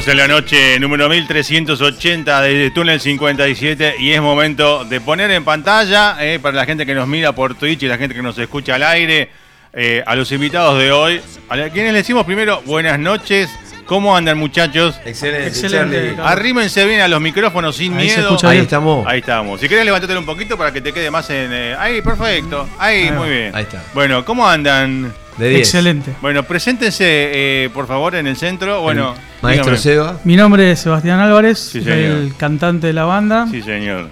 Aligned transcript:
Continuamos 0.00 0.08
en 0.08 0.30
la 0.30 0.40
noche 0.40 0.80
número 0.80 1.08
1380 1.10 2.40
de 2.40 2.70
Túnel 2.70 3.00
57 3.00 3.96
y 3.98 4.12
es 4.12 4.20
momento 4.22 4.84
de 4.86 4.98
poner 4.98 5.30
en 5.30 5.44
pantalla 5.44 6.16
eh, 6.20 6.38
para 6.40 6.56
la 6.56 6.64
gente 6.64 6.86
que 6.86 6.94
nos 6.94 7.06
mira 7.06 7.34
por 7.34 7.54
Twitch 7.54 7.82
y 7.82 7.86
la 7.86 7.98
gente 7.98 8.14
que 8.14 8.22
nos 8.22 8.38
escucha 8.38 8.76
al 8.76 8.82
aire 8.82 9.28
eh, 9.74 10.02
a 10.06 10.16
los 10.16 10.32
invitados 10.32 10.78
de 10.78 10.90
hoy, 10.90 11.20
a 11.50 11.54
quienes 11.68 11.92
le 11.92 11.98
decimos 11.98 12.24
primero 12.24 12.62
buenas 12.64 12.98
noches. 12.98 13.50
¿Cómo 13.84 14.16
andan 14.16 14.38
muchachos? 14.38 14.98
Excelente, 15.04 15.48
Excelente. 15.48 16.16
Arrímense 16.22 16.86
bien 16.86 17.00
a 17.00 17.08
los 17.08 17.20
micrófonos 17.20 17.76
sin 17.76 17.94
miedo. 17.94 18.38
Ahí 18.44 18.58
estamos. 18.58 19.06
Ahí 19.06 19.18
estamos. 19.18 19.60
Si 19.60 19.68
querés 19.68 19.84
levantarte 19.84 20.16
un 20.16 20.24
poquito 20.24 20.56
para 20.56 20.72
que 20.72 20.80
te 20.80 20.92
quede 20.94 21.10
más 21.10 21.28
en... 21.28 21.52
Eh, 21.52 21.76
ahí, 21.78 22.00
perfecto. 22.00 22.66
Ahí, 22.78 23.10
muy 23.10 23.28
bien. 23.28 23.54
Ahí 23.54 23.64
está. 23.64 23.82
Bueno, 23.92 24.24
¿cómo 24.24 24.48
andan? 24.48 25.12
Excelente. 25.38 26.12
Bueno, 26.20 26.42
preséntense, 26.42 27.04
eh, 27.06 27.70
por 27.72 27.86
favor, 27.86 28.14
en 28.14 28.26
el 28.26 28.36
centro. 28.36 28.82
Bueno, 28.82 29.14
Maestro 29.42 29.76
Seba. 29.76 30.20
Mi 30.24 30.36
nombre 30.36 30.72
es 30.72 30.80
Sebastián 30.80 31.20
Álvarez, 31.20 31.58
soy 31.58 31.82
el 31.88 32.34
cantante 32.36 32.88
de 32.88 32.92
la 32.92 33.04
banda. 33.04 33.46
Sí, 33.50 33.62
señor. 33.62 34.08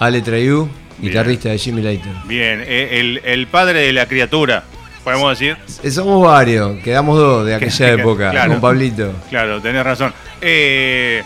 Ale 0.00 0.22
Trayú, 0.22 0.68
guitarrista 0.98 1.50
de 1.50 1.58
Jimmy 1.58 1.82
Later. 1.82 2.12
Bien, 2.26 2.62
eh, 2.66 3.20
el, 3.24 3.46
padre 3.46 3.80
de 3.80 3.92
la 3.92 4.06
criatura, 4.06 4.64
podemos 5.02 5.38
decir. 5.38 5.56
Eh, 5.82 5.90
somos 5.90 6.26
varios, 6.26 6.82
quedamos 6.82 7.18
dos 7.18 7.46
de 7.46 7.54
aquella 7.56 7.92
época, 7.92 8.46
con 8.48 8.60
Pablito. 8.60 9.12
Claro, 9.30 9.60
tenés 9.60 9.84
razón. 9.84 10.12
Eh, 10.40 11.22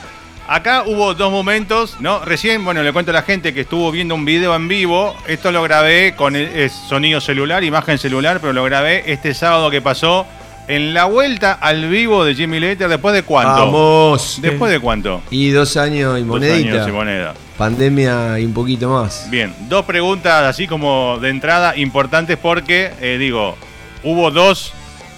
Acá 0.48 0.84
hubo 0.86 1.12
dos 1.12 1.30
momentos, 1.30 1.98
¿no? 2.00 2.24
Recién, 2.24 2.64
bueno, 2.64 2.82
le 2.82 2.90
cuento 2.90 3.10
a 3.10 3.14
la 3.14 3.20
gente 3.20 3.52
que 3.52 3.60
estuvo 3.60 3.90
viendo 3.90 4.14
un 4.14 4.24
video 4.24 4.56
en 4.56 4.66
vivo. 4.66 5.14
Esto 5.26 5.52
lo 5.52 5.62
grabé 5.62 6.14
con 6.16 6.36
el, 6.36 6.70
sonido 6.70 7.20
celular, 7.20 7.62
imagen 7.64 7.98
celular, 7.98 8.38
pero 8.40 8.54
lo 8.54 8.64
grabé 8.64 9.12
este 9.12 9.34
sábado 9.34 9.70
que 9.70 9.82
pasó 9.82 10.26
en 10.66 10.94
la 10.94 11.04
vuelta 11.04 11.52
al 11.52 11.90
vivo 11.90 12.24
de 12.24 12.34
Jimmy 12.34 12.60
Letter. 12.60 12.88
¿Después 12.88 13.14
de 13.14 13.24
cuánto? 13.24 13.66
Vamos. 13.66 14.38
¿Después 14.40 14.72
de 14.72 14.80
cuánto? 14.80 15.20
Y 15.30 15.50
dos 15.50 15.76
años 15.76 16.18
y 16.18 16.24
monedita. 16.24 16.70
Dos 16.70 16.76
años 16.76 16.88
y 16.88 16.92
moneda. 16.92 17.34
Pandemia 17.58 18.38
y 18.38 18.46
un 18.46 18.54
poquito 18.54 18.88
más. 18.88 19.28
Bien, 19.28 19.54
dos 19.68 19.84
preguntas 19.84 20.44
así 20.44 20.66
como 20.66 21.18
de 21.20 21.28
entrada 21.28 21.76
importantes 21.76 22.38
porque, 22.38 22.90
eh, 23.02 23.18
digo, 23.18 23.54
hubo 24.02 24.30
dos 24.30 24.72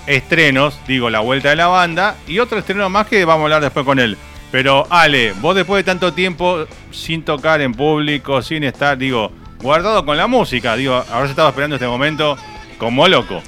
estrenos, 0.08 0.76
digo, 0.88 1.08
la 1.08 1.20
vuelta 1.20 1.50
de 1.50 1.56
la 1.56 1.68
banda 1.68 2.16
y 2.26 2.40
otro 2.40 2.58
estreno 2.58 2.88
más 2.88 3.06
que 3.06 3.24
vamos 3.24 3.42
a 3.42 3.44
hablar 3.44 3.62
después 3.62 3.86
con 3.86 4.00
él. 4.00 4.18
Pero 4.50 4.86
Ale, 4.90 5.32
vos 5.40 5.54
después 5.54 5.84
de 5.84 5.84
tanto 5.84 6.12
tiempo 6.12 6.66
sin 6.90 7.22
tocar 7.22 7.60
en 7.60 7.72
público, 7.72 8.42
sin 8.42 8.64
estar, 8.64 8.98
digo, 8.98 9.30
guardado 9.62 10.04
con 10.04 10.16
la 10.16 10.26
música, 10.26 10.76
digo, 10.76 10.94
ahora 10.94 11.26
se 11.26 11.30
estaba 11.30 11.50
esperando 11.50 11.76
este 11.76 11.86
momento 11.86 12.36
como 12.78 13.06
loco. 13.06 13.42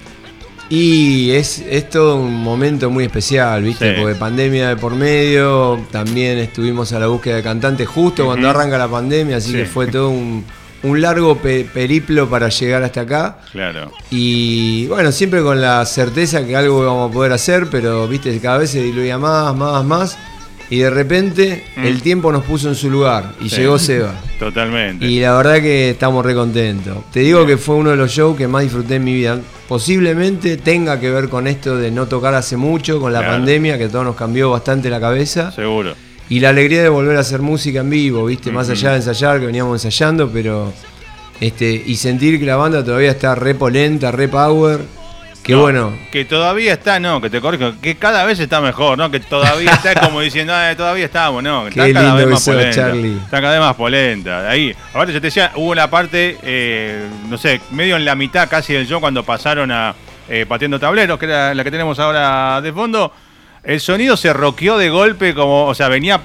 Y 0.68 1.32
es, 1.32 1.58
es 1.68 1.90
todo 1.90 2.16
un 2.16 2.42
momento 2.42 2.88
muy 2.88 3.04
especial, 3.04 3.62
¿viste? 3.62 3.92
Porque 3.92 4.14
pandemia 4.14 4.70
de 4.70 4.76
por 4.76 4.94
medio, 4.94 5.84
también 5.90 6.38
estuvimos 6.38 6.92
a 6.94 6.98
la 6.98 7.08
búsqueda 7.08 7.36
de 7.36 7.42
cantantes 7.42 7.86
justo 7.86 8.24
cuando 8.24 8.48
arranca 8.48 8.78
la 8.78 8.88
pandemia, 8.88 9.36
así 9.36 9.52
que 9.52 9.66
fue 9.66 9.88
todo 9.88 10.08
un, 10.08 10.44
largo 10.82 11.36
periplo 11.36 12.30
para 12.30 12.48
llegar 12.48 12.82
hasta 12.84 13.02
acá. 13.02 13.38
Claro. 13.50 13.92
Y 14.10 14.86
bueno, 14.86 15.12
siempre 15.12 15.42
con 15.42 15.60
la 15.60 15.84
certeza 15.84 16.46
que 16.46 16.56
algo 16.56 16.86
vamos 16.86 17.10
a 17.10 17.12
poder 17.12 17.32
hacer, 17.32 17.66
pero, 17.70 18.08
¿viste? 18.08 18.38
Cada 18.40 18.56
vez 18.56 18.70
se 18.70 18.82
diluía 18.82 19.18
más, 19.18 19.54
más, 19.54 19.84
más 19.84 20.18
y 20.72 20.78
de 20.78 20.88
repente 20.88 21.64
mm. 21.76 21.84
el 21.84 22.00
tiempo 22.00 22.32
nos 22.32 22.44
puso 22.44 22.66
en 22.70 22.74
su 22.74 22.88
lugar 22.88 23.34
y 23.42 23.50
llegó 23.50 23.78
Seba. 23.78 24.14
Totalmente. 24.38 25.04
Y 25.04 25.20
la 25.20 25.36
verdad 25.36 25.56
que 25.56 25.90
estamos 25.90 26.24
re 26.24 26.34
contentos. 26.34 26.96
Te 27.12 27.20
digo 27.20 27.44
que 27.44 27.58
fue 27.58 27.74
uno 27.74 27.90
de 27.90 27.96
los 27.96 28.10
shows 28.10 28.38
que 28.38 28.48
más 28.48 28.62
disfruté 28.62 28.94
en 28.94 29.04
mi 29.04 29.12
vida. 29.12 29.38
Posiblemente 29.68 30.56
tenga 30.56 30.98
que 30.98 31.10
ver 31.10 31.28
con 31.28 31.46
esto 31.46 31.76
de 31.76 31.90
no 31.90 32.06
tocar 32.06 32.34
hace 32.34 32.56
mucho, 32.56 32.98
con 33.00 33.12
la 33.12 33.20
pandemia, 33.20 33.76
que 33.76 33.90
todo 33.90 34.02
nos 34.02 34.16
cambió 34.16 34.50
bastante 34.50 34.88
la 34.88 34.98
cabeza. 34.98 35.52
Seguro. 35.52 35.94
Y 36.30 36.40
la 36.40 36.48
alegría 36.48 36.82
de 36.82 36.88
volver 36.88 37.18
a 37.18 37.20
hacer 37.20 37.42
música 37.42 37.80
en 37.80 37.90
vivo, 37.90 38.24
¿viste? 38.24 38.50
Más 38.50 38.70
allá 38.70 38.92
de 38.92 38.96
ensayar, 38.96 39.40
que 39.40 39.44
veníamos 39.44 39.84
ensayando, 39.84 40.30
pero. 40.30 40.72
Este, 41.38 41.82
y 41.84 41.96
sentir 41.96 42.38
que 42.38 42.46
la 42.46 42.56
banda 42.56 42.82
todavía 42.82 43.10
está 43.10 43.34
re 43.34 43.54
polenta, 43.54 44.10
re 44.10 44.28
power 44.28 44.80
Qué 45.42 45.56
bueno. 45.56 45.92
Que 46.12 46.24
todavía 46.24 46.74
está, 46.74 47.00
no, 47.00 47.20
que 47.20 47.28
te 47.28 47.40
corrijo, 47.40 47.72
que 47.82 47.96
cada 47.96 48.24
vez 48.24 48.38
está 48.38 48.60
mejor, 48.60 48.96
¿no? 48.96 49.10
Que 49.10 49.18
todavía 49.18 49.72
está 49.72 49.94
como 50.00 50.20
diciendo, 50.22 50.52
ah, 50.54 50.72
todavía 50.76 51.06
estamos, 51.06 51.42
¿no? 51.42 51.64
Que 51.64 51.70
está 51.70 51.92
cada 51.92 52.14
vez 52.14 52.26
más 52.28 52.44
polenta. 52.44 52.92
Está 52.94 53.40
cada 53.40 53.52
vez 53.52 53.60
más 53.60 53.76
polenta. 53.76 54.48
Ahí, 54.48 54.74
aparte 54.90 55.12
yo 55.12 55.20
te 55.20 55.26
decía, 55.26 55.52
hubo 55.56 55.74
la 55.74 55.90
parte, 55.90 56.38
eh, 56.42 57.06
no 57.28 57.36
sé, 57.38 57.60
medio 57.72 57.96
en 57.96 58.04
la 58.04 58.14
mitad 58.14 58.48
casi 58.48 58.72
del 58.72 58.86
show 58.86 59.00
cuando 59.00 59.24
pasaron 59.24 59.72
a 59.72 59.94
eh, 60.28 60.46
Pateando 60.48 60.78
Tableros, 60.78 61.18
que 61.18 61.26
era 61.26 61.54
la 61.54 61.64
que 61.64 61.70
tenemos 61.70 61.98
ahora 61.98 62.60
de 62.60 62.72
fondo. 62.72 63.12
El 63.64 63.80
sonido 63.80 64.16
se 64.16 64.32
roqueó 64.32 64.78
de 64.78 64.90
golpe, 64.90 65.34
como, 65.34 65.66
o 65.66 65.74
sea, 65.74 65.88
venía 65.88 66.20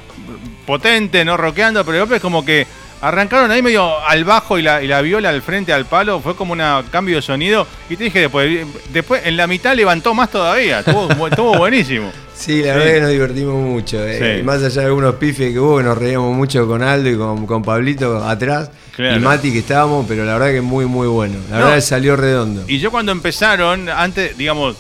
potente, 0.65 1.25
no 1.25 1.37
roqueando, 1.37 1.83
pero 1.83 1.93
de 1.93 1.99
golpe 2.01 2.15
es 2.17 2.21
como 2.21 2.45
que 2.45 2.67
Arrancaron 2.99 3.51
ahí 3.51 3.61
medio 3.61 3.99
al 4.07 4.23
bajo 4.23 4.57
y 4.57 4.63
la, 4.63 5.01
viola 5.01 5.29
al 5.29 5.41
frente 5.41 5.71
al 5.71 5.85
palo, 5.85 6.19
fue 6.19 6.35
como 6.35 6.53
un 6.53 6.61
cambio 6.91 7.17
de 7.17 7.21
sonido. 7.21 7.67
Y 7.89 7.95
te 7.95 8.05
dije 8.05 8.21
después, 8.21 8.65
después 8.91 9.21
en 9.25 9.37
la 9.37 9.47
mitad 9.47 9.75
levantó 9.75 10.13
más 10.13 10.31
todavía, 10.31 10.79
estuvo, 10.79 11.55
buenísimo. 11.57 12.11
Sí, 12.35 12.61
la 12.61 12.75
verdad 12.75 12.93
que 12.93 13.01
nos 13.01 13.11
divertimos 13.11 13.55
mucho. 13.55 13.97
Eh. 14.05 14.41
Más 14.43 14.63
allá 14.63 14.81
de 14.81 14.87
algunos 14.87 15.15
pifes 15.15 15.51
que 15.53 15.59
hubo, 15.59 15.81
nos 15.81 15.97
reíamos 15.97 16.35
mucho 16.35 16.67
con 16.67 16.83
Aldo 16.83 17.09
y 17.09 17.17
con, 17.17 17.47
con 17.47 17.63
Pablito 17.63 18.23
atrás. 18.23 18.71
Y 18.97 19.19
Mati 19.19 19.51
que 19.51 19.59
estábamos, 19.59 20.05
pero 20.07 20.25
la 20.25 20.33
verdad 20.33 20.51
que 20.51 20.61
muy, 20.61 20.85
muy 20.85 21.07
bueno. 21.07 21.37
La 21.51 21.57
verdad 21.57 21.75
que 21.75 21.81
salió 21.81 22.15
redondo. 22.15 22.63
Y 22.67 22.79
yo 22.79 22.89
cuando 22.89 23.11
empezaron, 23.11 23.89
antes, 23.89 24.35
digamos, 24.37 24.75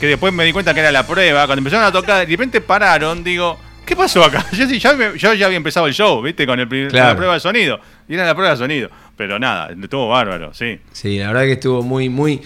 que 0.00 0.06
después 0.06 0.32
me 0.32 0.44
di 0.44 0.52
cuenta 0.52 0.72
que 0.72 0.80
era 0.80 0.92
la 0.92 1.06
prueba, 1.06 1.46
cuando 1.46 1.60
empezaron 1.60 1.86
a 1.86 1.92
tocar, 1.92 2.26
de 2.26 2.26
repente 2.26 2.60
pararon, 2.60 3.22
digo, 3.22 3.58
¿Qué 3.86 3.94
pasó 3.94 4.24
acá? 4.24 4.44
Yo, 4.52 4.66
yo, 5.14 5.34
ya 5.34 5.46
había 5.46 5.56
empezado 5.56 5.86
el 5.86 5.94
show, 5.94 6.20
¿viste? 6.20 6.44
Con, 6.44 6.58
el, 6.58 6.92
la 6.92 7.14
prueba 7.14 7.34
de 7.34 7.40
sonido. 7.40 7.78
Y 8.08 8.14
era 8.14 8.26
la 8.26 8.34
prueba 8.34 8.50
de 8.50 8.56
sonido. 8.56 8.90
Pero 9.16 9.38
nada, 9.38 9.70
estuvo 9.80 10.08
bárbaro, 10.08 10.52
sí. 10.52 10.80
Sí, 10.90 11.18
la 11.18 11.28
verdad 11.28 11.42
que 11.42 11.52
estuvo 11.52 11.82
muy, 11.82 12.08
muy, 12.08 12.42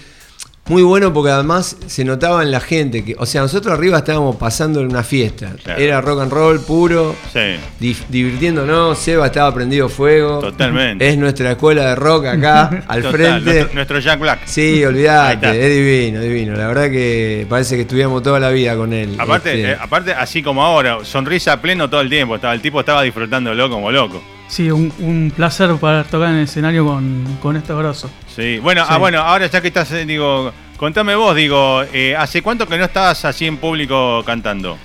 muy 0.70 0.84
bueno 0.84 1.12
porque 1.12 1.32
además 1.32 1.76
se 1.88 2.04
notaba 2.04 2.44
en 2.44 2.52
la 2.52 2.60
gente 2.60 3.04
que, 3.04 3.16
o 3.18 3.26
sea, 3.26 3.40
nosotros 3.40 3.74
arriba 3.74 3.98
estábamos 3.98 4.36
pasando 4.36 4.80
en 4.80 4.86
una 4.86 5.02
fiesta. 5.02 5.56
Era 5.76 6.00
rock 6.00 6.20
and 6.20 6.32
roll 6.32 6.60
puro, 6.60 7.16
sí. 7.32 7.98
divirtiéndonos. 8.08 8.96
Seba 8.96 9.26
estaba 9.26 9.52
prendido 9.52 9.88
fuego. 9.88 10.38
Totalmente. 10.38 11.08
Es 11.08 11.18
nuestra 11.18 11.50
escuela 11.50 11.86
de 11.86 11.94
rock 11.96 12.26
acá, 12.26 12.84
al 12.88 13.02
frente. 13.02 13.66
Nuestro, 13.74 13.98
Jack 13.98 14.20
Black. 14.20 14.42
Sí, 14.44 14.84
olvidate, 14.84 15.48
es 15.48 15.76
divino, 15.76 16.20
divino. 16.20 16.54
La 16.54 16.68
verdad 16.68 16.88
que 16.88 17.46
parece 17.48 17.74
que 17.74 17.82
estudiamos 17.82 18.22
toda 18.22 18.38
la 18.38 18.50
vida 18.50 18.76
con 18.76 18.92
él. 18.92 19.16
Aparte, 19.18 19.52
este. 19.54 19.72
eh, 19.72 19.76
aparte 19.80 20.12
así 20.12 20.40
como 20.40 20.62
ahora, 20.62 21.04
sonrisa 21.04 21.60
pleno 21.60 21.90
todo 21.90 22.00
el 22.00 22.08
tiempo. 22.08 22.36
Estaba, 22.36 22.54
el 22.54 22.60
tipo 22.60 22.78
estaba 22.78 23.02
disfrutándolo 23.02 23.68
como 23.68 23.90
loco. 23.90 24.22
Sí, 24.50 24.68
un, 24.68 25.32
placer 25.34 25.72
para 25.76 26.02
tocar 26.02 26.30
en 26.30 26.36
el 26.36 26.44
escenario 26.44 26.84
con, 26.84 27.38
con 27.40 27.56
este 27.56 27.72
grosso. 27.72 28.10
Sí, 28.34 28.58
bueno, 28.58 28.84
Ah, 28.86 28.98
bueno, 28.98 29.20
ahora 29.20 29.46
ya 29.46 29.60
que 29.60 29.68
estás, 29.68 29.92
eh, 29.92 30.04
digo, 30.04 30.52
contame 30.76 31.14
vos, 31.14 31.36
digo, 31.36 31.84
eh, 31.92 32.16
¿hace 32.18 32.42
cuánto 32.42 32.66
que 32.66 32.76
no 32.76 32.84
estabas 32.84 33.24
así 33.24 33.46
en 33.46 33.58
público 33.58 34.24
cantando? 34.26 34.76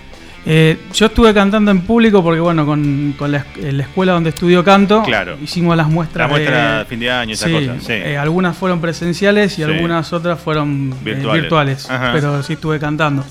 Eh, 0.45 0.77
yo 0.93 1.07
estuve 1.07 1.33
cantando 1.33 1.71
en 1.71 1.81
público 1.81 2.23
porque, 2.23 2.39
bueno, 2.39 2.63
con, 2.67 3.15
la, 3.27 3.43
escuela 3.79 4.11
donde 4.13 4.29
estudio 4.29 4.63
canto, 4.63 5.03
hicimos 5.41 5.75
las 5.75 5.87
muestras. 5.87 6.29
La 6.29 6.35
muestra 6.35 6.79
de 6.79 6.85
fin 6.85 6.99
de 6.99 7.09
año, 7.09 7.33
esas 7.33 7.49
cosas. 7.49 7.83
Sí. 7.83 7.93
algunas 7.93 8.55
fueron 8.55 8.79
presenciales 8.79 9.57
y 9.57 9.63
algunas 9.63 10.13
otras 10.13 10.39
fueron 10.39 10.93
virtuales, 11.03 11.89
pero 12.13 12.43
sí 12.43 12.53
estuve 12.53 12.79
cantando. 12.79 13.25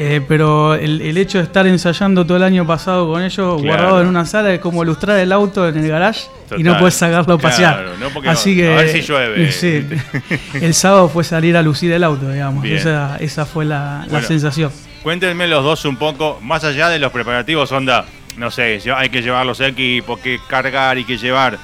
Eh, 0.00 0.20
pero 0.28 0.76
el, 0.76 1.18
hecho 1.18 1.38
de 1.38 1.44
estar 1.44 1.66
ensayando 1.66 2.24
todo 2.24 2.36
el 2.36 2.44
año 2.44 2.64
pasado 2.64 3.08
con 3.08 3.20
ellos, 3.20 3.60
guardado 3.60 4.00
en 4.00 4.06
una 4.06 4.24
sala, 4.24 4.54
es 4.54 4.60
como 4.60 4.84
ilustrar 4.84 5.18
el 5.18 5.32
auto 5.32 5.68
en 5.68 5.76
el 5.76 5.88
garage 5.88 6.28
y 6.56 6.62
no 6.62 6.78
puedes 6.78 6.94
sacarlo 6.94 7.34
a 7.34 7.38
pasear. 7.38 7.84
Así 8.24 8.54
que, 8.54 8.72
a 8.72 8.76
ver 8.76 8.90
si 8.90 9.00
llueve. 9.00 9.50
el 10.54 10.74
sábado 10.74 11.08
fue 11.08 11.24
salir 11.24 11.56
a 11.56 11.62
lucir 11.62 11.90
el 11.90 12.04
auto, 12.04 12.30
digamos. 12.30 12.64
Esa, 12.64 13.16
esa, 13.16 13.44
fue 13.44 13.64
la, 13.64 14.06
sensación. 14.24 14.70
Cuéntenme 15.02 15.48
los 15.48 15.64
dos 15.64 15.84
un 15.84 15.96
poco, 15.96 16.38
más 16.42 16.62
allá 16.62 16.88
de 16.90 17.00
los 17.00 17.10
preparativos, 17.10 17.72
onda, 17.72 18.04
no 18.36 18.52
sé, 18.52 18.80
hay 18.94 19.08
que 19.08 19.20
llevar 19.20 19.46
los 19.46 19.60
equipos, 19.60 20.20
que 20.20 20.38
cargar 20.46 20.98
y 20.98 21.04
que 21.04 21.18
llevar. 21.18 21.58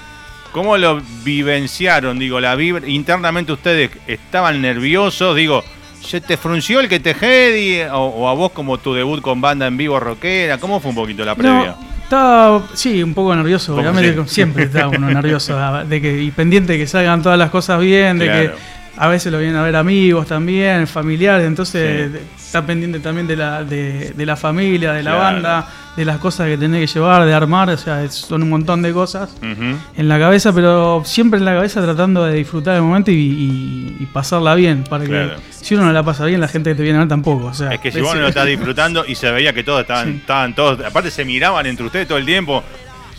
¿Cómo 0.51 0.77
lo 0.77 1.01
vivenciaron? 1.23 2.19
Digo, 2.19 2.41
la 2.41 2.61
internamente 2.61 3.53
ustedes 3.53 3.91
estaban 4.09 4.61
nerviosos, 4.61 5.37
digo, 5.37 5.63
¿Se 6.05 6.21
te 6.21 6.37
frunció 6.37 6.81
el 6.81 6.89
que 6.89 7.01
te 7.01 7.15
jedi? 7.15 7.83
O, 7.93 8.29
a 8.29 8.35
vos 8.35 8.53
como 8.53 8.79
tu 8.79 8.95
debut 8.95 9.21
con 9.21 9.41
banda 9.41 9.67
en 9.67 9.77
vivo 9.77 9.99
rockera? 9.99 10.59
¿Cómo 10.59 10.81
fue 10.81 10.91
un 10.91 10.97
poquito 10.97 11.25
la 11.25 11.35
previa? 11.35 11.77
estaba, 12.05 12.63
sí, 12.75 13.03
un 13.03 13.15
poco 13.15 13.35
nervioso, 13.35 13.75
obviamente 13.75 14.23
siempre 14.27 14.65
está 14.65 14.89
uno 14.89 15.09
nervioso 15.09 15.59
de 15.89 16.01
que, 16.01 16.23
y 16.23 16.31
pendiente 16.31 16.75
de 16.75 16.79
que 16.79 16.87
salgan 16.87 17.23
todas 17.23 17.39
las 17.39 17.51
cosas 17.51 17.81
bien, 17.81 18.19
de 18.19 18.27
que 18.27 18.51
a 18.97 19.09
veces 19.09 19.33
lo 19.33 19.39
vienen 19.39 19.57
a 19.57 19.63
ver 19.63 19.77
amigos 19.77 20.27
también, 20.27 20.87
familiares, 20.87 21.47
entonces 21.47 22.11
está 22.37 22.65
pendiente 22.65 23.01
también 23.01 23.27
de 23.27 23.37
la, 23.37 23.65
de, 23.65 24.15
la 24.19 24.37
familia, 24.37 24.93
de 24.93 25.03
la 25.03 25.15
banda, 25.15 25.69
de 25.97 26.05
las 26.05 26.19
cosas 26.19 26.47
que 26.49 26.57
tenés 26.57 26.81
que 26.89 26.99
llevar, 26.99 27.25
de 27.25 27.35
armar, 27.35 27.71
o 27.71 27.77
sea, 27.77 28.09
son 28.09 28.45
un 28.45 28.51
montón 28.51 28.83
de 28.83 28.93
cosas 28.93 29.37
en 29.43 30.09
la 30.09 30.19
cabeza, 30.19 30.53
pero 30.53 31.03
siempre 31.05 31.39
en 31.39 31.45
la 31.45 31.55
cabeza 31.55 31.83
tratando 31.83 32.25
de 32.25 32.35
disfrutar 32.35 32.77
el 32.77 32.83
momento 32.83 33.11
y, 33.11 34.09
pasarla 34.13 34.55
bien, 34.55 34.85
para 34.85 35.05
que 35.05 35.31
si 35.51 35.75
uno 35.75 35.87
no 35.87 35.93
la 35.93 36.05
pasa 36.05 36.25
bien, 36.27 36.41
la 36.41 36.47
gente 36.47 36.71
que 36.71 36.77
te 36.77 36.83
viene 36.83 36.99
a 36.99 37.01
ver 37.01 37.09
tampoco. 37.09 37.47
O 37.47 37.55
sea, 37.55 37.73
es 37.73 37.81
que 37.81 37.91
si 37.91 38.01
vos 38.01 38.15
no 38.15 38.21
lo 38.21 38.29
estás 38.29 38.47
disfrutando 38.47 39.05
y 39.05 39.17
se 39.17 39.31
veía 39.33 39.53
que 39.53 39.65
todos 39.65 39.81
estaban, 39.81 40.11
estaban 40.17 40.55
todos, 40.55 40.79
aparte 40.85 41.11
se 41.11 41.25
miraban 41.25 41.67
entre 41.67 41.87
ustedes 41.87 42.07
todo 42.07 42.19
el 42.19 42.27
tiempo, 42.27 42.63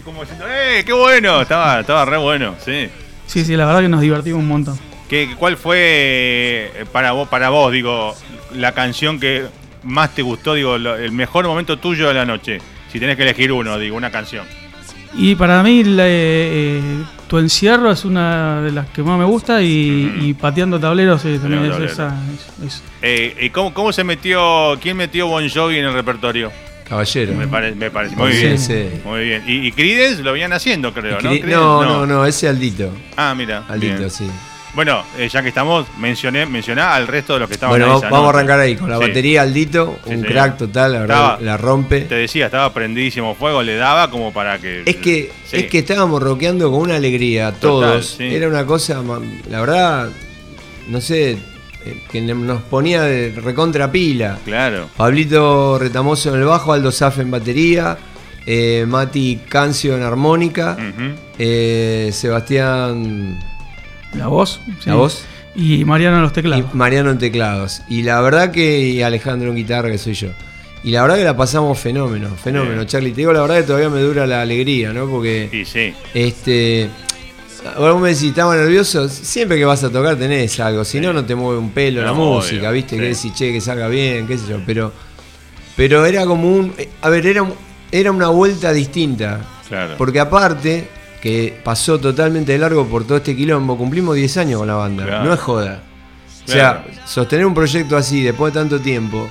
como 0.05 0.22
diciendo, 0.22 0.46
¡eh, 0.48 0.84
qué 0.86 0.94
bueno! 0.94 1.41
Estaba, 1.41 1.82
estaba 1.82 2.05
re 2.05 2.17
bueno, 2.17 2.55
sí. 2.63 2.88
Sí, 3.25 3.44
sí, 3.44 3.58
la 3.58 3.65
verdad 3.65 3.82
que 3.82 3.89
nos 3.89 4.01
divertimos 4.01 4.39
un 4.39 4.48
montón. 4.48 4.94
¿Qué, 5.09 5.35
¿Cuál 5.38 5.57
fue 5.57 5.77
eh, 5.77 6.85
para 6.91 7.12
vos, 7.12 7.27
para 7.29 7.50
vos, 7.50 7.71
digo, 7.71 8.15
la 8.53 8.71
canción 8.74 9.19
que 9.19 9.45
más 9.83 10.15
te 10.15 10.21
gustó, 10.21 10.55
digo, 10.55 10.75
el 10.75 11.12
mejor 11.12 11.45
momento 11.45 11.77
tuyo 11.77 12.07
de 12.07 12.13
la 12.13 12.25
noche? 12.25 12.59
Si 12.91 13.00
tenés 13.00 13.15
que 13.15 13.24
elegir 13.24 13.51
uno, 13.51 13.77
digo, 13.77 13.95
una 13.97 14.12
canción. 14.12 14.45
Y 15.17 15.35
para 15.35 15.63
mí, 15.63 15.83
eh, 15.85 16.81
Tu 17.27 17.38
Encierro 17.38 17.91
es 17.91 18.03
una 18.03 18.62
de 18.62 18.71
las 18.71 18.88
que 18.88 19.01
más 19.01 19.17
me 19.17 19.25
gusta 19.25 19.62
y, 19.62 20.35
Pateando 20.39 20.79
Tableros 20.79 21.21
también 21.24 21.71
es 21.71 21.91
esa. 21.91 22.15
Eh, 23.01 23.35
¿Y 23.41 23.50
cómo, 23.50 23.74
cómo 23.74 23.93
se 23.93 24.03
metió, 24.03 24.77
quién 24.81 24.97
metió 24.97 25.27
Bon 25.27 25.47
Jovi 25.47 25.77
en 25.77 25.85
el 25.85 25.93
repertorio? 25.93 26.51
Caballero. 26.88 27.33
Me, 27.33 27.47
parece 27.47 28.15
muy 28.15 28.31
bien. 28.31 28.59
Muy 29.05 29.24
bien. 29.24 29.43
Y, 29.47 29.74
y 29.75 30.21
lo 30.21 30.33
venían 30.33 30.53
haciendo, 30.53 30.93
creo, 30.93 31.19
¿no? 31.19 31.33
No, 31.33 31.83
no, 31.83 32.05
no, 32.05 32.25
ese 32.25 32.47
Aldito. 32.47 32.91
Ah, 33.15 33.33
mira. 33.35 33.63
Aldito, 33.67 34.09
sí. 34.09 34.29
Bueno, 34.75 35.03
eh, 35.17 35.29
ya 35.29 35.41
que 35.41 35.48
estamos, 35.48 35.88
mencioné, 35.98 36.46
mencioná 36.46 36.96
al 36.96 37.08
resto 37.08 37.34
de 37.34 37.39
los 37.39 37.48
que 37.48 37.53
estaban 37.53 37.79
Bueno, 37.79 38.01
vamos 38.01 38.25
a 38.25 38.29
arrancar 38.29 38.60
ahí 38.60 38.75
con 38.75 38.89
la 38.89 38.98
batería 38.98 39.44
Aldito, 39.44 40.00
un 40.05 40.22
crack 40.22 40.58
total, 40.58 40.91
la 40.91 41.00
verdad, 41.00 41.39
la 41.39 41.55
rompe. 41.55 42.01
Te 42.01 42.15
decía, 42.15 42.48
estaba 42.48 42.74
prendidísimo 42.74 43.36
fuego, 43.36 43.63
le 43.63 43.77
daba 43.77 44.12
como 44.12 44.34
para 44.34 44.60
que. 44.60 44.84
Es 44.86 44.98
que, 44.98 45.32
es 45.51 45.65
que 45.67 45.79
estábamos 45.79 46.22
rockeando 46.22 46.70
con 46.70 46.82
una 46.82 46.98
alegría, 46.98 47.53
todos. 47.53 48.20
Era 48.20 48.50
una 48.50 48.65
cosa, 48.65 49.01
la 49.50 49.62
verdad, 49.62 50.10
no 50.89 51.00
sé, 51.00 51.32
eh, 51.86 52.01
que 52.12 52.20
nos 52.22 52.62
ponía 52.63 53.03
de 53.03 53.32
recontra 53.32 53.89
pila. 53.89 54.39
Claro. 54.44 54.89
Pablito 54.98 55.79
Retamoso 55.79 56.34
en 56.34 56.41
el 56.41 56.46
bajo, 56.46 56.74
Aldo 56.74 56.91
Zaf 56.91 57.20
en 57.20 57.32
batería, 57.32 57.98
eh, 58.46 58.86
Mati 58.86 59.39
Cancio 59.48 59.96
en 59.96 60.03
armónica, 60.03 60.75
eh, 61.39 62.10
Sebastián. 62.12 63.54
La 64.17 64.27
voz. 64.27 64.62
La 64.86 64.95
voz. 64.95 65.25
Y 65.55 65.86
Mariano 65.86 66.17
en 66.17 66.24
los 66.24 66.34
teclados. 66.34 66.65
Y 66.74 66.77
Mariano 66.77 67.12
en 67.12 67.17
teclados. 67.17 67.81
Y 67.88 68.03
la 68.03 68.22
verdad 68.22 68.51
que. 68.51 69.03
Alejandro 69.03 69.50
en 69.50 69.55
guitarra, 69.55 69.89
que 69.89 69.98
soy 69.98 70.13
yo. 70.13 70.29
Y 70.84 70.91
la 70.91 71.01
verdad 71.01 71.17
que 71.17 71.24
la 71.24 71.36
pasamos 71.36 71.79
fenómeno, 71.79 72.29
fenómeno, 72.36 72.84
Charlie. 72.84 73.12
Te 73.12 73.17
digo 73.17 73.34
la 73.34 73.41
verdad 73.41 73.57
que 73.57 73.63
todavía 73.63 73.89
me 73.89 74.01
dura 74.01 74.27
la 74.27 74.41
alegría, 74.41 74.93
¿no? 74.93 75.07
Porque. 75.07 75.50
Sí, 75.51 75.65
sí. 75.65 75.93
Este 76.13 76.89
Ahora 77.75 77.93
vos 77.93 78.01
me 78.01 78.10
decís, 78.10 78.25
estaba 78.25 78.55
nervioso, 78.55 79.10
siempre 79.10 79.57
que 79.57 79.65
vas 79.65 79.84
a 79.84 79.91
tocar 79.91 80.15
tenés 80.17 80.60
algo, 80.60 80.86
si 80.86 81.00
no, 81.00 81.12
no 81.13 81.25
te 81.25 81.34
mueve 81.34 81.60
un 81.60 81.72
pelo 81.72 82.03
la 82.03 82.13
música, 82.13 82.69
¿viste? 82.69 82.95
Que 82.95 83.10
decís, 83.10 83.34
che, 83.34 83.51
que 83.51 83.60
salga 83.60 83.88
bien, 83.88 84.27
qué 84.27 84.38
sé 84.38 84.48
yo, 84.48 84.60
pero, 84.65 84.91
pero 85.75 86.05
era 86.05 86.25
como 86.25 86.48
un, 86.48 86.74
a 87.01 87.10
ver, 87.10 87.25
era, 87.25 87.43
era 87.91 88.12
una 88.12 88.27
vuelta 88.27 88.72
distinta, 88.72 89.41
claro. 89.67 89.95
porque 89.98 90.19
aparte, 90.19 90.88
que 91.25 91.60
pasó 91.63 92.00
totalmente 92.00 92.51
de 92.51 92.60
largo 92.60 92.86
por 92.86 93.03
todo 93.03 93.17
este 93.17 93.36
quilombo, 93.36 93.75
cumplimos 93.75 94.15
10 94.15 94.38
años 94.38 94.60
con 94.60 94.67
la 94.67 94.75
banda, 94.75 95.24
no 95.24 95.34
es 95.34 95.39
joda. 95.39 95.82
O 96.48 96.51
sea, 96.51 96.86
sostener 97.03 97.48
un 97.48 97.55
proyecto 97.55 97.98
así 97.98 98.22
después 98.22 98.53
de 98.53 98.60
tanto 98.60 98.79
tiempo, 98.79 99.27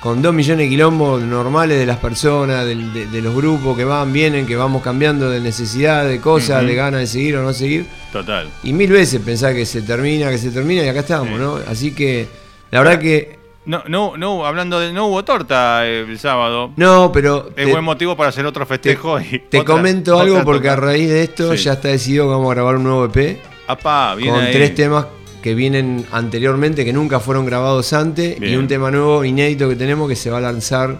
con 0.00 0.22
dos 0.22 0.32
millones 0.32 0.66
de 0.66 0.68
quilombos 0.68 1.20
normales 1.20 1.80
de 1.80 1.84
las 1.84 1.98
personas, 1.98 2.64
de, 2.64 3.20
los 3.20 3.34
grupos 3.34 3.76
que 3.76 3.82
van, 3.82 4.12
vienen, 4.12 4.46
que 4.46 4.54
vamos 4.54 4.82
cambiando 4.82 5.30
de 5.30 5.40
necesidad, 5.40 6.06
de 6.06 6.20
cosas, 6.20 6.64
de 6.64 6.76
ganas 6.76 7.00
de 7.00 7.08
seguir 7.08 7.34
o 7.34 7.42
no 7.42 7.52
seguir. 7.52 7.86
Total. 8.12 8.48
Y 8.62 8.72
mil 8.72 8.92
veces 8.92 9.20
pensar 9.20 9.52
que 9.52 9.66
se 9.66 9.82
termina, 9.82 10.30
que 10.30 10.38
se 10.38 10.52
termina 10.52 10.84
y 10.84 10.88
acá 10.88 11.00
estamos, 11.00 11.40
¿no? 11.40 11.58
Así 11.68 11.90
que 11.90 12.28
la 12.70 12.82
verdad 12.82 13.00
que... 13.00 13.41
No, 13.64 13.84
no, 13.86 14.16
no, 14.16 14.44
hablando 14.44 14.80
de 14.80 14.92
no 14.92 15.06
hubo 15.06 15.24
torta 15.24 15.86
el 15.86 16.18
sábado. 16.18 16.72
No, 16.76 17.12
pero 17.12 17.50
es 17.56 17.70
buen 17.70 17.84
motivo 17.84 18.16
para 18.16 18.30
hacer 18.30 18.44
otro 18.44 18.66
festejo. 18.66 19.18
Te, 19.20 19.38
te 19.38 19.64
comento 19.64 20.18
algo 20.18 20.42
porque 20.42 20.68
a 20.68 20.76
raíz 20.76 21.08
de 21.08 21.22
esto 21.22 21.54
ya 21.54 21.74
está 21.74 21.88
decidido 21.88 22.24
que 22.24 22.30
vamos 22.30 22.50
a 22.50 22.54
grabar 22.54 22.76
un 22.76 22.84
nuevo 22.84 23.04
EP. 23.04 23.38
Apá, 23.68 24.16
con 24.18 24.40
tres 24.50 24.74
temas 24.74 25.06
que 25.42 25.54
vienen 25.54 26.06
anteriormente, 26.12 26.84
que 26.84 26.92
nunca 26.92 27.20
fueron 27.20 27.46
grabados 27.46 27.92
antes, 27.92 28.40
y 28.40 28.56
un 28.56 28.66
tema 28.66 28.90
nuevo, 28.90 29.24
inédito 29.24 29.68
que 29.68 29.76
tenemos 29.76 30.08
que 30.08 30.16
se 30.16 30.30
va 30.30 30.38
a 30.38 30.40
lanzar 30.40 30.98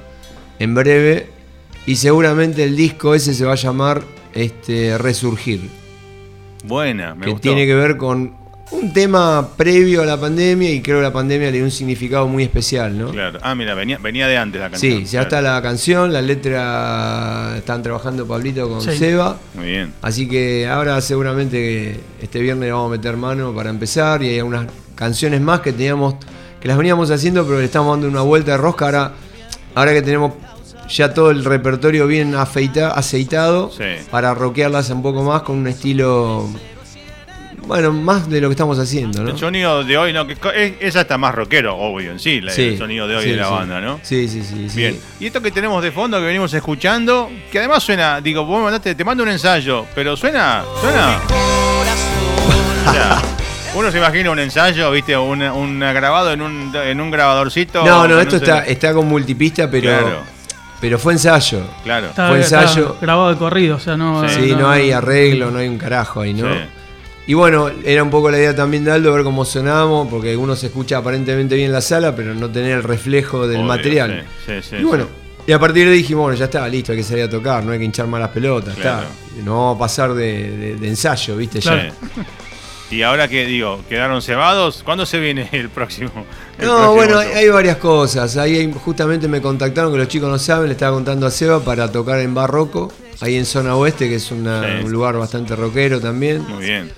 en 0.58 0.74
breve. 0.74 1.28
Y 1.86 1.96
seguramente 1.96 2.62
el 2.62 2.76
disco 2.76 3.14
ese 3.14 3.34
se 3.34 3.44
va 3.44 3.52
a 3.52 3.56
llamar 3.56 4.02
este, 4.34 4.96
Resurgir. 4.98 5.68
Buena, 6.64 7.14
me 7.16 7.26
Que 7.26 7.34
tiene 7.34 7.66
que 7.66 7.74
ver 7.74 7.96
con 7.96 8.36
un 8.72 8.92
tema 8.92 9.50
previo 9.56 10.02
a 10.02 10.04
la 10.04 10.18
pandemia 10.18 10.70
y 10.70 10.82
creo 10.82 10.98
que 10.98 11.02
la 11.02 11.12
pandemia 11.12 11.50
le 11.50 11.58
dio 11.58 11.64
un 11.64 11.70
significado 11.70 12.26
muy 12.26 12.42
especial, 12.42 12.98
¿no? 12.98 13.10
Claro. 13.10 13.38
Ah, 13.42 13.54
mira, 13.54 13.74
venía, 13.74 13.98
venía 13.98 14.26
de 14.26 14.36
antes 14.36 14.60
la 14.60 14.70
canción. 14.70 14.98
Sí, 14.98 15.04
ya 15.04 15.22
está 15.22 15.40
la 15.40 15.60
canción, 15.62 16.12
la 16.12 16.22
letra 16.22 17.54
están 17.56 17.82
trabajando 17.82 18.26
Pablito 18.26 18.68
con 18.68 18.80
Seba. 18.80 19.38
Muy 19.54 19.66
bien. 19.66 19.92
Así 20.02 20.28
que 20.28 20.66
ahora 20.68 21.00
seguramente 21.00 22.00
este 22.20 22.40
viernes 22.40 22.72
vamos 22.72 22.88
a 22.88 22.96
meter 22.96 23.16
mano 23.16 23.54
para 23.54 23.70
empezar 23.70 24.22
y 24.22 24.30
hay 24.30 24.40
unas 24.40 24.66
canciones 24.94 25.40
más 25.40 25.60
que 25.60 25.72
teníamos 25.72 26.16
que 26.60 26.68
las 26.68 26.76
veníamos 26.76 27.10
haciendo, 27.10 27.44
pero 27.44 27.58
le 27.58 27.64
estamos 27.64 27.96
dando 27.96 28.08
una 28.08 28.22
vuelta 28.22 28.52
de 28.52 28.56
rosca 28.56 28.86
ahora 28.86 29.12
ahora 29.74 29.92
que 29.92 30.02
tenemos 30.02 30.32
ya 30.88 31.14
todo 31.14 31.30
el 31.30 31.44
repertorio 31.44 32.06
bien 32.06 32.34
afeita, 32.34 32.88
aceitado 32.90 33.70
para 34.10 34.34
rockearlas 34.34 34.90
un 34.90 35.02
poco 35.02 35.22
más 35.22 35.42
con 35.42 35.56
un 35.56 35.66
estilo 35.66 36.48
bueno, 37.72 37.90
más 37.90 38.28
de 38.28 38.38
lo 38.38 38.48
que 38.48 38.52
estamos 38.52 38.78
haciendo, 38.78 39.22
¿no? 39.22 39.30
El 39.30 39.38
sonido 39.38 39.82
de 39.82 39.96
hoy, 39.96 40.12
¿no? 40.12 40.26
Que 40.26 40.36
esa 40.78 41.00
está 41.00 41.16
más 41.16 41.34
rockero, 41.34 41.74
obvio, 41.74 42.10
en 42.12 42.18
sí, 42.18 42.42
el 42.46 42.76
sonido 42.76 43.08
de 43.08 43.16
hoy 43.16 43.30
de 43.30 43.36
la 43.36 43.48
banda, 43.48 43.80
¿no? 43.80 43.98
Sí, 44.02 44.28
sí, 44.28 44.42
sí. 44.42 44.68
Bien. 44.76 45.00
Y 45.18 45.24
esto 45.24 45.40
que 45.40 45.50
tenemos 45.50 45.82
de 45.82 45.90
fondo, 45.90 46.18
que 46.18 46.26
venimos 46.26 46.52
escuchando, 46.52 47.30
que 47.50 47.60
además 47.60 47.82
suena, 47.82 48.20
digo, 48.20 48.44
vos 48.44 48.62
mandaste, 48.62 48.94
te 48.94 49.04
mando 49.06 49.22
un 49.22 49.30
ensayo, 49.30 49.86
pero 49.94 50.18
suena, 50.18 50.62
suena. 50.82 51.18
uno 53.74 53.90
se 53.90 53.96
imagina 53.96 54.30
un 54.30 54.38
ensayo, 54.38 54.90
viste, 54.90 55.16
un, 55.16 55.80
grabado 55.80 56.30
en 56.30 56.42
un, 56.42 56.76
en 56.76 57.00
un 57.00 57.10
grabadorcito. 57.10 57.86
No, 57.86 58.06
no, 58.06 58.20
esto 58.20 58.36
está, 58.36 58.66
está 58.66 58.92
con 58.92 59.08
multipista, 59.08 59.70
pero. 59.70 60.22
Pero 60.78 60.98
fue 60.98 61.14
ensayo. 61.14 61.62
Claro. 61.84 62.08
fue 62.14 62.36
ensayo. 62.36 62.98
grabado 63.00 63.30
de 63.30 63.36
corrido, 63.36 63.76
o 63.76 63.80
sea, 63.80 63.96
no. 63.96 64.28
Sí, 64.28 64.50
no, 64.50 64.58
no, 64.58 64.68
hay 64.68 64.92
arreglo, 64.92 65.50
no 65.50 65.58
hay 65.58 65.68
un 65.68 65.78
carajo 65.78 66.20
ahí, 66.20 66.34
¿no? 66.34 66.81
Y 67.32 67.34
bueno, 67.34 67.70
era 67.82 68.02
un 68.02 68.10
poco 68.10 68.30
la 68.30 68.36
idea 68.36 68.54
también 68.54 68.84
de 68.84 68.92
Aldo 68.92 69.10
ver 69.10 69.24
cómo 69.24 69.46
sonamos, 69.46 70.06
porque 70.08 70.36
uno 70.36 70.54
se 70.54 70.66
escucha 70.66 70.98
aparentemente 70.98 71.54
bien 71.54 71.68
en 71.68 71.72
la 71.72 71.80
sala, 71.80 72.14
pero 72.14 72.34
no 72.34 72.50
tener 72.50 72.72
el 72.72 72.82
reflejo 72.82 73.48
del 73.48 73.64
material. 73.64 74.26
y 74.78 74.84
bueno, 74.84 75.06
y 75.46 75.52
a 75.52 75.58
partir 75.58 75.86
de 75.86 75.92
ahí 75.92 75.96
dijimos, 75.96 76.24
bueno, 76.24 76.38
ya 76.38 76.44
está, 76.44 76.68
listo, 76.68 76.92
hay 76.92 76.98
que 76.98 77.04
salir 77.04 77.24
a 77.24 77.30
tocar, 77.30 77.64
no 77.64 77.72
hay 77.72 77.78
que 77.78 77.86
hinchar 77.86 78.06
más 78.06 78.20
las 78.20 78.28
pelotas, 78.28 78.76
está. 78.76 79.06
No 79.42 79.56
vamos 79.56 79.76
a 79.76 79.78
pasar 79.78 80.12
de, 80.12 80.72
ensayo, 80.82 81.34
¿viste? 81.38 81.60
Ya. 81.60 81.90
Y 82.90 83.00
ahora 83.00 83.26
que 83.26 83.46
digo, 83.46 83.80
quedaron 83.88 84.20
cebados, 84.20 84.82
¿cuándo 84.82 85.06
se 85.06 85.18
viene 85.18 85.48
el 85.52 85.70
próximo? 85.70 86.10
no, 86.58 86.92
bueno, 86.92 87.18
hay, 87.18 87.48
varias 87.48 87.78
cosas. 87.78 88.36
Ahí 88.36 88.70
justamente 88.84 89.26
me 89.26 89.40
contactaron, 89.40 89.90
que 89.90 89.96
los 89.96 90.08
chicos 90.08 90.28
no 90.28 90.38
saben, 90.38 90.66
le 90.66 90.72
estaba 90.72 90.94
contando 90.94 91.26
a 91.26 91.30
Seba 91.30 91.60
para 91.60 91.90
tocar 91.90 92.20
en 92.20 92.34
Barroco, 92.34 92.92
ahí 93.22 93.36
en 93.36 93.46
zona 93.46 93.74
oeste, 93.74 94.10
que 94.10 94.16
es 94.16 94.30
un 94.30 94.44
lugar 94.92 95.16
bastante 95.16 95.56
rockero 95.56 95.98
también. 95.98 96.46
Muy 96.46 96.66
bien. 96.66 96.92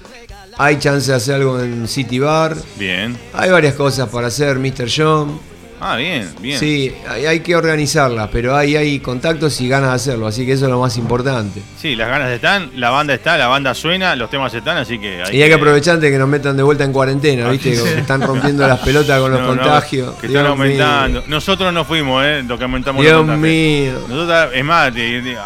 Hay 0.58 0.78
chance 0.78 1.10
de 1.10 1.16
hacer 1.16 1.36
algo 1.36 1.60
en 1.60 1.88
City 1.88 2.18
Bar. 2.18 2.56
Bien. 2.76 3.16
Hay 3.32 3.50
varias 3.50 3.74
cosas 3.74 4.08
para 4.08 4.28
hacer, 4.28 4.58
Mr. 4.58 4.88
John. 4.94 5.40
Ah, 5.86 5.96
bien, 5.96 6.30
bien. 6.40 6.58
Sí, 6.58 6.94
hay, 7.06 7.40
que 7.40 7.54
organizarlas, 7.54 8.30
pero 8.32 8.56
hay, 8.56 8.74
hay 8.74 9.00
contactos 9.00 9.60
y 9.60 9.68
ganas 9.68 9.90
de 9.90 9.96
hacerlo, 9.96 10.26
así 10.26 10.46
que 10.46 10.52
eso 10.52 10.64
es 10.64 10.70
lo 10.70 10.80
más 10.80 10.96
importante. 10.96 11.60
Sí, 11.76 11.94
las 11.94 12.08
ganas 12.08 12.30
están, 12.30 12.70
la 12.76 12.88
banda 12.88 13.12
está, 13.12 13.36
la 13.36 13.48
banda 13.48 13.74
suena, 13.74 14.16
los 14.16 14.30
temas 14.30 14.54
están, 14.54 14.78
así 14.78 14.98
que... 14.98 15.22
Hay 15.22 15.36
y 15.36 15.42
hay 15.42 15.48
que, 15.50 15.54
aprovechar 15.56 15.98
de 15.98 16.10
que 16.10 16.16
nos 16.16 16.26
metan 16.26 16.56
de 16.56 16.62
vuelta 16.62 16.84
en 16.84 16.92
cuarentena, 16.92 17.50
¿viste? 17.50 17.72
Que 17.72 17.98
están 17.98 18.22
rompiendo 18.22 18.66
las 18.66 18.78
pelotas 18.78 19.20
con 19.20 19.30
los 19.30 19.40
contagios. 19.46 20.14
que 20.14 20.28
están 20.28 20.46
aumentando. 20.46 21.22
Nosotros 21.26 21.70
no 21.70 21.84
fuimos, 21.84 22.24
¿eh? 22.24 22.42
Lo 22.46 22.56
que 22.56 22.64
aumentamos 22.64 23.02
Dios 23.02 23.26
mío. 23.26 23.92
Nosotros, 24.08 24.52
es 24.54 24.64
más, 24.64 24.90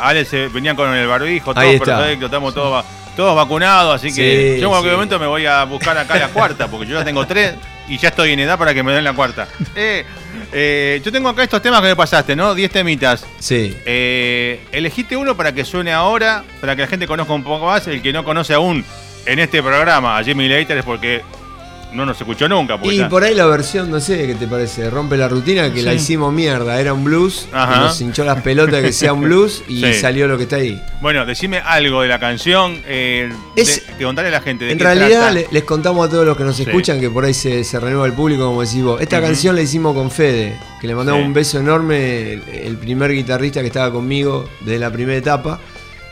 Alex 0.00 0.52
venían 0.52 0.76
con 0.76 0.94
el 0.94 1.08
barbijo, 1.08 1.52
todo 1.52 1.64
perfecto, 1.64 2.26
estamos 2.26 2.54
todos 2.54 2.84
todos 3.18 3.34
vacunados, 3.34 3.96
así 3.96 4.14
que 4.14 4.58
yo 4.60 4.66
en 4.66 4.70
cualquier 4.70 4.92
momento 4.92 5.18
me 5.18 5.26
voy 5.26 5.44
a 5.44 5.64
buscar 5.64 5.98
acá 5.98 6.16
la 6.16 6.28
cuarta, 6.28 6.68
porque 6.68 6.86
yo 6.86 6.96
ya 7.00 7.04
tengo 7.04 7.26
tres 7.26 7.56
y 7.88 7.98
ya 7.98 8.10
estoy 8.10 8.30
en 8.30 8.38
edad 8.38 8.56
para 8.56 8.72
que 8.72 8.84
me 8.84 8.92
den 8.92 9.02
la 9.02 9.12
cuarta. 9.12 9.48
Eh, 9.74 10.04
eh, 10.52 11.00
yo 11.04 11.10
tengo 11.10 11.28
acá 11.28 11.42
estos 11.42 11.60
temas 11.60 11.80
que 11.80 11.88
me 11.88 11.96
pasaste, 11.96 12.36
¿no? 12.36 12.54
Diez 12.54 12.70
temitas. 12.70 13.26
Sí. 13.40 13.76
Eh, 13.86 14.60
elegiste 14.70 15.16
uno 15.16 15.36
para 15.36 15.52
que 15.52 15.64
suene 15.64 15.92
ahora, 15.92 16.44
para 16.60 16.76
que 16.76 16.82
la 16.82 16.88
gente 16.88 17.08
conozca 17.08 17.32
un 17.32 17.42
poco 17.42 17.66
más, 17.66 17.88
el 17.88 18.02
que 18.02 18.12
no 18.12 18.22
conoce 18.22 18.54
aún 18.54 18.84
en 19.26 19.38
este 19.40 19.64
programa 19.64 20.16
a 20.16 20.22
Jimmy 20.22 20.48
Later 20.48 20.78
es 20.78 20.84
porque 20.84 21.22
no 21.92 22.04
nos 22.06 22.20
escuchó 22.20 22.48
nunca. 22.48 22.78
Y 22.82 23.02
por 23.04 23.24
ahí 23.24 23.34
la 23.34 23.46
versión, 23.46 23.90
no 23.90 24.00
sé, 24.00 24.26
¿qué 24.26 24.34
te 24.34 24.46
parece? 24.46 24.90
Rompe 24.90 25.16
la 25.16 25.28
rutina, 25.28 25.72
que 25.72 25.82
la 25.82 25.94
hicimos 25.94 26.32
mierda. 26.32 26.80
Era 26.80 26.92
un 26.92 27.04
blues, 27.04 27.48
nos 27.52 28.00
hinchó 28.00 28.24
las 28.24 28.42
pelotas 28.42 28.82
que 28.82 28.92
sea 28.92 29.12
un 29.12 29.22
blues 29.22 29.62
y 29.68 29.82
salió 29.94 30.28
lo 30.28 30.36
que 30.36 30.44
está 30.44 30.56
ahí. 30.56 30.82
Bueno, 31.00 31.24
decime 31.24 31.58
algo 31.58 32.02
de 32.02 32.08
la 32.08 32.18
canción, 32.18 32.80
eh, 32.86 33.32
es, 33.56 33.84
que 33.98 34.04
contarle 34.04 34.28
a 34.28 34.32
la 34.32 34.40
gente. 34.40 34.70
en 34.70 34.78
realidad 34.78 35.34
les 35.50 35.64
contamos 35.64 36.06
a 36.06 36.10
todos 36.10 36.26
los 36.26 36.36
que 36.36 36.44
nos 36.44 36.58
escuchan 36.58 37.00
que 37.00 37.10
por 37.10 37.24
ahí 37.24 37.34
se, 37.34 37.62
renueva 37.78 38.06
el 38.06 38.12
público, 38.12 38.44
como 38.46 38.62
decís 38.62 38.82
vos. 38.82 39.00
Esta 39.00 39.20
canción 39.20 39.54
la 39.54 39.62
hicimos 39.62 39.94
con 39.94 40.10
Fede, 40.10 40.58
que 40.80 40.86
le 40.86 40.94
mandamos 40.94 41.24
un 41.24 41.32
beso 41.32 41.58
enorme, 41.58 42.32
el, 42.32 42.76
primer 42.78 43.12
guitarrista 43.12 43.60
que 43.60 43.66
estaba 43.66 43.92
conmigo 43.92 44.48
desde 44.60 44.78
la 44.78 44.90
primera 44.90 45.18
etapa. 45.18 45.60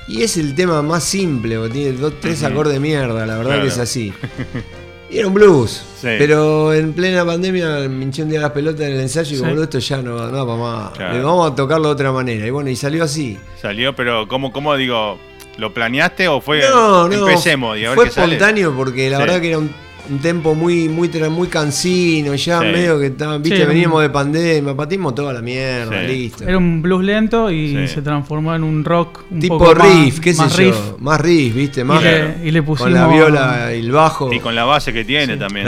Y 0.09 0.23
es 0.23 0.37
el 0.37 0.54
tema 0.54 0.83
más 0.83 1.02
simple, 1.02 1.56
tiene 1.68 1.92
dos, 1.92 2.14
tres 2.21 2.45
acordes 2.45 2.75
de 2.75 2.80
mierda, 2.80 3.26
la 3.26 3.37
verdad 3.38 3.61
que 3.61 3.68
es 3.68 3.78
así. 3.78 4.12
Y 5.08 5.18
era 5.18 5.28
un 5.28 5.34
blues. 5.34 5.84
Pero 6.02 6.72
en 6.72 6.92
plena 6.92 7.25
pandemia 7.25 7.88
me 7.88 8.04
hinché 8.04 8.22
un 8.22 8.28
día 8.28 8.40
las 8.40 8.52
pelotas 8.52 8.82
en 8.82 8.92
el 8.94 9.00
ensayo 9.00 9.36
y 9.36 9.38
como 9.38 9.62
esto 9.62 9.78
ya 9.78 10.02
no, 10.02 10.26
no 10.30 10.46
va 10.46 10.56
más. 10.56 10.98
Vamos 10.98 11.52
a 11.52 11.54
tocarlo 11.54 11.88
de 11.88 11.94
otra 11.94 12.12
manera. 12.12 12.46
Y 12.46 12.50
bueno, 12.50 12.70
y 12.70 12.76
salió 12.76 13.04
así. 13.04 13.38
Salió, 13.60 13.94
pero 13.94 14.28
¿cómo, 14.28 14.52
cómo 14.52 14.75
digo? 14.76 15.18
¿Lo 15.58 15.72
planeaste 15.72 16.28
o 16.28 16.40
fue? 16.40 16.60
No, 16.68 17.08
no. 17.08 17.28
Empecemos. 17.28 17.78
Y 17.78 17.86
fue 17.86 18.08
espontáneo 18.08 18.75
porque 18.76 19.08
la 19.08 19.18
verdad 19.18 19.40
que 19.40 19.48
era 19.48 19.58
un 19.58 19.70
un 20.08 20.18
tempo 20.18 20.54
muy, 20.54 20.88
muy, 20.88 21.08
muy 21.30 21.48
cansino, 21.48 22.34
ya 22.34 22.60
medio 22.60 22.98
que 22.98 23.06
estaba, 23.06 23.38
viste, 23.38 23.64
veníamos 23.64 24.02
de 24.02 24.10
pandemia, 24.10 24.75
patimos 24.75 25.14
toda 25.14 25.32
la 25.32 25.42
mierda, 25.42 26.02
listo. 26.02 26.44
Era 26.44 26.58
un 26.58 26.82
blues 26.82 27.04
lento 27.04 27.50
y 27.50 27.88
se 27.88 28.02
transformó 28.02 28.54
en 28.54 28.64
un 28.64 28.84
rock 28.84 29.25
un 29.30 29.40
tipo 29.40 29.58
poco 29.58 29.75
riff, 29.75 30.14
más, 30.14 30.20
qué 30.20 30.34
sé 30.34 30.42
más 30.42 30.56
yo, 30.56 30.64
riff. 30.64 30.76
más 30.98 31.20
riff, 31.20 31.54
viste, 31.54 31.84
más 31.84 32.02
y 32.42 32.50
le, 32.50 32.62
pusimos, 32.62 32.92
con 32.92 32.94
la 32.94 33.08
viola 33.08 33.75
y 33.75 33.80
el 33.80 33.90
bajo. 33.90 34.32
Y 34.32 34.40
con 34.40 34.54
la 34.54 34.64
base 34.64 34.92
que 34.92 35.04
tiene 35.04 35.36
también. 35.36 35.66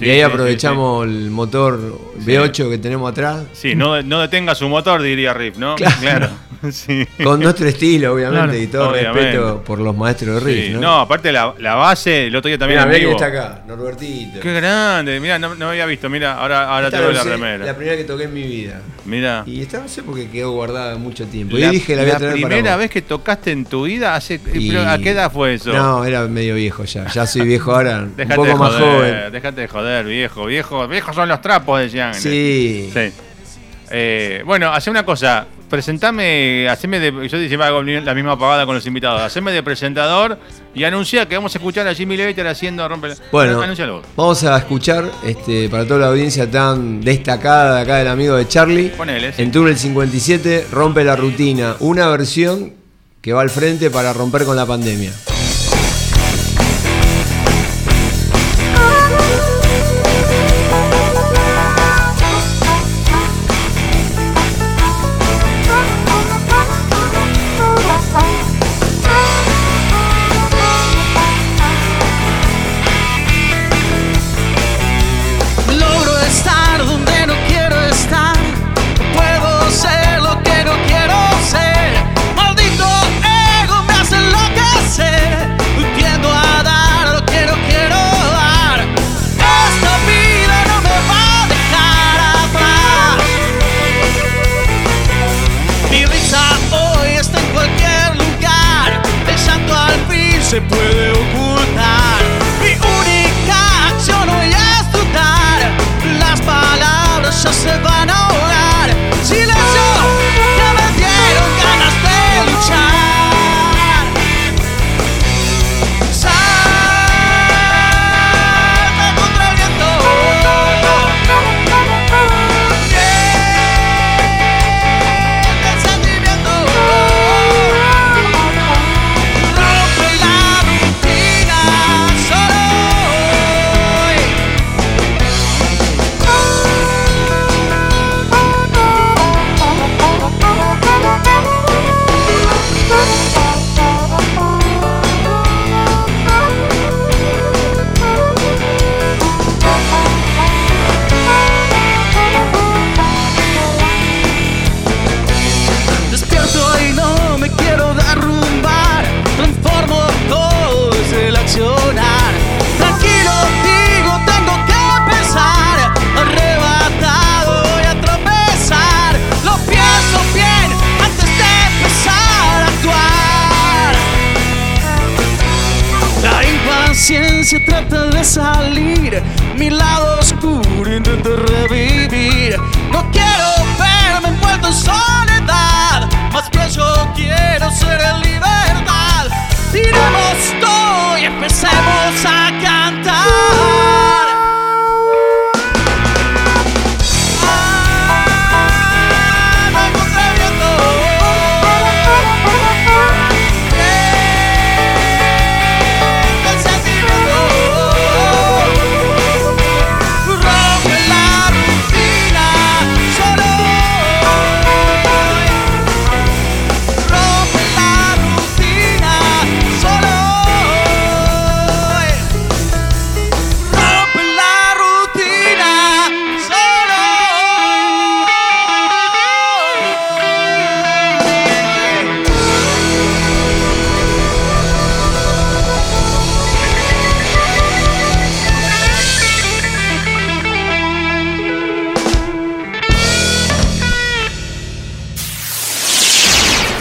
y 0.00 0.08
ahí 0.08 0.20
aprovechamos 0.20 1.06
el 1.06 1.30
motor 1.30 1.78
V8 2.24 2.70
que 2.70 2.78
tenemos 2.78 3.10
atrás. 3.10 3.44
Sí, 3.52 3.74
no, 3.74 4.02
no 4.02 4.20
detenga 4.20 4.54
su 4.54 4.68
motor, 4.68 5.02
diría 5.02 5.34
Riff, 5.34 5.58
¿no? 5.58 5.76
claro. 6.00 6.28
Con 7.22 7.40
nuestro 7.40 7.68
estilo, 7.68 8.14
obviamente, 8.14 8.60
y 8.60 8.66
todo 8.66 8.92
respeto 8.92 9.62
por 9.64 9.78
los 9.78 9.96
maestros 9.96 10.34
de 10.36 10.40
Riff. 10.40 10.76
¿no? 10.76 11.00
aparte 11.00 11.30
la, 11.30 11.54
la, 11.58 11.74
base, 11.74 12.26
el 12.26 12.36
otro 12.36 12.48
día 12.48 12.58
también. 12.58 12.80
Mira, 12.86 12.98
vivo. 12.98 13.12
está 13.12 13.26
acá, 13.26 13.62
Norbertito. 13.66 14.40
Qué 14.40 14.52
grande, 14.52 15.20
mira, 15.20 15.38
no, 15.38 15.54
no 15.54 15.68
había 15.68 15.86
visto, 15.86 16.08
mira, 16.08 16.34
ahora, 16.34 16.68
ahora 16.68 16.90
te 16.90 16.96
doy 16.96 17.14
la 17.14 17.22
remera. 17.22 17.66
La 17.66 17.76
primera 17.76 17.96
que 17.96 18.04
toqué 18.04 18.24
en 18.24 18.34
mi 18.34 18.42
vida. 18.42 18.80
Mira. 19.04 19.44
Y 19.46 19.62
esta 19.62 19.80
no 19.80 19.88
sé 19.88 20.02
por 20.02 20.16
qué 20.16 20.28
quedó 20.28 20.52
guardada 20.52 20.96
mucho 20.96 21.26
tiempo. 21.26 21.56
y 21.56 21.62
dije, 21.62 21.94
la, 21.94 22.02
voy 22.02 22.12
a 22.12 22.32
primera 22.32 22.76
vez 22.76 22.90
que 22.90 23.02
tocaste 23.02 23.52
en 23.52 23.64
tu 23.64 23.84
vida, 23.84 24.14
hace, 24.14 24.40
¿a 24.86 24.98
qué 24.98 25.10
edad 25.10 25.30
fue 25.30 25.54
eso? 25.54 25.72
No, 25.72 26.04
era 26.04 26.26
medio 26.26 26.54
viejo 26.54 26.84
ya. 26.84 27.06
Ya 27.08 27.26
soy 27.26 27.42
viejo 27.42 27.72
ahora, 27.72 28.00
un 28.00 28.28
poco 28.34 28.56
más 28.56 28.74
joven. 28.74 29.32
Déjate 29.32 29.62
de 29.62 29.68
joder, 29.68 30.06
viejo, 30.06 30.46
viejo. 30.46 30.88
Viejos 30.88 31.14
son 31.14 31.28
los 31.28 31.40
trapos, 31.40 31.80
decían. 31.80 32.14
Sí. 32.14 32.90
Sí. 32.92 33.12
Eh, 33.90 34.42
bueno, 34.44 34.72
hace 34.72 34.90
una 34.90 35.04
cosa 35.04 35.46
presentame, 35.68 36.68
haceme 36.68 36.98
de. 37.00 37.28
Yo 37.28 37.38
decía 37.38 37.58
hago 37.66 37.82
la 37.82 38.14
misma 38.14 38.38
pagada 38.38 38.66
con 38.66 38.74
los 38.74 38.86
invitados. 38.86 39.20
Haceme 39.22 39.52
de 39.52 39.62
presentador 39.62 40.38
y 40.74 40.84
anuncia 40.84 41.26
que 41.26 41.34
vamos 41.34 41.54
a 41.54 41.58
escuchar 41.58 41.86
a 41.86 41.94
Jimmy 41.94 42.16
Levitter 42.16 42.46
haciendo 42.46 42.88
rompe. 42.88 43.14
Bueno, 43.30 43.62
vamos 44.16 44.44
a 44.44 44.58
escuchar 44.58 45.10
este, 45.24 45.68
para 45.68 45.86
toda 45.86 46.00
la 46.00 46.06
audiencia 46.08 46.50
tan 46.50 47.00
destacada 47.00 47.76
de 47.76 47.82
acá 47.82 47.96
del 47.96 48.08
amigo 48.08 48.36
de 48.36 48.48
Charlie. 48.48 48.88
Ponele, 48.90 49.32
En 49.36 49.52
Túnel 49.52 49.76
57, 49.76 50.68
rompe 50.72 51.04
la 51.04 51.16
rutina. 51.16 51.76
Una 51.80 52.08
versión 52.08 52.74
que 53.20 53.32
va 53.32 53.42
al 53.42 53.50
frente 53.50 53.90
para 53.90 54.12
romper 54.12 54.44
con 54.44 54.56
la 54.56 54.66
pandemia. 54.66 55.12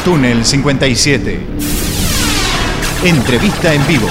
Túnel 0.07 0.45
57. 0.45 1.37
Entrevista 3.03 3.73
en 3.73 3.87
vivo. 3.87 4.07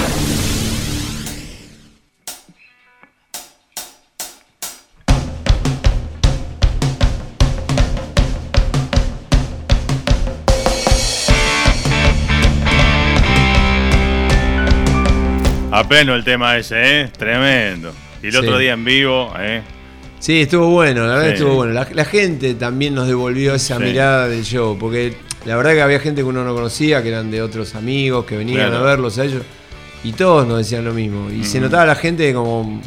A 15.73 15.89
pleno 15.89 16.15
el 16.15 16.23
tema 16.25 16.59
ese, 16.59 17.01
¿eh? 17.01 17.09
Tremendo. 17.17 17.95
Y 18.23 18.27
el 18.27 18.37
otro 18.37 18.59
día 18.59 18.75
en 18.75 18.85
vivo, 18.85 19.33
¿eh? 19.39 19.63
Sí, 20.19 20.43
estuvo 20.43 20.69
bueno, 20.69 21.07
la 21.07 21.15
verdad 21.15 21.29
estuvo 21.31 21.55
bueno. 21.55 21.73
La, 21.73 22.05
gente 22.05 22.53
también 22.53 22.95
nos 22.95 23.07
devolvió 23.07 23.55
esa 23.55 23.79
mirada 23.79 24.29
del 24.29 24.45
show, 24.45 24.77
porque 24.79 25.25
la 25.47 25.57
verdad 25.57 25.73
que 25.73 25.83
había 25.83 26.01
gente 26.01 26.23
que 26.23 26.27
uno 26.27 26.45
no 26.45 26.55
conocía, 26.55 27.03
que 27.03 27.09
eran 27.09 27.31
de 27.31 27.41
otros 27.41 27.75
amigos, 27.75 28.25
que 28.25 28.37
venían 28.37 28.75
a 28.75 28.81
verlos 28.81 29.19
a 29.19 29.25
ellos, 29.25 29.43
y 30.05 30.13
todos 30.13 30.47
nos 30.47 30.59
decían 30.59 30.85
lo 30.85 30.93
mismo. 30.93 31.31
Y 31.31 31.45
se 31.45 31.61
notaba 31.61 31.87
la 31.87 31.95
gente 31.95 32.33
como 32.35 32.81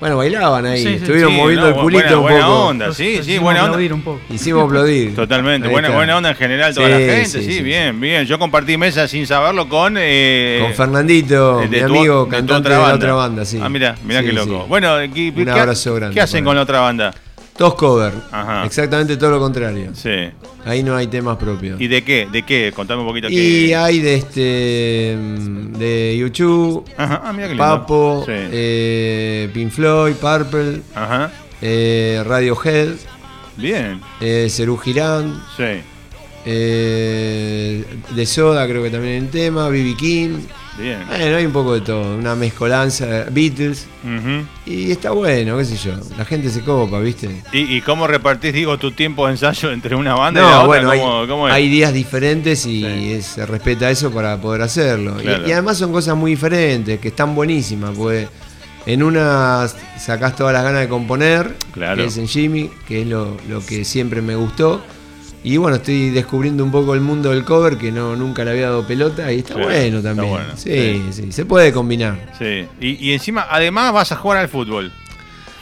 bueno, 0.00 0.16
bailaban 0.16 0.64
ahí, 0.64 0.94
estuvieron 0.94 1.34
moviendo 1.34 1.68
el 1.68 1.74
culito 1.74 2.22
un 2.22 2.22
poco. 2.22 2.22
Buena 2.22 2.48
onda, 2.48 2.94
sí, 2.94 3.20
sí, 3.22 3.36
buena 3.36 3.64
onda. 3.64 3.94
Un 3.94 4.00
poco. 4.00 4.20
Hicimos 4.30 4.64
aplaudir. 4.64 5.14
Totalmente, 5.14 5.68
buena, 5.68 5.90
buena 5.90 6.16
onda 6.16 6.30
en 6.30 6.36
general 6.36 6.74
toda 6.74 6.88
la 6.88 6.96
gente, 6.96 7.42
sí, 7.42 7.62
bien, 7.62 8.00
bien. 8.00 8.24
Yo 8.24 8.38
compartí 8.38 8.78
mesa 8.78 9.06
sin 9.06 9.26
saberlo 9.26 9.68
con... 9.68 9.96
Eh, 9.98 10.60
con 10.62 10.72
Fernandito, 10.72 11.62
mi 11.68 11.80
amigo, 11.80 12.26
cantante 12.28 12.70
de, 12.70 12.76
la 12.76 12.94
otra 12.94 13.12
banda, 13.12 13.44
sí. 13.44 13.60
Ah, 13.62 13.68
mira, 13.68 13.94
mira 14.02 14.22
qué 14.22 14.32
loco. 14.32 14.64
Bueno, 14.66 14.96
¿qué, 15.12 15.34
un 15.36 15.48
abrazo 15.50 15.94
grande. 15.94 16.14
¿Qué 16.14 16.22
hacen 16.22 16.44
con 16.46 16.56
la 16.56 16.62
otra 16.62 16.80
banda? 16.80 17.12
Dos 17.60 17.74
cover. 17.74 18.14
Exactamente 18.64 19.18
todo 19.18 19.32
lo 19.32 19.38
contrario. 19.38 19.90
Sí. 19.92 20.30
Ahí 20.64 20.82
no 20.82 20.96
hay 20.96 21.08
temas 21.08 21.36
propios. 21.36 21.78
¿Y 21.78 21.88
de 21.88 22.02
qué? 22.02 22.26
¿De 22.32 22.42
qué? 22.42 22.72
Contame 22.74 23.02
un 23.02 23.08
poquito. 23.08 23.28
Y 23.28 23.74
hay 23.74 23.98
de 23.98 24.14
este 24.14 25.18
de 25.78 26.16
YouTube, 26.18 26.86
Ajá. 26.96 27.20
Ah, 27.22 27.34
mira 27.34 27.48
qué 27.50 27.56
Papo, 27.56 28.24
eh, 28.26 29.50
Pink 29.52 29.70
Floyd, 29.72 30.14
Purple, 30.14 30.80
Ajá. 30.94 31.30
Eh, 31.60 32.22
Radiohead. 32.26 32.94
Bien. 33.58 34.00
Eh, 34.22 34.48
Cerú 34.48 34.78
Girán. 34.78 35.42
Sí. 35.58 35.82
Eh, 36.46 37.84
de 38.14 38.24
Soda 38.24 38.66
creo 38.66 38.82
que 38.82 38.88
también 38.88 39.12
hay 39.16 39.20
un 39.20 39.28
tema, 39.28 39.68
BB 39.68 39.96
King. 39.98 40.38
Bien. 40.80 41.06
Bueno, 41.06 41.36
hay 41.36 41.46
un 41.46 41.52
poco 41.52 41.74
de 41.74 41.80
todo, 41.82 42.16
una 42.16 42.34
mezcolanza, 42.34 43.26
Beatles. 43.30 43.86
Y 44.66 44.90
está 44.90 45.10
bueno, 45.10 45.58
qué 45.58 45.64
sé 45.64 45.76
yo. 45.76 45.92
La 46.16 46.24
gente 46.24 46.48
se 46.50 46.62
copa, 46.62 47.00
¿viste? 47.00 47.42
¿Y, 47.52 47.80
cómo 47.82 48.06
repartís, 48.06 48.52
digo, 48.52 48.78
tu 48.78 48.92
tiempo 48.92 49.26
de 49.26 49.32
ensayo 49.32 49.70
entre 49.72 49.94
una 49.94 50.14
banda 50.14 50.40
y 50.40 50.44
la 50.44 50.62
otra? 50.62 51.34
Bueno, 51.34 51.46
hay, 51.46 51.68
días 51.68 51.92
diferentes 51.92 52.64
y 52.66 53.20
se 53.22 53.44
respeta 53.46 53.90
eso 53.90 54.10
para 54.10 54.40
poder 54.40 54.62
hacerlo. 54.62 55.16
Y, 55.22 55.52
además 55.52 55.78
son 55.78 55.92
cosas 55.92 56.16
muy 56.16 56.32
diferentes, 56.32 56.98
que 56.98 57.08
están 57.08 57.34
buenísimas, 57.34 57.96
porque 57.96 58.28
en 58.86 59.02
una 59.02 59.66
sacás 59.98 60.34
todas 60.34 60.52
las 60.54 60.64
ganas 60.64 60.80
de 60.80 60.88
componer, 60.88 61.54
que 61.74 62.04
es 62.04 62.16
en 62.16 62.26
Jimmy, 62.26 62.70
que 62.88 63.02
es 63.02 63.06
lo, 63.06 63.36
lo 63.48 63.64
que 63.64 63.84
siempre 63.84 64.22
me 64.22 64.34
gustó. 64.36 64.82
Y 65.42 65.56
bueno, 65.56 65.76
estoy 65.76 66.10
descubriendo 66.10 66.62
un 66.62 66.70
poco 66.70 66.94
el 66.94 67.00
mundo 67.00 67.30
del 67.30 67.44
cover 67.44 67.78
que 67.78 67.90
no 67.90 68.14
nunca 68.14 68.44
le 68.44 68.50
había 68.50 68.66
dado 68.66 68.86
pelota 68.86 69.32
y 69.32 69.38
está 69.38 69.56
bueno 69.56 70.02
también. 70.02 70.38
sí, 70.56 71.02
sí, 71.10 71.32
se 71.32 71.44
puede 71.46 71.72
combinar. 71.72 72.32
Sí, 72.38 72.66
y, 72.80 73.08
y, 73.08 73.12
encima, 73.12 73.46
además 73.48 73.92
vas 73.92 74.12
a 74.12 74.16
jugar 74.16 74.38
al 74.38 74.48
fútbol. 74.48 74.92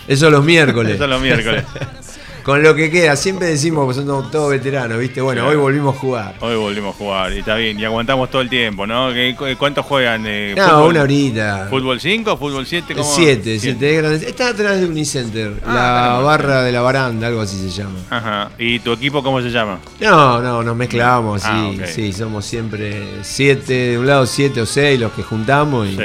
Eso 0.09 0.31
los 0.31 0.45
miércoles. 0.45 0.97
Eso 0.97 1.07
los 1.07 1.21
miércoles. 1.21 1.65
con 2.49 2.63
lo 2.63 2.75
que 2.75 2.91
queda. 2.91 3.15
Siempre 3.15 3.49
decimos 3.49 3.87
que 3.95 4.01
somos 4.01 4.31
todos 4.31 4.49
veteranos, 4.49 4.99
¿viste? 4.99 5.21
Bueno, 5.21 5.47
hoy 5.47 5.57
volvimos 5.57 5.95
a 5.95 5.99
jugar. 5.99 6.35
Hoy 6.41 6.57
volvimos 6.57 6.95
a 6.95 6.99
jugar, 6.99 7.31
y 7.35 7.41
está 7.41 7.57
bien, 7.57 7.79
y 7.79 7.85
aguantamos 7.85 8.31
todo 8.31 8.41
el 8.41 8.49
tiempo, 8.49 8.87
¿no? 8.87 9.11
¿Cuántos 9.59 9.85
juegan? 9.85 10.25
Eh, 10.27 10.55
no, 10.57 10.87
una 10.87 11.03
horita. 11.03 11.67
¿Fútbol 11.69 12.01
5? 12.01 12.39
¿Fútbol 12.39 12.65
7? 12.65 12.95
7, 13.03 13.59
7 13.59 14.27
Está 14.27 14.49
atrás 14.49 14.81
de 14.81 14.87
Unicenter, 14.87 15.61
ah, 15.67 15.75
la 15.75 16.25
barra 16.25 16.63
de 16.63 16.73
la 16.73 16.81
baranda, 16.81 17.27
algo 17.27 17.43
así 17.43 17.59
se 17.59 17.69
llama. 17.69 17.99
Ajá. 18.09 18.51
¿Y 18.59 18.79
tu 18.79 18.93
equipo 18.93 19.23
cómo 19.23 19.43
se 19.43 19.51
llama? 19.51 19.81
No, 20.01 20.41
no, 20.41 20.63
nos 20.63 20.75
mezclamos, 20.75 21.43
ah, 21.45 21.71
sí, 21.85 21.93
sí, 21.93 22.13
somos 22.15 22.47
siempre 22.47 23.19
7 23.21 23.75
de 23.75 23.99
un 23.99 24.07
lado, 24.07 24.25
7 24.25 24.63
o 24.63 24.65
6 24.65 24.99
los 24.99 25.13
que 25.13 25.23
juntamos 25.23 25.87
y 25.87 25.99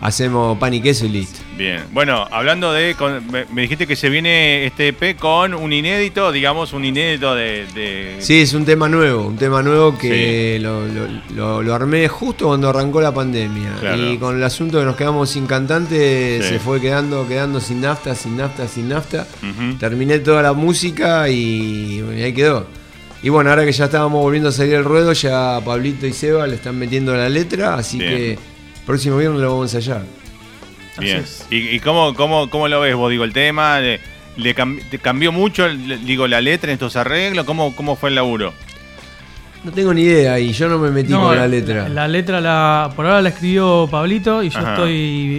hacemos 0.00 0.58
pan 0.58 0.74
y 0.74 0.80
queso 0.80 1.06
y 1.06 1.10
listo. 1.10 1.40
Bien, 1.56 1.82
bueno, 1.92 2.26
hablando 2.30 2.72
de. 2.72 2.94
me, 3.50 3.62
dijiste 3.62 3.86
que 3.86 3.96
se 3.96 4.08
viene 4.08 4.66
este 4.66 4.88
EP 4.88 5.16
con 5.18 5.54
un 5.54 5.72
inédito, 5.72 6.32
digamos, 6.32 6.72
un 6.72 6.84
inédito 6.84 7.34
de. 7.34 8.16
Sí, 8.18 8.40
es 8.40 8.52
un 8.54 8.64
tema 8.64 8.88
nuevo, 8.88 9.26
un 9.26 9.36
tema 9.36 9.62
nuevo 9.62 9.96
que 9.96 10.58
lo, 10.60 11.74
armé 11.74 12.08
justo 12.08 12.46
cuando 12.46 12.68
arrancó 12.68 13.00
la 13.00 13.12
pandemia. 13.12 13.72
Y 13.96 14.18
con 14.18 14.36
el 14.36 14.42
asunto 14.42 14.78
que 14.78 14.84
nos 14.84 14.96
quedamos 14.96 15.30
sin 15.30 15.46
cantante, 15.46 16.42
se 16.42 16.58
fue 16.58 16.80
quedando, 16.80 17.26
quedando 17.26 17.60
sin 17.60 17.80
nafta, 17.80 18.14
sin 18.14 18.36
nafta, 18.36 18.68
sin 18.68 18.88
nafta. 18.88 19.26
Terminé 19.78 20.18
toda 20.18 20.42
la 20.42 20.52
música 20.52 21.28
y, 21.28 22.02
ahí 22.22 22.32
quedó. 22.32 22.66
Y 23.22 23.30
bueno, 23.30 23.50
ahora 23.50 23.64
que 23.64 23.72
ya 23.72 23.86
estábamos 23.86 24.22
volviendo 24.22 24.50
a 24.50 24.52
salir 24.52 24.74
el 24.74 24.84
ruedo, 24.84 25.12
ya 25.12 25.60
Pablito 25.64 26.06
y 26.06 26.12
Seba 26.12 26.46
le 26.46 26.56
están 26.56 26.78
metiendo 26.78 27.16
la 27.16 27.28
letra, 27.28 27.74
así 27.74 27.98
que 27.98 28.38
próximo 28.86 29.18
viernes 29.18 29.40
lo 29.40 29.50
vamos 29.50 29.74
a 29.74 29.78
ensayar. 29.78 30.02
Bien. 30.98 31.24
¿Y, 31.50 31.78
cómo, 31.80 32.14
cómo, 32.14 32.48
cómo, 32.48 32.68
lo 32.68 32.80
ves 32.80 32.94
vos? 32.94 33.10
Digo, 33.10 33.24
el 33.24 33.32
tema, 33.32 33.80
¿le, 33.80 34.54
cambió 35.02 35.30
mucho 35.30 35.68
digo, 35.68 36.26
la 36.26 36.40
letra 36.40 36.70
en 36.70 36.74
estos 36.74 36.96
arreglos? 36.96 37.44
¿Cómo, 37.44 37.76
¿Cómo 37.76 37.96
fue 37.96 38.08
el 38.08 38.14
laburo? 38.14 38.54
No 39.64 39.72
tengo 39.72 39.92
ni 39.92 40.02
idea 40.02 40.38
y 40.38 40.52
yo 40.52 40.68
no 40.68 40.78
me 40.78 40.90
metí 40.90 41.12
con 41.12 41.36
la 41.36 41.48
letra. 41.48 41.88
La, 41.88 42.06
letra 42.06 42.40
la, 42.40 42.90
por 42.94 43.04
ahora 43.04 43.20
la 43.20 43.30
escribió 43.30 43.88
Pablito 43.90 44.42
y 44.42 44.48
yo 44.48 44.60
estoy 44.60 44.94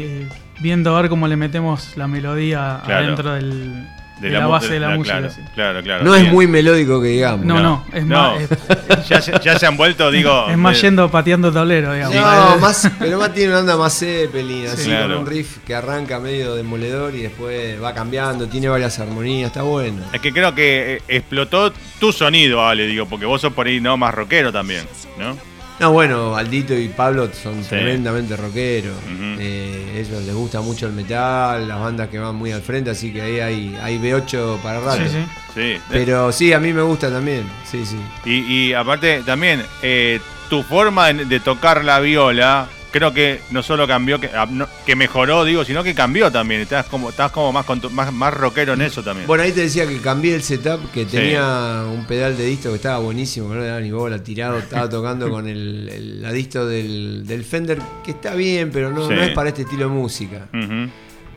eh, 0.06 0.28
viendo 0.60 0.96
a 0.96 1.02
ver 1.02 1.10
cómo 1.10 1.28
le 1.28 1.38
metemos 1.38 1.96
la 1.96 2.08
melodía 2.08 2.78
adentro 2.78 3.34
del, 3.34 3.88
de, 4.20 4.30
la, 4.30 4.48
base 4.48 4.74
de 4.74 4.80
la, 4.80 4.90
música. 4.90 5.30
Claro, 5.54 5.82
claro, 5.84 6.04
No 6.04 6.16
es 6.16 6.32
muy 6.32 6.48
melódico 6.48 7.02
que 7.02 7.10
digamos. 7.10 7.46
No, 7.46 7.62
no, 7.62 7.86
es 7.94 8.06
más. 8.06 8.40
ya, 9.10 9.22
se, 9.22 9.34
ya, 9.40 9.58
se, 9.58 9.66
han 9.66 9.78
vuelto, 9.78 10.12
digo. 10.12 10.48
Es 10.50 10.58
más 10.58 10.80
yendo 10.82 11.10
pateando 11.10 11.52
tablero, 11.52 11.94
digamos. 11.94 12.16
No, 12.16 12.58
más, 12.58 12.92
pero 13.00 13.20
más 13.20 13.34
tiene 13.34 13.50
una 13.52 13.60
onda 13.60 13.78
más 13.78 13.98
Zeppelin, 13.98 14.68
así 14.68 14.90
con 14.90 15.12
un 15.14 15.26
riff 15.26 15.58
que 15.66 15.76
arranca 15.76 16.20
medio 16.20 16.56
demoledor 16.56 17.16
y 17.16 17.24
después 17.24 17.82
va 17.82 17.94
cambiando, 17.94 18.48
tiene 18.48 18.70
varias 18.70 19.00
armonías, 19.00 19.48
está 19.48 19.62
bueno. 19.62 20.04
Es 20.14 20.22
que 20.22 20.32
creo 20.32 20.54
que 20.56 20.96
eh, 20.96 21.02
explotó 21.08 21.72
tu 22.00 22.12
sonido, 22.12 22.66
Ale, 22.66 22.88
digo, 22.88 23.06
porque 23.08 23.26
vos 23.26 23.42
sos 23.42 23.54
por 23.54 23.68
ahí 23.68 23.80
no 23.80 23.98
más 23.98 24.14
rockero 24.14 24.52
también, 24.52 24.86
¿no? 25.18 25.36
No, 25.80 25.92
bueno, 25.92 26.36
Aldito 26.36 26.74
y 26.74 26.88
Pablo 26.88 27.30
son 27.32 27.62
tremendamente 27.62 28.36
rockeros. 28.36 28.96
Eh, 29.40 30.04
ellos 30.04 30.24
les 30.24 30.34
gusta 30.34 30.62
mucho 30.62 30.88
el 30.88 30.94
metal, 30.94 31.68
las 31.68 31.80
bandas 31.80 32.10
que 32.10 32.18
van 32.18 32.36
muy 32.36 32.52
al 32.52 32.62
frente, 32.62 32.90
así 32.90 33.14
que 33.14 33.22
ahí 33.22 33.40
hay, 33.40 33.78
hay 33.82 34.00
B8 34.00 34.58
para 34.62 34.80
rato. 34.80 35.04
Sí, 35.08 35.26
sí. 35.54 35.78
Pero 35.90 36.32
sí, 36.32 36.52
a 36.54 36.60
mí 36.60 36.74
me 36.74 36.82
gusta 36.82 37.12
también. 37.12 37.44
Sí, 37.64 37.86
sí. 37.86 38.00
Y, 38.26 38.74
aparte, 38.74 39.22
también, 39.24 39.64
eh, 39.84 40.20
tu 40.50 40.64
forma 40.64 41.14
de, 41.14 41.40
tocar 41.40 41.86
la 41.86 42.00
viola 42.00 42.68
creo 42.92 43.14
que 43.14 43.40
no 43.52 43.64
solo 43.64 43.88
cambió, 43.88 44.20
que, 44.20 44.28
ah, 44.28 44.48
que 44.86 44.96
mejoró, 44.96 45.46
digo, 45.46 45.66
sino 45.66 45.84
que 45.84 45.94
cambió 45.94 46.32
también. 46.32 46.62
Estás 46.62 46.86
como, 46.86 47.10
estás 47.10 47.32
como 47.32 47.52
más, 47.52 47.66
más, 47.92 48.14
más 48.14 48.34
rockero 48.34 48.74
en 48.74 48.82
eso 48.82 49.04
también. 49.04 49.28
Bueno, 49.28 49.44
ahí 49.44 49.52
te 49.52 49.62
decía 49.62 49.88
que 49.88 50.00
cambié 50.00 50.36
el 50.36 50.44
setup, 50.44 50.92
que 50.92 51.06
tenía 51.06 51.84
un 51.92 52.06
pedal 52.06 52.38
de 52.38 52.46
disto 52.46 52.70
que 52.70 52.76
estaba 52.76 53.00
buenísimo, 53.00 53.50
que 53.50 53.56
no 53.56 53.62
le 53.62 53.68
daba 53.68 53.82
ni 53.82 53.92
bola 53.92 54.24
tirado, 54.24 54.60
estaba 54.60 54.90
tocando 54.98 55.30
con 55.30 55.48
el, 55.48 55.90
el 55.90 56.22
la 56.22 56.32
disto 56.32 56.66
del, 56.66 57.26
del, 57.26 57.44
Fender, 57.44 57.80
que 58.04 58.12
está 58.12 58.36
bien, 58.36 58.72
pero 58.72 58.92
no, 58.92 59.10
no 59.10 59.22
es 59.22 59.32
para 59.32 59.50
este 59.50 59.62
estilo 59.64 59.86
de 59.86 59.92
música. 59.92 60.48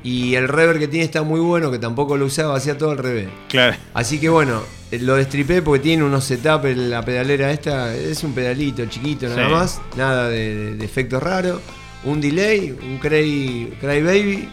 Y 0.03 0.35
el 0.35 0.49
reverb 0.49 0.79
que 0.79 0.89
tiene 0.89 1.05
está 1.05 1.23
muy 1.23 1.41
bueno, 1.41 1.71
que 1.71 1.79
tampoco 1.79 2.17
lo 2.17 2.27
usaba, 2.27 2.57
hacía 2.57 2.79
todo 2.79 2.91
al 2.91 2.99
revés. 2.99 3.29
Claro. 3.49 3.77
Así 3.93 4.19
que 4.19 4.29
bueno, 4.29 4.63
lo 4.93 5.17
destripé 5.17 5.63
porque 5.63 5.81
tiene 5.81 6.05
unos 6.05 6.25
setups 6.25 6.67
en 6.67 6.91
la 6.91 7.05
pedalera 7.05 7.51
esta. 7.51 7.95
Es 7.95 8.25
un 8.25 8.33
pedalito 8.33 8.85
chiquito 8.87 9.29
nada 9.29 9.49
más, 9.49 9.81
nada 9.97 10.29
de, 10.29 10.83
efectos 10.83 11.23
raros. 11.23 11.61
Un 12.05 12.21
delay, 12.21 12.71
un 12.71 12.99
cray, 12.99 13.77
cray 13.81 14.03
baby 14.03 14.49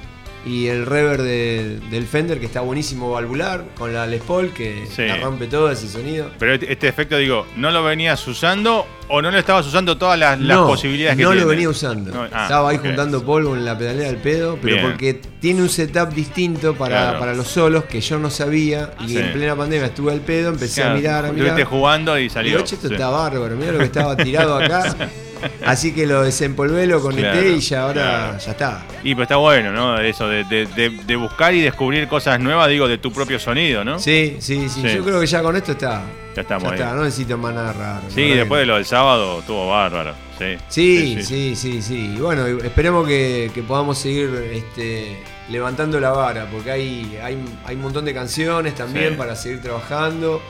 y 0.46 0.68
el 0.68 0.86
reverb 0.86 1.22
del 1.24 2.08
Fender 2.08 2.40
que 2.40 2.46
está 2.46 2.62
buenísimo 2.62 3.12
valvular 3.12 3.66
con 3.78 3.94
la 3.94 4.08
Les 4.08 4.22
Paul 4.22 4.52
que 4.52 4.86
rompe 5.22 5.48
todo 5.48 5.70
ese 5.72 5.88
sonido. 5.88 6.32
Pero 6.40 6.54
este, 6.54 6.72
este 6.72 6.88
efecto, 6.88 7.18
digo, 7.18 7.46
¿no 7.56 7.72
lo 7.72 7.84
venías 7.84 8.26
usando 8.28 8.86
o 9.10 9.22
no 9.22 9.32
lo 9.32 9.38
estabas 9.38 9.66
usando 9.66 9.98
todas 9.98 10.20
las, 10.20 10.38
posibilidades 10.38 11.18
que 11.18 11.24
no 11.24 11.34
No 11.34 11.42
lo 11.42 11.48
venía 11.48 11.70
usando. 11.70 12.28
Ah, 12.32 12.44
Estaba 12.44 12.70
ahí 12.70 12.78
juntando 12.78 13.24
polvo 13.24 13.56
en 13.56 13.66
la 13.66 13.78
pedalera 13.78 14.08
del 14.08 14.18
pedo, 14.18 14.58
pero 14.62 14.82
porque 14.82 15.14
tiene 15.40 15.62
un 15.62 15.70
setup 15.70 16.10
distinto 16.14 16.76
para, 16.76 17.18
para, 17.20 17.34
los 17.34 17.48
solos 17.48 17.86
que 17.86 18.02
yo 18.02 18.20
no 18.20 18.30
sabía 18.30 18.92
y 19.06 19.18
en 19.18 19.34
plena 19.34 19.56
pandemia 19.56 19.88
estuve 19.88 20.12
al 20.12 20.22
pedo, 20.22 20.50
empecé 20.50 20.84
a 20.84 20.94
mirar, 20.94 21.26
a 21.26 21.32
mirar. 21.32 21.48
Estuviste 21.48 21.66
jugando 21.66 22.18
y 22.18 22.30
salió. 22.30 22.60
Y 22.60 22.62
esto 22.62 22.88
está 22.88 23.10
bárbaro, 23.10 23.56
mira 23.56 23.72
lo 23.72 23.80
que 23.80 23.86
estaba 23.86 24.16
tirado 24.16 24.58
acá. 24.58 24.96
Así 25.66 25.94
que 25.94 26.06
lo 26.06 26.24
desempolvé, 26.24 26.88
lo 26.88 27.02
conecté 27.02 27.52
y 27.52 27.60
ya 27.60 27.84
ahora 27.84 28.38
ya 28.38 28.52
está. 28.52 28.86
Y 29.04 29.16
pues 29.16 29.26
está 29.26 29.38
bueno, 29.38 29.72
¿no? 29.72 30.00
Eso 30.00 30.28
de, 30.28 31.18
buscar 31.18 31.54
y 31.54 31.62
descubrir 31.62 32.08
cosas 32.08 32.40
nuevas, 32.40 32.70
digo, 32.70 32.88
de 32.88 32.98
tu 32.98 33.12
propio 33.12 33.40
sonido, 33.40 33.84
¿no? 33.84 34.00
Sí, 34.00 34.38
sí, 34.40 34.70
sí. 34.70 34.82
Yo 34.82 35.04
creo 35.04 35.20
que 35.20 35.28
ya 35.28 35.42
con 35.42 35.56
esto 35.56 35.74
está. 35.74 36.04
Ya 36.36 36.42
estamos 36.42 36.70
ya 36.70 36.76
Está, 36.76 36.94
no 36.94 37.04
necesito 37.04 37.38
más 37.38 37.54
nada 37.54 37.74
raro. 37.74 38.04
Sí, 38.10 38.30
después 38.30 38.60
de 38.60 38.68
lo 38.68 38.76
del 38.76 38.86
sábado 38.86 39.40
estuvo 39.40 39.70
bárbaro. 39.70 40.14
Sí, 40.38 40.58
sí, 40.70 41.24
sí, 41.24 41.56
sí. 41.56 41.82
sí, 41.82 42.14
Y 42.16 42.20
bueno, 42.20 42.46
esperemos 42.46 43.08
que, 43.08 43.64
podamos 43.68 43.98
seguir 43.98 44.30
este, 44.54 45.18
levantando 45.50 46.00
la 46.00 46.12
vara, 46.12 46.48
porque 46.52 46.70
hay, 46.70 47.20
hay, 47.24 47.44
hay 47.66 47.76
un 47.76 47.82
montón 47.82 48.06
de 48.06 48.14
canciones 48.14 48.76
también 48.76 49.18
para 49.18 49.36
seguir 49.36 49.62
trabajando. 49.62 50.42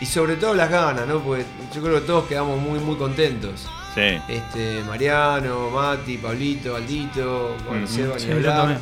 Y, 0.00 0.06
sobre 0.06 0.36
todo 0.36 0.54
las 0.54 0.70
ganas, 0.70 1.06
¿no? 1.06 1.20
Porque 1.20 1.44
yo 1.74 1.82
creo 1.82 2.00
que 2.00 2.06
todos 2.06 2.24
quedamos 2.26 2.60
muy, 2.60 2.78
muy 2.80 2.96
contentos. 2.96 3.66
Sí. 3.94 4.18
Este, 4.28 4.82
Mariano, 4.86 5.70
Mati, 5.70 6.18
Pablito, 6.18 6.76
Aldito, 6.76 7.56
bueno, 7.68 7.86
Seba, 7.86 8.16
ni 8.18 8.32
hablar. 8.32 8.78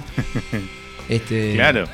Este, 1.09 1.55
claro. 1.55 1.85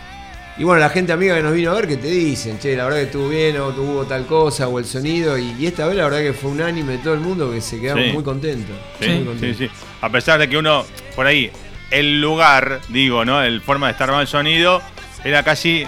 Y 0.59 0.65
bueno, 0.65 0.81
la 0.81 0.91
gente 0.91 1.13
amiga 1.13 1.37
que 1.37 1.43
nos 1.43 1.53
vino 1.53 1.71
a 1.71 1.75
ver 1.75 1.87
que 1.87 1.97
te 1.97 2.09
dicen, 2.09 2.59
che, 2.59 2.77
la 2.77 2.85
verdad 2.85 2.99
que 2.99 3.05
estuvo 3.05 3.29
bien 3.29 3.57
o 3.59 3.71
tuvo 3.71 4.05
tal 4.05 4.27
cosa 4.27 4.67
o 4.67 4.79
el 4.79 4.85
sonido. 4.85 5.39
Y, 5.39 5.67
esta 5.67 5.87
vez 5.87 5.97
la 5.97 6.05
verdad 6.05 6.19
que 6.19 6.33
fue 6.33 6.51
unánime 6.51 6.93
de 6.93 6.99
todo 6.99 7.15
el 7.15 7.21
mundo 7.21 7.51
que 7.51 7.61
se 7.61 7.81
quedamos 7.81 8.13
muy 8.13 8.25
contentos. 8.25 8.77
Sí, 9.01 9.25
sí, 9.41 9.55
sí. 9.55 9.71
A 10.01 10.11
pesar 10.11 10.39
de 10.41 10.49
que 10.49 10.59
uno, 10.59 10.85
por 11.15 11.27
ahí, 11.27 11.51
el 11.91 12.21
lugar, 12.21 12.81
digo, 12.89 13.25
¿no? 13.25 13.41
El 13.41 13.61
forma 13.61 13.87
de 13.87 13.93
estar 13.93 14.11
mal 14.11 14.23
el 14.23 14.27
sonido, 14.27 14.83
era 15.25 15.45
casi 15.45 15.87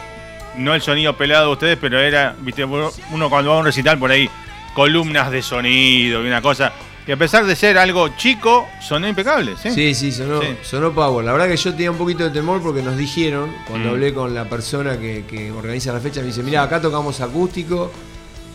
no 0.57 0.75
el 0.75 0.83
sonido 0.83 1.17
pelado 1.17 1.47
de 1.47 1.53
ustedes, 1.53 1.79
pero 1.81 1.99
era, 1.99 2.37
viste, 2.41 2.65
uno 2.65 2.91
cuando 3.29 3.51
va 3.51 3.57
a 3.57 3.61
un 3.61 3.67
recital 3.67 3.99
por 3.99 4.13
ahí, 4.13 4.31
columnas 4.75 5.33
de 5.33 5.43
sonido 5.43 6.23
y 6.25 6.29
una 6.29 6.41
cosa. 6.41 6.73
Que 7.11 7.15
a 7.15 7.19
pesar 7.19 7.45
de 7.45 7.57
ser 7.57 7.77
algo 7.77 8.07
chico, 8.11 8.69
sonó 8.81 9.09
impecable. 9.09 9.57
Sí, 9.57 9.73
sí, 9.73 9.95
sí, 9.97 10.13
sonó, 10.13 10.43
sonó 10.63 10.93
power. 10.93 11.25
La 11.25 11.33
verdad 11.33 11.49
que 11.49 11.57
yo 11.57 11.73
tenía 11.73 11.91
un 11.91 11.99
poquito 11.99 12.23
de 12.23 12.31
temor 12.31 12.63
porque 12.63 12.83
nos 12.83 12.97
dijeron, 12.97 13.53
cuando 13.67 13.89
mm. 13.89 13.91
hablé 13.91 14.15
con 14.15 14.33
la 14.33 14.45
persona 14.45 14.97
que, 14.97 15.51
organiza 15.51 15.93
la 15.93 15.99
fecha, 15.99 16.21
me 16.21 16.29
dice, 16.29 16.45
mira, 16.45 16.63
acá 16.63 16.81
tocamos 16.81 17.21
acústico 17.21 17.91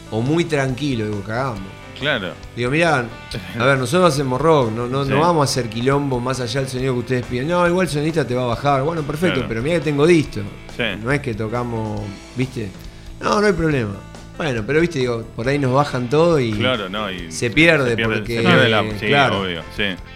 o 0.09 0.21
muy 0.21 0.45
tranquilo. 0.45 1.03
Digo, 1.03 1.21
cagamos. 1.21 1.63
Claro. 1.99 2.31
Digo, 2.55 2.71
mirá, 2.71 3.05
a 3.59 3.65
ver, 3.65 3.77
nosotros 3.77 4.13
hacemos 4.13 4.39
rock, 4.39 4.71
no, 4.71 4.87
no, 4.87 5.03
no 5.03 5.19
vamos 5.19 5.49
a 5.49 5.51
hacer 5.51 5.69
quilombo 5.69 6.21
más 6.21 6.39
allá 6.39 6.61
del 6.61 6.69
sonido 6.69 6.93
que 6.93 6.99
ustedes 6.99 7.25
piden. 7.25 7.49
No, 7.49 7.67
igual 7.67 7.87
el 7.87 7.91
sonista 7.91 8.25
te 8.25 8.35
va 8.35 8.43
a 8.43 8.47
bajar. 8.47 8.83
Bueno, 8.83 9.01
perfecto, 9.01 9.43
pero 9.49 9.61
mira 9.61 9.79
que 9.79 9.83
tengo 9.83 10.07
disto. 10.07 10.39
No 11.03 11.11
es 11.11 11.19
que 11.19 11.33
tocamos, 11.33 11.99
¿viste? 12.37 12.69
No, 13.19 13.41
no 13.41 13.47
hay 13.47 13.51
problema. 13.51 14.14
Bueno, 14.37 14.63
pero 14.67 14.81
viste, 14.81 14.99
digo, 14.99 15.23
por 15.35 15.47
ahí 15.47 15.57
nos 15.57 15.73
bajan 15.73 16.09
todo 16.09 16.39
y, 16.39 16.51
claro, 16.51 16.89
no, 16.89 17.07
se 17.29 17.49
pierde, 17.49 17.97
porque. 18.03 18.41
claro. 18.99 19.41
obvio, 19.41 19.61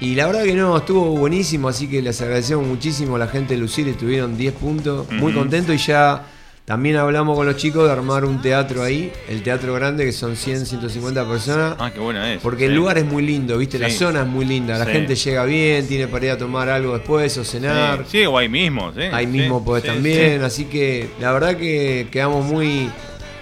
Y 0.02 0.16
la 0.16 0.28
verdad 0.28 0.44
que 0.44 0.54
no, 0.54 0.78
estuvo 0.78 1.18
buenísimo, 1.18 1.70
así 1.70 1.88
que 1.88 2.02
les 2.02 2.22
agradecemos 2.22 2.66
muchísimo 2.66 3.16
a 3.16 3.20
la 3.20 3.28
gente 3.28 3.54
de 3.54 3.60
Lucir, 3.60 3.88
estuvieron 3.88 4.38
10 4.38 4.54
puntos, 4.54 5.12
muy 5.12 5.34
contentos 5.34 5.76
y 5.76 5.78
ya 5.78 6.26
también 6.70 6.98
hablamos 6.98 7.36
con 7.36 7.48
los 7.48 7.58
chicos 7.58 7.88
de 7.88 7.92
armar 7.92 8.26
un 8.26 8.44
teatro 8.44 8.84
ahí, 8.84 9.12
el 9.28 9.42
teatro 9.42 9.74
grande, 9.74 10.06
que 10.06 10.12
son 10.12 10.36
100, 10.36 10.68
150 10.68 11.28
personas. 11.28 11.76
Ah, 11.80 11.90
qué 11.92 12.00
buena 12.00 12.32
es. 12.32 12.42
Porque 12.44 12.68
el 12.68 12.76
lugar 12.76 13.00
es 13.00 13.06
muy 13.06 13.26
lindo, 13.26 13.58
¿viste? 13.58 13.80
La 13.80 13.90
zona 13.90 14.22
es 14.22 14.28
muy 14.28 14.46
linda. 14.46 14.78
La 14.78 14.86
gente 14.86 15.16
llega 15.16 15.46
bien, 15.46 15.88
tiene 15.88 16.08
para 16.08 16.26
ir 16.26 16.32
a 16.34 16.38
tomar 16.38 16.70
algo 16.70 16.94
después 16.94 17.36
o 17.40 17.44
cenar. 17.44 18.06
Sí, 18.08 18.24
o 18.24 18.38
ahí 18.38 18.50
mismo, 18.50 18.94
sí. 18.94 19.02
Ahí 19.12 19.26
mismo 19.26 19.66
podés 19.66 19.84
también. 19.84 20.44
Así 20.44 20.66
que 20.66 21.10
la 21.20 21.32
verdad 21.32 21.58
que 21.58 22.08
quedamos 22.12 22.46
muy. 22.46 22.92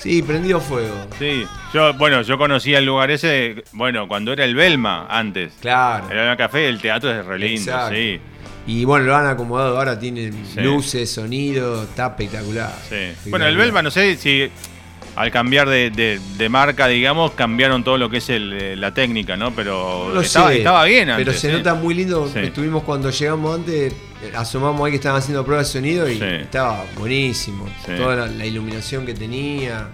Sí, 0.07 0.21
prendido 0.21 0.61
fuego. 0.61 0.95
Sí, 1.19 1.45
yo, 1.73 1.93
bueno, 1.95 2.21
yo 2.21 2.37
conocía 2.37 2.77
el 2.77 2.85
lugar 2.85 3.11
ese, 3.11 3.65
bueno, 3.73 4.07
cuando 4.07 4.31
era 4.31 4.45
el 4.45 4.55
Belma 4.55 5.05
antes. 5.09 5.51
Claro. 5.59 6.09
Era 6.09 6.31
el 6.31 6.37
café, 6.37 6.69
el 6.69 6.79
teatro 6.79 7.11
es 7.11 7.25
re 7.25 7.37
lindo, 7.37 7.73
sí. 7.89 8.17
Y 8.67 8.85
bueno, 8.85 9.05
lo 9.05 9.17
han 9.17 9.25
acomodado 9.25 9.77
ahora, 9.77 9.99
tienen 9.99 10.33
luces, 10.55 11.11
sonido, 11.11 11.83
está 11.83 12.07
espectacular. 12.07 12.73
Bueno, 13.25 13.47
el 13.47 13.57
Belma, 13.57 13.81
no 13.81 13.91
sé 13.91 14.15
si 14.15 14.49
al 15.17 15.31
cambiar 15.31 15.67
de, 15.67 16.47
marca, 16.49 16.87
digamos, 16.87 17.31
cambiaron 17.31 17.83
todo 17.83 17.97
lo 17.97 18.07
que 18.07 18.17
es 18.17 18.29
eh, 18.29 18.75
la 18.77 18.93
técnica, 18.93 19.35
¿no? 19.35 19.51
Pero 19.51 20.21
estaba, 20.21 20.53
estaba, 20.53 20.85
bien 20.85 21.09
antes. 21.09 21.25
Pero 21.25 21.37
se 21.37 21.51
nota 21.51 21.73
muy 21.73 21.95
lindo. 21.95 22.29
Estuvimos 22.35 22.83
cuando 22.83 23.09
llegamos 23.09 23.55
antes, 23.55 23.95
asomamos 24.35 24.85
ahí 24.85 24.91
que 24.91 24.97
estaban 24.97 25.17
haciendo 25.17 25.43
pruebas 25.43 25.67
de 25.67 25.73
sonido 25.73 26.07
y 26.07 26.21
estaba 26.21 26.85
buenísimo. 26.95 27.67
Toda 27.97 28.27
la, 28.27 28.45
iluminación 28.45 29.07
que 29.07 29.15
tenía, 29.15 29.87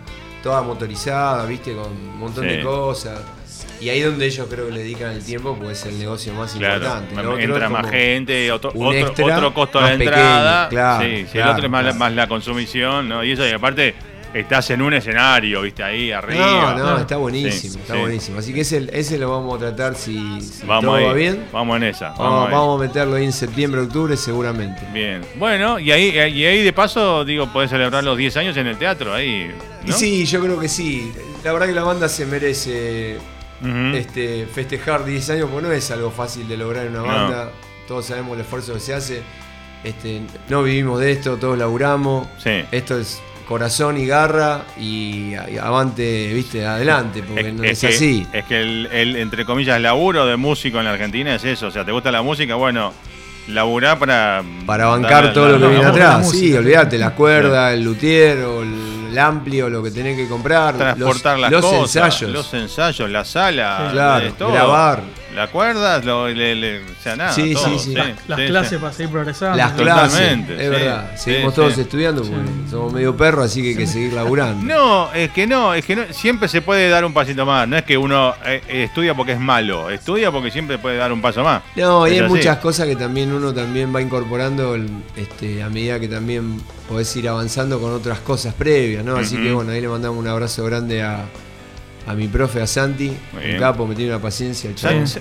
toda 0.43 0.61
motorizada, 0.61 1.45
viste, 1.45 1.73
con 1.73 1.89
un 1.89 2.19
montón 2.19 2.45
de 2.45 2.61
cosas. 2.61 3.21
Y 3.79 3.89
ahí 3.89 4.01
donde 4.01 4.25
ellos 4.25 4.47
creo 4.49 4.67
que 4.67 4.73
le 4.73 4.79
dedican 4.79 5.11
el 5.11 5.23
tiempo, 5.23 5.57
pues 5.57 5.79
es 5.79 5.85
el 5.85 5.99
negocio 5.99 6.33
más 6.33 6.53
importante. 6.53 7.15
entra 7.41 7.69
más 7.69 7.89
gente, 7.89 8.51
otro, 8.51 8.73
otro, 8.75 9.53
costo 9.53 9.81
de 9.81 9.93
entrada. 9.93 10.67
Claro, 10.67 11.05
sí, 11.05 11.37
el 11.37 11.47
otro 11.47 11.65
es 11.65 11.95
más, 11.95 12.13
la, 12.13 12.27
consumición, 12.27 13.07
¿no? 13.07 13.23
Y 13.23 13.31
eso, 13.31 13.47
y 13.47 13.51
aparte, 13.51 13.95
estás 14.33 14.69
en 14.71 14.81
un 14.81 14.93
escenario, 14.93 15.61
viste, 15.61 15.83
ahí 15.83 16.11
arriba. 16.11 16.75
No, 16.77 16.83
no, 16.83 16.97
está 16.97 17.17
buenísimo, 17.17 17.79
está 17.79 17.95
buenísimo. 17.95 18.39
Así 18.39 18.53
que 18.53 18.61
ese, 18.61 18.89
ese 18.91 19.17
lo 19.17 19.29
vamos 19.29 19.55
a 19.55 19.59
tratar 19.59 19.95
si, 19.95 20.39
todo 20.65 20.91
va 20.91 21.13
bien. 21.13 21.45
Vamos 21.51 21.77
en 21.77 21.83
esa. 21.83 22.09
Vamos, 22.11 22.81
a 22.81 22.83
meterlo 22.83 23.15
ahí 23.15 23.25
en 23.25 23.33
septiembre, 23.33 23.81
octubre, 23.81 24.17
seguramente. 24.17 24.81
Bien. 24.91 25.21
Bueno, 25.35 25.79
y 25.79 25.91
ahí, 25.91 26.09
y 26.09 26.45
ahí 26.45 26.63
de 26.63 26.73
paso, 26.73 27.23
digo, 27.23 27.47
podés 27.51 27.69
celebrar 27.69 28.03
los 28.03 28.17
10 28.17 28.37
años 28.37 28.57
en 28.57 28.67
el 28.67 28.77
teatro, 28.77 29.13
ahí. 29.13 29.51
sí, 29.89 30.25
yo 30.25 30.41
creo 30.41 30.59
que 30.59 30.67
sí. 30.67 31.11
La 31.43 31.53
verdad 31.53 31.67
que 31.67 31.73
la 31.73 31.83
banda 31.83 32.09
se 32.09 32.25
merece 32.25 33.17
este, 33.93 34.47
festejar 34.47 35.05
10 35.05 35.29
años, 35.29 35.49
porque 35.51 35.67
no 35.67 35.73
es 35.73 35.91
algo 35.91 36.11
fácil 36.11 36.47
de 36.47 36.57
lograr 36.57 36.87
en 36.87 36.95
una 36.95 37.01
banda. 37.03 37.51
Todos 37.87 38.05
sabemos 38.05 38.35
el 38.35 38.41
esfuerzo 38.41 38.73
que 38.73 38.79
se 38.79 38.93
hace. 38.93 39.21
Este, 39.83 40.21
no 40.47 40.63
vivimos 40.63 40.99
de 41.01 41.11
esto, 41.11 41.35
todos 41.37 41.57
laburamos. 41.57 42.27
Esto 42.71 42.97
es 42.97 43.21
corazón 43.47 43.97
y 43.97 44.05
garra 44.05 44.61
y, 44.79 45.33
avante, 45.61 46.33
viste, 46.33 46.65
adelante, 46.65 47.23
porque 47.23 47.51
no 47.51 47.63
es, 47.63 47.83
así. 47.83 48.25
es 48.33 48.45
que 48.45 48.61
el, 48.61 49.15
entre 49.15 49.45
comillas, 49.45 49.79
laburo 49.81 50.25
de 50.25 50.37
músico 50.37 50.79
en 50.79 50.85
la 50.85 50.91
Argentina 50.91 51.35
es 51.35 51.43
eso. 51.43 51.67
O 51.67 51.71
sea, 51.71 51.85
¿te 51.85 51.91
gusta 51.91 52.11
la 52.11 52.21
música? 52.21 52.55
Bueno, 52.55 52.93
laburar 53.47 53.99
para. 53.99 54.43
Para 54.65 54.87
bancar 54.87 55.33
todo 55.33 55.49
lo 55.49 55.59
que 55.59 55.73
viene 55.73 55.85
atrás. 55.85 56.29
Sí, 56.29 56.53
olvídate, 56.53 56.97
la 56.97 57.11
cuerda, 57.11 57.73
el 57.73 57.83
luthier 57.83 58.39
o 58.39 58.61
el, 58.61 59.17
amplio, 59.17 59.69
lo 59.69 59.83
que 59.83 59.91
tenés 59.91 60.17
que 60.17 60.27
comprar. 60.27 60.75
Transportar 60.75 61.37
los, 61.37 61.51
las 61.51 61.51
los 61.51 61.73
ensayos. 61.73 62.31
Los 62.31 62.53
ensayos, 62.53 63.09
la 63.09 63.23
sala. 63.23 63.89
Claro, 63.91 64.33
grabar. 64.51 65.22
La 65.35 65.47
cuerda, 65.47 65.99
lo, 65.99 66.29
le, 66.29 66.79
o 66.79 67.01
sea, 67.01 67.15
nada. 67.15 67.33
Sí, 67.33 67.55
sí, 67.55 67.79
sí. 67.79 67.93
Las, 68.27 68.39
clases 68.41 68.79
para 68.79 68.93
seguir 68.93 69.11
progresando. 69.11 69.57
Las 69.57 69.73
clases. 69.73 70.49
Es 70.49 70.69
verdad. 70.69 71.11
Seguimos 71.15 71.53
todos 71.53 71.77
estudiando 71.77 72.21
porque 72.21 72.69
somos 72.69 72.93
medio 72.93 73.15
perros, 73.15 73.45
así 73.45 73.61
que 73.61 73.69
hay 73.69 73.75
que 73.75 73.87
seguir 73.87 74.13
laburando. 74.13 74.63
No, 74.63 75.13
es 75.13 75.31
que 75.31 75.47
no, 75.47 75.73
es 75.73 75.85
que 75.85 75.95
no, 75.95 76.03
siempre 76.11 76.47
se 76.47 76.61
puede 76.61 76.89
dar 76.89 77.05
un 77.05 77.13
pasito 77.13 77.45
más. 77.45 77.67
No 77.67 77.77
es 77.77 77.83
que 77.83 77.97
uno 77.97 78.33
eh, 78.45 78.61
estudia 78.67 79.15
porque 79.15 79.33
es 79.33 79.39
malo, 79.39 79.89
estudia 79.89 80.31
porque 80.31 80.51
siempre 80.51 80.77
puede 80.77 80.97
dar 80.97 81.11
un 81.11 81.21
paso 81.21 81.43
más. 81.43 81.63
No, 81.75 82.07
y 82.07 82.17
hay 82.19 82.27
muchas 82.27 82.57
cosas 82.57 82.87
que 82.87 82.95
también 82.95 83.31
uno 83.31 83.53
también 83.53 83.93
va 83.93 84.01
incorporando 84.01 84.75
este, 85.15 85.63
a 85.63 85.69
medida 85.69 85.99
que 85.99 86.07
también 86.07 86.61
podés 86.87 87.15
ir 87.15 87.27
avanzando 87.27 87.79
con 87.79 87.91
otras 87.91 88.19
cosas 88.19 88.53
previas, 88.53 89.03
¿no? 89.03 89.15
Así 89.15 89.37
que 89.37 89.51
bueno, 89.51 89.71
ahí 89.71 89.81
le 89.81 89.87
mandamos 89.87 90.17
un 90.17 90.27
abrazo 90.27 90.63
grande 90.65 91.01
a 91.01 91.25
a 92.05 92.13
mi 92.13 92.27
profe, 92.27 92.61
a 92.61 92.67
Santi, 92.67 93.07
un 93.07 93.59
capo, 93.59 93.85
me 93.87 93.95
tiene 93.95 94.11
una 94.11 94.21
paciencia. 94.21 94.71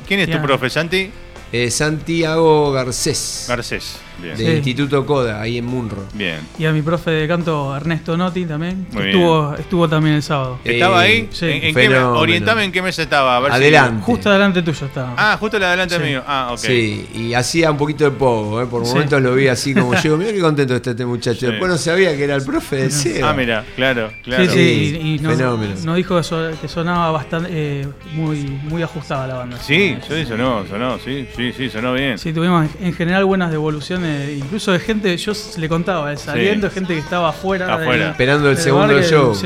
¿Quién 0.07 0.21
es 0.21 0.31
tu 0.31 0.41
profe, 0.43 0.71
Santi? 0.71 1.11
Eh, 1.53 1.71
Santiago 1.71 2.73
Garcés. 2.73 3.45
Garcés. 3.49 3.97
Del 4.21 4.57
Instituto 4.57 5.05
Coda, 5.07 5.41
ahí 5.41 5.59
en 5.59 5.65
Munro. 5.65 6.05
Bien. 6.15 6.41
Y 6.59 6.65
a 6.65 6.73
mi 6.73 6.83
profe 6.83 7.11
de 7.11 7.29
canto 7.29 7.75
Ernesto 7.77 8.17
Noti 8.17 8.45
también. 8.45 8.87
estuvo, 8.97 9.55
estuvo 9.55 9.89
también 9.89 10.17
el 10.17 10.23
sábado. 10.23 10.59
¿Estaba 10.65 11.01
ahí? 11.01 11.29
Sí. 11.33 11.47
¿En, 11.47 11.75
qué, 11.75 11.99
orientame 11.99 12.65
en 12.65 12.73
qué 12.73 12.83
mes 12.83 12.99
estaba. 12.99 13.37
adelante. 13.39 14.03
justo 14.03 14.31
adelante 14.31 14.63
tuyo 14.63 14.87
estaba. 14.87 15.15
Ah, 15.17 15.37
justo 15.39 15.57
adelante 15.57 15.99
mío. 15.99 16.23
Ah, 16.27 16.51
ok. 16.53 16.59
Sí, 16.59 17.09
y 17.15 17.35
hacía 17.35 17.71
un 17.71 17.77
poquito 17.77 18.05
de 18.05 18.11
poco. 18.11 18.63
¿eh? 18.63 18.67
Por 18.67 18.85
momentos 18.85 19.21
lo 19.23 19.35
vi 19.35 19.49
así 19.49 19.75
como 19.75 19.95
yo. 20.03 20.17
Mira 20.17 20.33
qué 20.33 20.41
contento 20.41 20.75
está 20.75 20.91
este 20.91 21.07
muchacho. 21.07 21.47
Después 21.47 21.71
no 21.71 21.79
sabía 21.79 22.17
que 22.17 22.25
era 22.25 22.37
el 22.37 22.45
profe 22.45 22.77
de 22.77 22.91
SEO. 22.91 23.27
Ah, 23.27 23.33
mira, 23.33 23.65
claro, 23.77 24.13
claro. 24.23 24.45
Sí, 24.45 24.51
sí, 24.51 24.99
y, 25.03 25.19
nos, 25.19 25.97
dijo 25.97 26.21
que, 26.61 26.69
sonaba 26.69 27.11
bastante, 27.11 27.49
eh, 27.53 27.89
muy, 28.13 28.39
muy 28.65 28.83
ajustada 28.83 29.27
la 29.27 29.35
banda. 29.35 29.59
Sí, 29.59 29.97
sí, 30.09 30.25
sonó, 30.27 30.67
sonó, 30.67 30.99
sí, 30.99 31.27
sí, 31.37 31.53
sí, 31.53 31.71
sonó 31.71 31.95
bien. 31.95 32.19
Sí, 32.19 32.33
tuvimos 32.33 32.69
en 32.81 32.93
general 32.95 33.25
buenas 33.25 33.51
devoluciones, 33.51 34.02
incluso 34.05 34.73
de 34.73 34.79
gente, 34.79 35.17
yo 35.17 35.33
le 35.57 35.69
contaba, 35.69 36.17
saliendo 36.17 36.71
gente 36.71 36.95
que 36.95 37.01
estaba 37.01 37.31
afuera. 37.31 38.11
Esperando 38.11 38.51
el 38.51 38.57
segundo 38.57 39.03
show. 39.03 39.37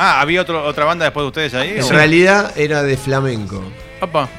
Ah, 0.00 0.20
¿había 0.20 0.42
otro, 0.42 0.64
otra 0.64 0.84
banda 0.84 1.06
después 1.06 1.24
de 1.24 1.28
ustedes 1.28 1.54
ahí? 1.54 1.74
En 1.76 1.88
realidad 1.88 2.52
era 2.56 2.84
de 2.84 2.96
flamenco. 2.96 3.64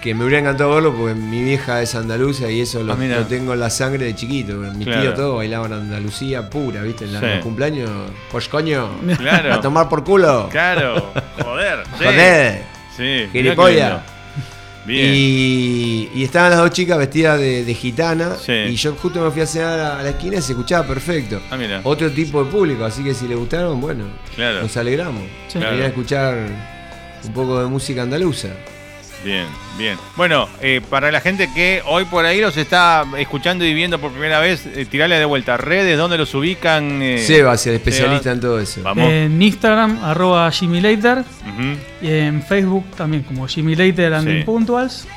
Que 0.01 0.15
me 0.15 0.23
hubiera 0.23 0.39
encantado 0.39 0.73
verlo 0.73 0.95
porque 0.95 1.15
mi 1.15 1.43
vieja 1.43 1.81
es 1.81 1.93
andaluza 1.93 2.49
y 2.49 2.61
eso 2.61 2.81
lo, 2.81 2.93
ah, 2.93 3.25
tengo 3.27 3.53
en 3.53 3.59
la 3.59 3.69
sangre 3.69 4.05
de 4.05 4.15
chiquito. 4.15 4.53
Mi 4.53 4.85
tío 4.85 5.13
todo 5.13 5.35
bailaban 5.35 5.73
Andalucía 5.73 6.49
pura, 6.49 6.81
¿viste? 6.81 7.05
En 7.05 7.13
los 7.13 7.43
cumpleaños. 7.43 7.89
Pues 8.31 8.47
coño. 8.47 8.89
Claro. 9.17 9.53
A 9.53 9.61
tomar 9.61 9.89
por 9.89 10.03
culo. 10.03 10.47
Claro. 10.49 11.11
Joder. 11.43 11.83
Joder. 11.97 12.63
Sí. 12.95 13.27
Gilipollas. 13.31 14.01
Y, 14.87 16.23
estaban 16.23 16.51
las 16.51 16.59
dos 16.59 16.71
chicas 16.71 16.97
vestidas 16.97 17.39
de, 17.39 17.73
gitana. 17.73 18.35
Y 18.47 18.75
yo 18.75 18.95
justo 18.95 19.23
me 19.23 19.31
fui 19.31 19.41
a 19.41 19.45
cenar 19.45 19.79
a 19.79 20.03
la 20.03 20.09
esquina 20.09 20.37
y 20.37 20.41
se 20.41 20.53
escuchaba 20.53 20.87
perfecto. 20.87 21.41
Ah, 21.51 21.57
Otro 21.83 22.11
tipo 22.11 22.43
de 22.43 22.51
público, 22.51 22.85
así 22.85 23.03
que 23.03 23.13
si 23.13 23.27
le 23.27 23.35
gustaron, 23.35 23.79
bueno, 23.79 24.05
nos 24.37 24.77
alegramos. 24.77 25.23
Quería 25.51 25.87
escuchar 25.87 26.37
un 27.23 27.33
poco 27.33 27.61
de 27.61 27.67
música 27.67 28.03
andaluza. 28.03 28.49
Bien, 29.23 29.47
bien. 29.77 29.97
Bueno, 30.15 30.47
eh, 30.61 30.81
para 30.89 31.11
la 31.11 31.19
gente 31.19 31.49
que 31.53 31.81
hoy 31.85 32.05
por 32.05 32.25
ahí 32.25 32.39
los 32.39 32.55
está 32.55 33.05
escuchando 33.17 33.65
y 33.65 33.73
viendo 33.73 33.99
por 33.99 34.11
primera 34.11 34.39
vez, 34.39 34.65
eh, 34.65 34.85
tirarle 34.89 35.19
de 35.19 35.25
vuelta 35.25 35.57
redes, 35.57 35.97
¿dónde 35.97 36.17
los 36.17 36.33
ubican? 36.33 37.01
Eh, 37.01 37.17
Sebas, 37.19 37.67
el 37.67 37.75
especialista 37.75 38.31
en 38.31 38.39
todo 38.39 38.59
eso. 38.59 38.81
En 38.95 39.41
Instagram, 39.41 40.03
arroba 40.03 40.49
Jimmy 40.51 40.79
Later. 40.79 41.23
Y 42.01 42.07
en 42.07 42.41
Facebook 42.43 42.85
también, 42.95 43.23
como 43.23 43.47
Jimmy 43.47 43.75
Later 43.75 44.13
and 44.13 44.27
sí. 44.27 44.43
Puntuals. 44.43 45.07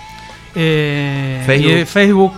Eh, 0.55 1.43
Facebook. 1.47 1.73
Y 1.73 1.85
Facebook 1.85 2.33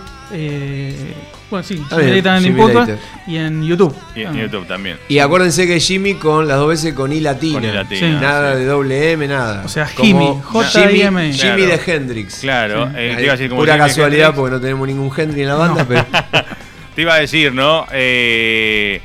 bueno, 1.55 1.67
sí, 1.67 1.81
en 1.91 2.99
y 3.27 3.37
en 3.37 3.63
YouTube. 3.65 3.95
Y 4.15 4.23
en 4.23 4.35
YouTube 4.35 4.67
también. 4.67 4.97
Y 5.07 5.19
acuérdense 5.19 5.67
que 5.67 5.79
Jimmy 5.79 6.15
con 6.15 6.47
las 6.47 6.57
dos 6.57 6.69
veces 6.69 6.93
con 6.93 7.11
I 7.11 7.21
latina. 7.21 7.85
nada 8.21 8.55
de 8.55 8.65
doble 8.65 9.11
M, 9.11 9.27
nada. 9.27 9.63
O 9.65 9.69
sea, 9.69 9.85
Jimmy, 9.87 10.39
J-I-M. 10.43 11.33
Jimmy, 11.33 11.61
de 11.63 11.79
Hendrix. 11.85 12.39
Claro. 12.39 12.91
Eh, 12.95 13.49
pura 13.49 13.77
casualidad 13.77 14.33
porque 14.33 14.55
no 14.55 14.61
tenemos 14.61 14.87
ningún 14.87 15.11
Hendrix 15.15 15.41
en 15.41 15.47
la 15.47 15.55
banda, 15.55 15.85
pero... 15.87 16.05
te 16.95 17.01
iba 17.01 17.13
a 17.13 17.19
decir, 17.19 17.53
¿no? 17.53 17.85
Eh, 17.91 19.01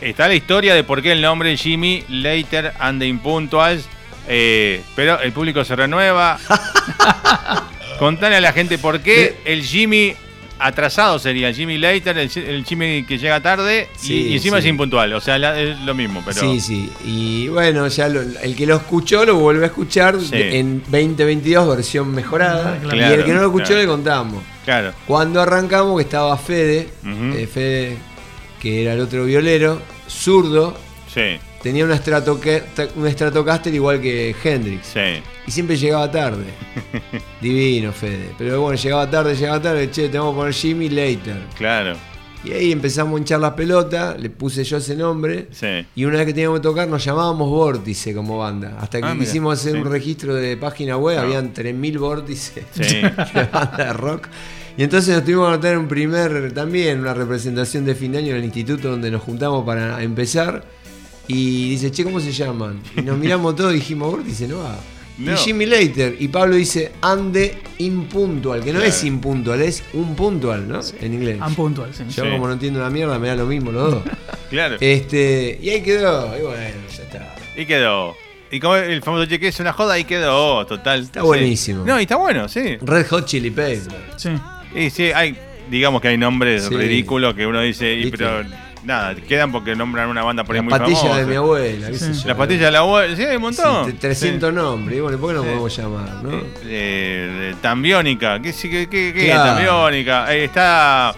está, 0.00 0.28
la 0.28 0.34
historia 0.34 0.74
de 0.74 0.84
por 0.84 1.02
qué 1.02 1.12
el 1.12 1.22
nombre 1.22 1.56
Jimmy 1.56 2.04
Later 2.08 2.72
and 2.78 3.00
the 3.00 3.06
Impuntuals. 3.06 3.88
Eh, 4.28 4.82
pero 4.94 5.20
el 5.20 5.32
público 5.32 5.64
se 5.64 5.74
renueva. 5.74 6.38
Contale 7.98 8.36
a 8.36 8.40
la 8.40 8.52
gente 8.52 8.78
por 8.78 9.00
qué 9.00 9.36
el 9.44 9.62
Jimmy 9.62 10.14
atrasado 10.62 11.18
sería 11.18 11.52
Jimmy 11.52 11.78
Later, 11.78 12.16
el, 12.18 12.64
Jimmy 12.64 13.04
que 13.04 13.18
llega 13.18 13.40
tarde 13.40 13.88
y, 14.02 14.34
encima 14.34 14.58
es 14.58 14.66
impuntual. 14.66 15.12
O 15.14 15.20
sea, 15.20 15.36
es 15.58 15.78
lo 15.80 15.94
mismo. 15.94 16.22
Pero... 16.24 16.40
Sí, 16.40 16.60
sí. 16.60 16.92
Y 17.04 17.48
bueno, 17.48 17.86
ya 17.88 18.06
el 18.06 18.56
que 18.56 18.66
lo 18.66 18.76
escuchó 18.76 19.24
lo 19.24 19.36
vuelve 19.36 19.64
a 19.64 19.66
escuchar 19.66 20.16
en 20.32 20.82
2022, 20.82 21.76
versión 21.76 22.10
mejorada. 22.12 22.78
y 22.92 22.98
el 22.98 23.24
que 23.24 23.32
no 23.32 23.40
lo 23.40 23.46
escuchó 23.46 23.74
le 23.74 23.86
contamos. 23.86 24.42
Claro. 24.64 24.92
Cuando 25.06 25.40
arrancamos, 25.40 25.96
que 25.96 26.04
estaba 26.04 26.36
Fede, 26.38 26.88
eh, 27.04 27.48
Fede, 27.52 27.96
que 28.60 28.82
era 28.82 28.94
el 28.94 29.00
otro 29.00 29.24
violero, 29.24 29.80
zurdo. 30.08 30.76
Sí 31.12 31.38
tenía 31.62 31.84
una, 31.84 31.94
un 31.94 33.10
Stratocaster 33.10 33.72
igual 33.72 34.00
que 34.00 34.34
Hendrix. 34.42 34.88
Sí. 34.88 35.22
Y 35.46 35.50
siempre 35.50 35.76
llegaba 35.76 36.10
tarde. 36.10 36.44
Divino, 37.40 37.92
Fede. 37.92 38.30
Pero 38.38 38.60
bueno, 38.60 38.80
llegaba 38.80 39.10
tarde, 39.10 39.34
llegaba 39.34 39.60
tarde. 39.60 39.90
Che, 39.90 40.08
tenemos 40.08 40.32
que 40.32 40.36
poner 40.36 40.54
Jimmy 40.54 40.88
Later. 40.88 41.42
Claro. 41.56 41.96
Y 42.44 42.50
ahí 42.52 42.72
empezamos 42.72 43.14
a 43.14 43.18
hinchar 43.18 43.38
las 43.38 43.52
pelotas, 43.52 44.20
le 44.20 44.28
puse 44.28 44.64
yo 44.64 44.78
ese 44.78 44.96
nombre. 44.96 45.46
Sí. 45.52 45.86
Y 45.94 46.04
una 46.04 46.18
vez 46.18 46.26
que 46.26 46.34
teníamos 46.34 46.58
que 46.58 46.64
tocar, 46.64 46.88
nos 46.88 47.04
llamábamos 47.04 47.48
Vórtice 47.48 48.12
como 48.14 48.38
banda. 48.38 48.78
Hasta 48.80 49.00
que 49.00 49.06
ah, 49.06 49.16
quisimos 49.16 49.60
hacer 49.60 49.76
un 49.76 49.88
registro 49.88 50.34
de 50.34 50.56
página 50.56 50.96
web, 50.96 51.18
habían 51.18 51.54
3.000 51.54 51.98
vórtices 52.00 52.64
sí. 52.72 53.00
de 53.02 53.48
banda 53.52 53.84
de 53.86 53.92
rock. 53.92 54.26
Y 54.76 54.82
entonces 54.82 55.14
nos 55.14 55.24
tuvimos 55.24 55.48
que 55.48 55.54
anotar 55.54 55.78
un 55.78 55.86
primer, 55.86 56.52
también 56.52 57.00
una 57.00 57.14
representación 57.14 57.84
de 57.84 57.94
fin 57.94 58.12
de 58.12 58.18
año 58.18 58.30
en 58.30 58.38
el 58.38 58.44
instituto 58.44 58.90
donde 58.90 59.10
nos 59.10 59.22
juntamos 59.22 59.64
para 59.64 60.02
empezar. 60.02 60.64
Y 61.28 61.70
dice, 61.70 61.92
che, 61.92 62.02
¿cómo 62.02 62.18
se 62.18 62.32
llaman? 62.32 62.80
Y 62.96 63.02
nos 63.02 63.16
miramos 63.18 63.54
todos 63.54 63.72
y 63.72 63.76
dijimos, 63.76 64.24
dice, 64.24 64.48
no 64.48 64.58
va. 64.58 64.76
Y 65.18 65.36
Jimmy 65.36 65.66
Later. 65.66 66.16
Y 66.18 66.28
Pablo 66.28 66.56
dice, 66.56 66.92
ande 67.00 67.58
impuntual, 67.78 68.62
que 68.64 68.72
no 68.72 68.80
es 68.80 69.04
impuntual, 69.04 69.60
es 69.62 69.84
un 69.92 70.14
puntual, 70.14 70.66
¿no? 70.68 70.80
En 71.00 71.14
inglés. 71.14 71.38
Unpuntual, 71.46 71.94
sí. 71.94 72.04
Yo 72.10 72.30
como 72.30 72.46
no 72.46 72.54
entiendo 72.54 72.80
la 72.80 72.90
mierda, 72.90 73.18
me 73.18 73.28
da 73.28 73.36
lo 73.36 73.46
mismo 73.46 73.72
los 73.72 73.90
dos. 73.92 74.02
claro. 74.50 74.76
Este, 74.80 75.58
y 75.60 75.70
ahí 75.70 75.82
quedó, 75.82 76.36
y 76.36 76.42
bueno, 76.42 76.76
ya 76.96 77.02
está. 77.02 77.34
Y 77.56 77.66
quedó. 77.66 78.16
Y 78.50 78.60
como 78.60 78.76
el 78.76 79.02
famoso 79.02 79.24
cheque 79.26 79.48
es 79.48 79.60
una 79.60 79.72
joda, 79.72 79.94
ahí 79.94 80.04
quedó, 80.04 80.66
total. 80.66 81.02
Está 81.02 81.22
buenísimo. 81.22 81.84
No, 81.86 81.98
y 81.98 82.02
está 82.02 82.16
bueno, 82.16 82.48
sí. 82.48 82.76
Red 82.82 83.06
Hot 83.08 83.24
Chili 83.24 83.50
Peppers. 83.50 83.88
Sí. 84.16 84.30
Y 84.74 84.90
sí, 84.90 85.04
hay, 85.04 85.36
digamos 85.70 86.02
que 86.02 86.08
hay 86.08 86.18
nombres 86.18 86.68
ridículos 86.68 87.34
que 87.34 87.46
uno 87.46 87.60
dice, 87.62 87.94
y, 87.94 88.10
pero 88.10 88.42
nada, 88.84 89.14
quedan 89.14 89.52
porque 89.52 89.74
nombran 89.74 90.08
una 90.08 90.22
banda 90.22 90.44
por 90.44 90.56
ahí 90.56 90.62
muy 90.62 90.70
famosa. 90.70 90.92
La 90.92 90.98
patilla 91.02 91.16
de 91.16 91.26
mi 91.26 91.36
abuela, 91.36 91.90
La 92.24 92.36
patilla 92.36 92.64
de 92.66 92.70
la 92.70 92.78
abuela, 92.80 93.16
sí, 93.16 93.24
hay 93.24 93.36
un 93.36 93.42
montón. 93.42 93.96
300 93.96 94.52
nombres, 94.52 94.98
y 94.98 95.00
bueno, 95.00 95.18
¿por 95.18 95.30
qué 95.30 95.36
no 95.36 95.42
podemos 95.42 95.76
llamar, 95.76 96.08
no? 96.22 96.30
Eh, 96.32 96.42
eh, 96.64 97.54
tambiónica, 97.60 98.40
¿qué, 98.40 98.52
qué, 98.52 98.88
qué, 98.88 99.12
qué 99.14 99.30
es 99.30 99.36
Tambiónica? 99.36 100.26
Ahí 100.26 100.40
está... 100.40 101.14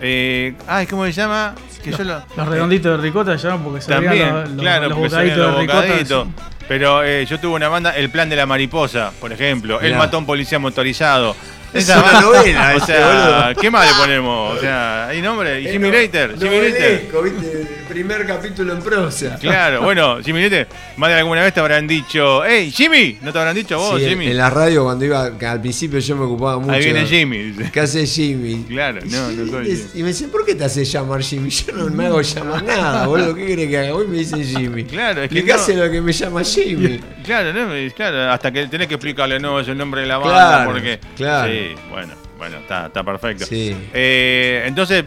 Eh, 0.00 0.54
ay, 0.68 0.86
¿cómo 0.86 1.04
se 1.06 1.12
llama? 1.12 1.54
Que 1.82 1.90
los, 1.90 1.98
yo 1.98 2.04
lo, 2.04 2.22
los 2.36 2.48
redonditos 2.48 2.96
de 2.96 3.02
ricota 3.02 3.36
se 3.36 3.48
llaman 3.48 3.64
porque 3.64 3.80
se 3.80 3.88
También, 3.88 4.34
los, 4.34 4.50
claro, 4.60 4.88
los 4.88 4.98
bocaditos 4.98 5.54
de 5.54 5.60
ricota. 5.60 6.26
Pero 6.68 7.02
eh, 7.02 7.24
yo 7.24 7.40
tuve 7.40 7.54
una 7.54 7.68
banda, 7.68 7.96
El 7.96 8.10
Plan 8.10 8.28
de 8.28 8.36
la 8.36 8.44
Mariposa, 8.44 9.10
por 9.18 9.32
ejemplo. 9.32 9.80
El 9.80 9.96
Matón 9.96 10.26
Policía 10.26 10.58
Motorizado. 10.58 11.34
Es 11.72 11.88
una 11.88 12.20
novela, 12.20 12.74
o 12.82 12.86
sea, 12.86 13.54
¿qué 13.60 13.70
más 13.70 13.86
le 13.88 13.94
ponemos? 13.94 14.56
O 14.56 14.60
sea, 14.60 15.08
hay 15.08 15.20
nombre, 15.20 15.60
Jimmy 15.62 15.90
Later, 15.90 16.36
Jimmy 16.38 16.60
Later. 16.60 17.08
Primer 17.88 18.26
capítulo 18.26 18.72
en 18.72 18.80
prosa. 18.80 19.36
Claro, 19.40 19.82
bueno, 19.82 20.18
Jimmy 20.22 20.48
más 20.96 21.10
de 21.10 21.16
alguna 21.16 21.42
vez 21.42 21.54
te 21.54 21.60
habrán 21.60 21.86
dicho, 21.86 22.44
hey, 22.44 22.70
Jimmy, 22.70 23.18
¿no 23.22 23.32
te 23.32 23.38
habrán 23.38 23.54
dicho 23.54 23.78
vos, 23.78 24.00
Jimmy? 24.00 24.28
En 24.28 24.36
la 24.36 24.50
radio 24.50 24.84
cuando 24.84 25.04
iba, 25.04 25.24
al 25.24 25.60
principio 25.60 25.98
yo 25.98 26.16
me 26.16 26.24
ocupaba 26.24 26.58
mucho. 26.58 26.72
Ahí 26.72 26.84
viene 26.84 27.06
Jimmy. 27.06 27.54
¿Qué 27.72 27.80
hace 27.80 28.06
Jimmy? 28.06 28.64
Claro, 28.68 29.00
no, 29.04 29.30
no 29.30 29.50
soy 29.50 29.66
Jimmy. 29.66 29.90
Y 29.94 30.02
me 30.02 30.08
dicen, 30.08 30.30
¿por 30.30 30.44
qué 30.44 30.54
te 30.54 30.64
haces 30.64 30.90
llamar 30.90 31.22
Jimmy? 31.22 31.50
Yo 31.50 31.72
no 31.72 31.86
me 31.88 32.06
hago 32.06 32.20
llamar 32.20 32.62
nada, 32.62 33.06
boludo, 33.06 33.34
¿qué 33.34 33.46
querés 33.46 33.68
que 33.68 33.78
haga? 33.78 33.94
Hoy 33.94 34.06
me 34.06 34.18
dicen 34.18 34.44
Jimmy. 34.44 34.84
Claro, 34.84 35.22
es 35.22 35.30
que 35.30 35.44
¿Qué 35.44 35.52
hace 35.52 35.74
lo 35.74 35.90
que 35.90 36.00
me 36.00 36.12
llama 36.12 36.44
Jimmy? 36.44 37.00
Claro, 37.28 37.52
no, 37.52 37.94
claro, 37.94 38.32
hasta 38.32 38.50
que 38.50 38.66
tenés 38.68 38.88
que 38.88 38.94
explicarle, 38.94 39.38
no, 39.38 39.60
es 39.60 39.68
el 39.68 39.76
nombre 39.76 40.00
de 40.00 40.06
la 40.06 40.16
banda, 40.16 40.48
claro, 40.48 40.70
porque... 40.70 40.98
Claro. 41.14 41.52
Sí, 41.52 41.74
bueno. 41.90 42.14
Bueno, 42.38 42.58
está, 42.58 42.86
está 42.86 43.02
perfecto. 43.02 43.44
Sí. 43.44 43.76
Eh, 43.92 44.62
entonces, 44.64 45.04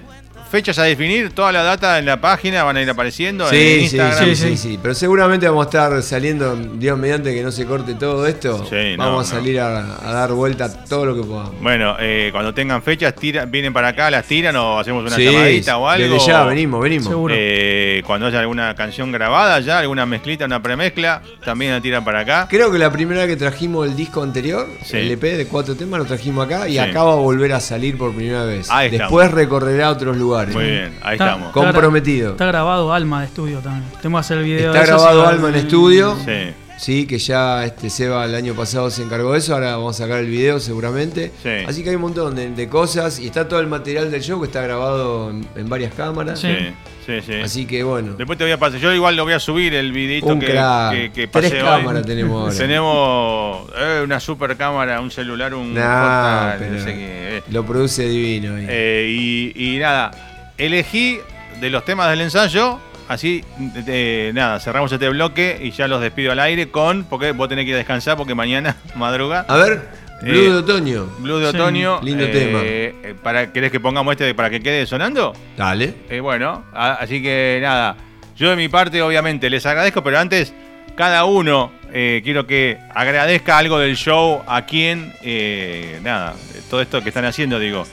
fechas 0.51 0.77
a 0.79 0.83
definir, 0.83 1.31
toda 1.31 1.53
la 1.53 1.63
data 1.63 1.97
en 1.97 2.05
la 2.05 2.19
página 2.19 2.63
van 2.63 2.75
a 2.75 2.81
ir 2.81 2.89
apareciendo 2.89 3.49
sí, 3.49 3.55
en 3.55 3.81
Instagram. 3.83 4.25
Sí, 4.25 4.35
sí, 4.35 4.57
sí, 4.57 4.79
pero 4.81 4.93
seguramente 4.93 5.47
vamos 5.47 5.65
a 5.65 5.69
estar 5.69 6.03
saliendo, 6.03 6.55
Dios 6.55 6.97
mediante 6.97 7.33
que 7.33 7.41
no 7.41 7.53
se 7.53 7.65
corte 7.65 7.95
todo 7.95 8.27
esto, 8.27 8.67
vamos 8.97 9.31
a 9.31 9.35
salir 9.35 9.61
a, 9.61 9.81
dar 10.03 10.33
vuelta 10.33 10.83
todo 10.85 11.05
lo 11.05 11.15
que 11.15 11.21
podamos. 11.21 11.59
Bueno, 11.61 11.95
eh, 11.99 12.29
cuando 12.33 12.53
tengan 12.53 12.83
fechas, 12.83 13.15
vienen 13.47 13.71
para 13.71 13.89
acá, 13.89 14.11
las 14.11 14.25
tiran 14.25 14.53
o 14.57 14.77
hacemos 14.77 15.05
una 15.05 15.17
llamadita 15.17 15.77
o 15.77 15.87
algo. 15.87 16.15
Desde 16.15 16.27
ya, 16.27 16.43
venimos, 16.43 16.81
venimos. 16.81 17.07
Seguro. 17.07 17.33
Eh, 17.37 18.03
cuando 18.05 18.27
haya 18.27 18.41
alguna 18.41 18.75
canción 18.75 19.09
grabada 19.13 19.61
ya, 19.61 19.79
alguna 19.79 20.05
mezclita, 20.05 20.43
una 20.43 20.61
premezcla, 20.61 21.21
también 21.45 21.71
la 21.71 21.79
tiran 21.79 22.03
para 22.03 22.19
acá. 22.19 22.47
Creo 22.49 22.69
que 22.69 22.77
la 22.77 22.91
primera 22.91 23.21
vez 23.21 23.29
que 23.29 23.37
trajimos 23.37 23.87
el 23.87 23.95
disco 23.95 24.21
anterior, 24.21 24.67
el 24.91 25.11
EP 25.11 25.21
de 25.21 25.47
cuatro 25.47 25.75
temas, 25.75 25.99
lo 25.99 26.05
trajimos 26.05 26.45
acá 26.45 26.67
y 26.67 26.77
acaba 26.77 27.15
de 27.15 27.21
volver 27.21 27.53
a 27.53 27.61
salir 27.61 27.97
por 27.97 28.13
primera 28.13 28.43
vez. 28.43 28.67
Después 28.91 29.31
recorrerá 29.31 29.91
otros 29.91 30.17
lugares. 30.17 30.40
Muy 30.47 30.65
bien, 30.65 30.97
ahí 31.01 31.13
estamos. 31.13 31.51
Comprometido. 31.51 32.31
Está 32.31 32.45
grabado 32.45 32.93
Alma 32.93 33.21
de 33.21 33.27
estudio 33.27 33.59
también. 33.59 33.85
Tengo 34.01 34.17
que 34.17 34.19
hacer 34.19 34.37
el 34.39 34.43
video. 34.45 34.73
Está 34.73 34.85
grabado 34.85 35.27
Alma 35.27 35.49
en 35.49 35.55
estudio. 35.55 36.17
Sí. 36.25 36.53
Sí, 36.81 37.05
que 37.05 37.19
ya 37.19 37.63
este 37.63 37.91
Seba 37.91 38.25
el 38.25 38.33
año 38.33 38.55
pasado 38.55 38.89
se 38.89 39.03
encargó 39.03 39.33
de 39.33 39.37
eso, 39.37 39.53
ahora 39.53 39.75
vamos 39.75 39.99
a 39.99 40.03
sacar 40.03 40.17
el 40.17 40.25
video 40.25 40.59
seguramente. 40.59 41.31
Sí. 41.43 41.63
Así 41.67 41.83
que 41.83 41.91
hay 41.91 41.95
un 41.95 42.01
montón 42.01 42.35
de, 42.35 42.69
cosas 42.69 43.19
y 43.19 43.27
está 43.27 43.47
todo 43.47 43.59
el 43.59 43.67
material 43.67 44.09
del 44.09 44.23
show 44.23 44.39
que 44.41 44.47
está 44.47 44.63
grabado 44.63 45.29
en, 45.29 45.69
varias 45.69 45.93
cámaras. 45.93 46.39
Sí. 46.39 46.73
Sí, 47.05 47.21
sí. 47.23 47.33
Así 47.35 47.65
que 47.67 47.83
bueno. 47.83 48.13
Después 48.13 48.35
te 48.35 48.45
voy 48.45 48.53
a 48.53 48.57
pasar. 48.57 48.79
Yo 48.79 48.91
igual 48.93 49.15
lo 49.15 49.25
voy 49.25 49.33
a 49.33 49.39
subir 49.39 49.75
el 49.75 49.91
videito 49.91 50.39
que, 50.39 50.47
que, 50.47 51.11
que, 51.13 51.27
pasé 51.27 51.49
Tres 51.51 51.63
cámaras 51.63 52.03
tenemos 52.03 52.45
ahora. 52.45 52.57
tenemos 52.57 53.69
eh, 53.77 54.01
una 54.03 54.19
super 54.19 54.57
cámara, 54.57 55.01
un 55.01 55.11
celular, 55.11 55.53
un 55.53 55.75
no 55.75 55.79
sé 55.79 56.93
qué. 56.95 57.37
Eh. 57.37 57.43
Lo 57.51 57.63
produce 57.63 58.09
divino. 58.09 58.55
Eh, 58.57 59.05
y, 59.07 59.75
y 59.75 59.77
nada, 59.77 60.30
elegí 60.65 61.19
de 61.59 61.69
los 61.69 61.83
temas 61.85 62.09
del 62.09 62.21
ensayo, 62.21 62.79
así, 63.07 63.43
nada, 64.33 64.59
cerramos 64.59 64.91
este 64.91 65.09
bloque 65.09 65.59
y 65.61 65.71
ya 65.71 65.87
los 65.87 66.01
despido 66.01 66.31
al 66.31 66.39
aire 66.39 66.69
con, 66.69 67.03
porque 67.03 67.31
vos 67.31 67.49
tenés 67.49 67.65
que 67.65 67.75
descansar 67.75 68.17
porque 68.17 68.35
mañana 68.35 68.77
madruga. 68.95 69.45
A 69.47 69.57
ver, 69.57 69.89
Blue 70.21 70.33
de 70.33 70.47
eh, 70.47 70.53
otoño. 70.53 71.05
Blue 71.17 71.39
de 71.39 71.47
otoño. 71.47 71.99
Lindo 72.03 72.29
tema. 72.29 72.59
Eh, 72.61 73.15
para, 73.23 73.51
¿Querés 73.51 73.71
que 73.71 73.79
pongamos 73.79 74.11
este 74.11 74.35
para 74.35 74.51
que 74.51 74.59
quede 74.59 74.85
sonando? 74.85 75.33
Dale. 75.57 75.95
Eh, 76.09 76.19
bueno, 76.19 76.63
así 76.73 77.23
que 77.23 77.59
nada, 77.61 77.97
yo 78.37 78.51
de 78.51 78.55
mi 78.55 78.69
parte 78.69 79.01
obviamente 79.01 79.49
les 79.49 79.65
agradezco, 79.65 80.03
pero 80.03 80.19
antes 80.19 80.53
cada 80.95 81.25
uno 81.25 81.71
quiero 81.91 82.45
que 82.47 82.77
agradezca 82.93 83.57
algo 83.57 83.77
del 83.79 83.97
show 83.97 84.43
a 84.47 84.65
quien, 84.65 85.13
nada, 86.03 86.35
todo 86.69 86.81
esto 86.81 87.01
que 87.01 87.09
están 87.09 87.25
haciendo, 87.25 87.59
digo 87.59 87.85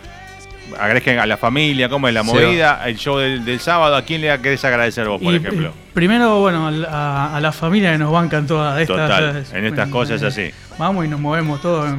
agradezcan 0.79 1.19
a 1.19 1.27
la 1.27 1.37
familia, 1.37 1.89
cómo 1.89 2.09
es 2.09 2.15
la 2.15 2.23
movida, 2.23 2.83
el 2.87 2.97
show 2.97 3.19
del, 3.19 3.61
sábado, 3.61 3.97
¿a 3.97 4.03
quién 4.03 4.21
le 4.21 4.41
querés 4.41 4.65
agradecer 4.65 5.07
vos, 5.09 5.21
por 5.21 5.35
ejemplo? 5.35 5.73
Primero, 5.95 6.41
bueno, 6.41 6.69
a, 6.69 7.39
la 7.41 7.53
familia 7.53 7.93
que 7.93 7.99
nos 7.99 8.13
bancan 8.13 8.47
todas 8.47 8.81
estas 8.81 9.53
en 9.53 9.65
estas 9.65 9.89
cosas 9.89 10.23
así. 10.23 10.51
Vamos 10.79 11.05
y 11.05 11.09
nos 11.09 11.21
movemos 11.21 11.61
todos 11.61 11.91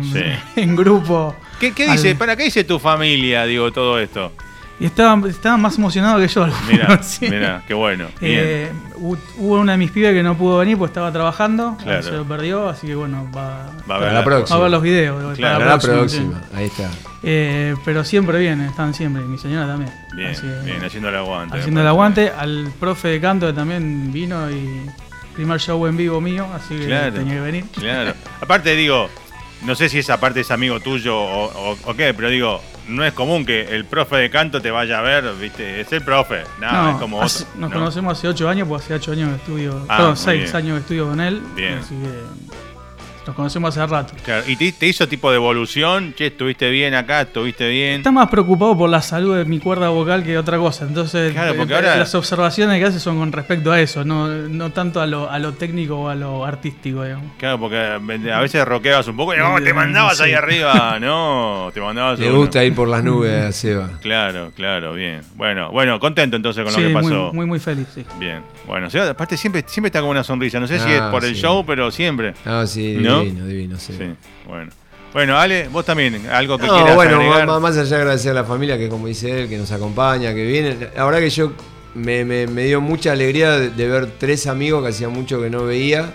en, 0.56 0.76
grupo. 0.76 1.36
¿Qué, 1.60 1.72
dice, 1.72 2.16
para 2.16 2.36
qué 2.36 2.44
dice 2.44 2.64
tu 2.64 2.80
familia, 2.80 3.46
digo, 3.46 3.72
todo 3.72 4.00
esto? 4.00 4.32
Y 4.80 4.86
estaban, 4.86 5.26
estaban 5.28 5.62
más 5.62 5.78
emocionados 5.78 6.22
que 6.22 6.28
yo. 6.34 6.48
Mira, 6.70 7.00
mira, 7.22 7.64
qué 7.68 7.74
bueno. 7.74 8.08
Eh, 8.22 8.72
hubo 8.96 9.60
una 9.60 9.74
de 9.74 9.78
mis 9.78 9.92
pibes 9.92 10.14
que 10.14 10.24
no 10.24 10.38
pudo 10.38 10.60
venir 10.60 10.78
porque 10.78 10.92
estaba 10.92 11.12
trabajando, 11.12 11.78
se 12.02 12.12
lo 12.12 12.26
perdió, 12.26 12.70
así 12.70 12.88
que 12.88 12.96
bueno, 12.96 13.30
va, 13.36 13.72
a 13.88 14.00
ver 14.00 14.14
la 14.14 14.24
próxima. 14.24 14.58
Va 14.58 14.62
a 14.62 14.64
ver 14.64 14.72
los 14.72 14.82
videos. 14.82 15.38
Claro, 15.38 15.66
la 15.66 15.78
próxima, 15.78 16.42
ahí 16.56 16.66
está. 16.66 16.90
Eh, 17.22 17.76
pero 17.84 18.06
siempre 18.06 18.40
viene, 18.40 18.68
están 18.68 18.94
siempre, 18.94 19.24
mi 19.24 19.38
señora 19.38 19.68
también. 19.68 19.92
Bien, 20.16 20.34
bien, 20.64 20.84
haciendo 20.84 21.10
el 21.10 21.16
aguante. 21.16 21.60
Haciendo 21.60 21.82
el 21.82 21.88
aguante, 21.88 22.32
al 22.32 22.72
profe 22.80 23.10
de 23.10 23.20
canto 23.20 23.48
que 23.48 23.54
también 23.54 24.14
vino 24.14 24.50
y 24.50 24.90
primer 25.36 25.60
show 25.60 25.86
en 25.88 25.98
vivo 25.98 26.22
mío, 26.22 26.48
así 26.54 26.78
que 26.78 27.12
tenía 27.14 27.34
que 27.34 27.42
venir. 27.42 27.66
Claro. 27.74 28.14
Aparte 28.42 28.76
digo, 28.76 29.10
no 29.66 29.76
sé 29.76 29.90
si 29.90 30.00
esa 30.00 30.20
parte 30.20 30.42
es 30.42 30.52
amigo 30.52 30.80
tuyo 30.80 31.18
o, 31.18 31.78
o 31.84 31.94
qué, 31.96 32.14
pero 32.14 32.30
digo, 32.30 32.62
no 32.90 33.06
es 33.06 33.14
común 33.14 33.46
que 33.46 33.76
el 33.76 33.86
profe 33.86 34.18
de 34.18 34.30
canto 34.30 34.62
te 34.62 34.72
vaya 34.72 35.00
a 35.00 35.02
ver, 35.02 35.34
¿viste? 35.40 35.82
Es 35.82 35.92
el 35.94 36.02
profe. 36.02 36.44
no, 36.60 36.92
es 36.92 36.98
como 36.98 37.22
Nos 37.22 37.46
conocemos 37.72 38.18
hace 38.18 38.28
ocho 38.28 38.50
años, 38.50 38.68
pues 38.68 38.84
hace 38.84 38.96
ocho 38.96 39.12
años 39.12 39.30
de 39.30 39.36
estudio. 39.38 39.86
Ah, 39.88 39.98
perdón, 39.98 40.18
seis 40.18 40.54
años 40.54 40.76
de 40.76 40.82
estudio 40.82 41.08
con 41.08 41.20
él. 41.22 41.42
Bien. 41.56 41.80
Así 41.80 41.96
que 41.96 42.60
nos 43.30 43.36
conocemos 43.36 43.78
hace 43.78 43.86
rato. 43.86 44.14
Claro, 44.26 44.44
¿Y 44.48 44.56
te, 44.56 44.88
hizo 44.88 45.08
tipo 45.08 45.30
de 45.30 45.36
evolución? 45.36 46.16
Che, 46.16 46.28
estuviste 46.28 46.70
bien 46.72 46.96
acá, 46.96 47.22
estuviste 47.22 47.68
bien. 47.70 47.98
Está 47.98 48.12
más 48.12 48.28
preocupado 48.28 48.76
por 48.76 48.90
la 48.90 49.04
salud 49.04 49.38
de 49.38 49.46
mi 49.46 49.60
cuerda 49.60 49.90
vocal 49.90 50.24
que 50.24 50.36
otra 50.36 50.58
cosa. 50.58 50.86
Entonces, 50.86 51.32
claro, 51.32 51.56
porque 51.56 51.76
ahora... 51.76 51.96
las 51.96 52.16
observaciones 52.16 52.80
que 52.80 52.86
hace 52.86 53.00
son 53.00 53.20
con 53.20 53.32
respecto 53.32 53.72
a 53.72 53.80
eso, 53.80 54.04
no, 54.04 54.28
no 54.28 54.72
tanto 54.72 55.00
a 55.00 55.06
lo, 55.06 55.30
a 55.30 55.38
lo 55.38 55.54
técnico 55.54 55.96
o 55.96 56.10
a 56.10 56.16
lo 56.16 56.44
artístico, 56.44 57.04
digamos. 57.04 57.32
Claro, 57.38 57.60
porque 57.60 57.78
a 57.78 58.40
veces 58.40 58.66
roqueabas 58.66 59.08
un 59.08 59.16
poco 59.16 59.36
y 59.36 59.38
no, 59.38 59.62
te 59.62 59.74
mandabas 59.74 60.20
ahí 60.22 60.34
arriba, 60.34 60.98
no, 61.02 61.70
te 61.72 61.82
mandabas. 61.82 62.20
Le 62.20 62.32
gusta 62.32 62.64
ir 62.64 62.74
por 62.74 62.88
las 62.88 63.04
nubes, 63.04 63.56
Seba. 63.56 63.90
Claro, 64.10 64.52
claro, 64.56 64.94
bien. 64.94 65.22
Bueno, 65.36 65.72
bueno, 65.72 66.00
contento 66.00 66.36
entonces 66.36 66.64
con 66.64 66.74
lo 66.74 66.80
que 66.80 66.94
pasó. 66.94 67.26
Muy, 67.26 67.34
muy, 67.34 67.46
muy 67.46 67.60
feliz, 67.60 67.88
sí. 67.94 68.04
Bien. 68.18 68.42
Bueno, 68.66 68.88
aparte 69.10 69.38
siempre, 69.38 69.64
siempre 69.68 69.90
está 69.90 70.02
con 70.02 70.10
una 70.10 70.24
sonrisa. 70.24 70.60
No 70.60 70.68
sé 70.68 70.80
si 70.80 70.90
es 70.90 71.00
ah, 71.00 71.12
por 71.12 71.24
el 71.26 71.36
show, 71.36 71.64
pero 71.66 71.92
siempre. 71.92 72.34
Ah, 72.46 72.66
sí, 72.66 72.98
divino, 73.24 73.46
divino, 73.46 73.80
sí. 73.80 73.94
Bueno. 74.48 74.72
Bueno, 75.14 75.40
Ale, 75.40 75.68
vos 75.70 75.86
también, 75.86 76.28
algo 76.30 76.60
que 76.60 76.68
no, 76.68 76.76
quieras 76.76 76.96
bueno, 76.96 77.60
Más, 77.60 77.78
allá 77.78 77.90
de 77.90 77.96
agradecer 77.96 78.32
a 78.32 78.36
la 78.36 78.44
familia 78.44 78.78
que, 78.78 78.90
como 78.90 79.08
dice 79.08 79.42
él, 79.42 79.50
que 79.50 79.58
nos 79.58 79.72
acompaña, 79.72 80.34
que 80.36 80.46
viene. 80.46 80.78
La 80.96 81.04
verdad 81.04 81.20
que 81.20 81.32
yo 81.32 81.54
me, 81.96 82.46
dio 82.46 82.80
mucha 82.80 83.12
alegría 83.12 83.58
de, 83.58 83.88
ver 83.88 84.08
tres 84.20 84.46
amigos 84.46 84.84
que 84.84 84.90
hacía 84.90 85.10
mucho 85.10 85.42
que 85.42 85.50
no 85.50 85.66
veía. 85.66 86.14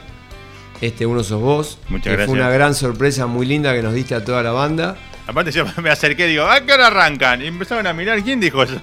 Este, 0.80 1.07
uno 1.07 1.24
sos 1.24 1.40
vos. 1.40 1.78
Muchas 1.88 2.12
gracias. 2.12 2.26
Fue 2.26 2.38
una 2.38 2.50
gran 2.50 2.74
sorpresa 2.74 3.26
muy 3.26 3.46
linda 3.46 3.74
que 3.74 3.82
nos 3.82 3.94
diste 3.94 4.14
a 4.14 4.24
toda 4.24 4.42
la 4.42 4.52
banda. 4.52 4.96
Aparte 5.26 5.50
yo 5.50 5.64
me 5.82 5.90
acerqué 5.90 6.26
y 6.26 6.30
digo, 6.30 6.44
¿a 6.44 6.61
qué 6.61 6.72
hora 6.72 6.86
arrancan? 6.86 7.42
Y 7.42 7.46
empezaron 7.46 7.86
a 7.86 7.92
mirar, 7.92 8.22
¿quién 8.22 8.38
dijo 8.38 8.62
eso? 8.62 8.80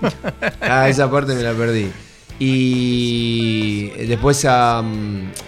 ah, 0.60 0.88
esa 0.88 1.10
parte 1.10 1.34
me 1.34 1.42
la 1.42 1.52
perdí. 1.52 1.90
Y 2.42 3.90
después 4.06 4.46
a, 4.46 4.82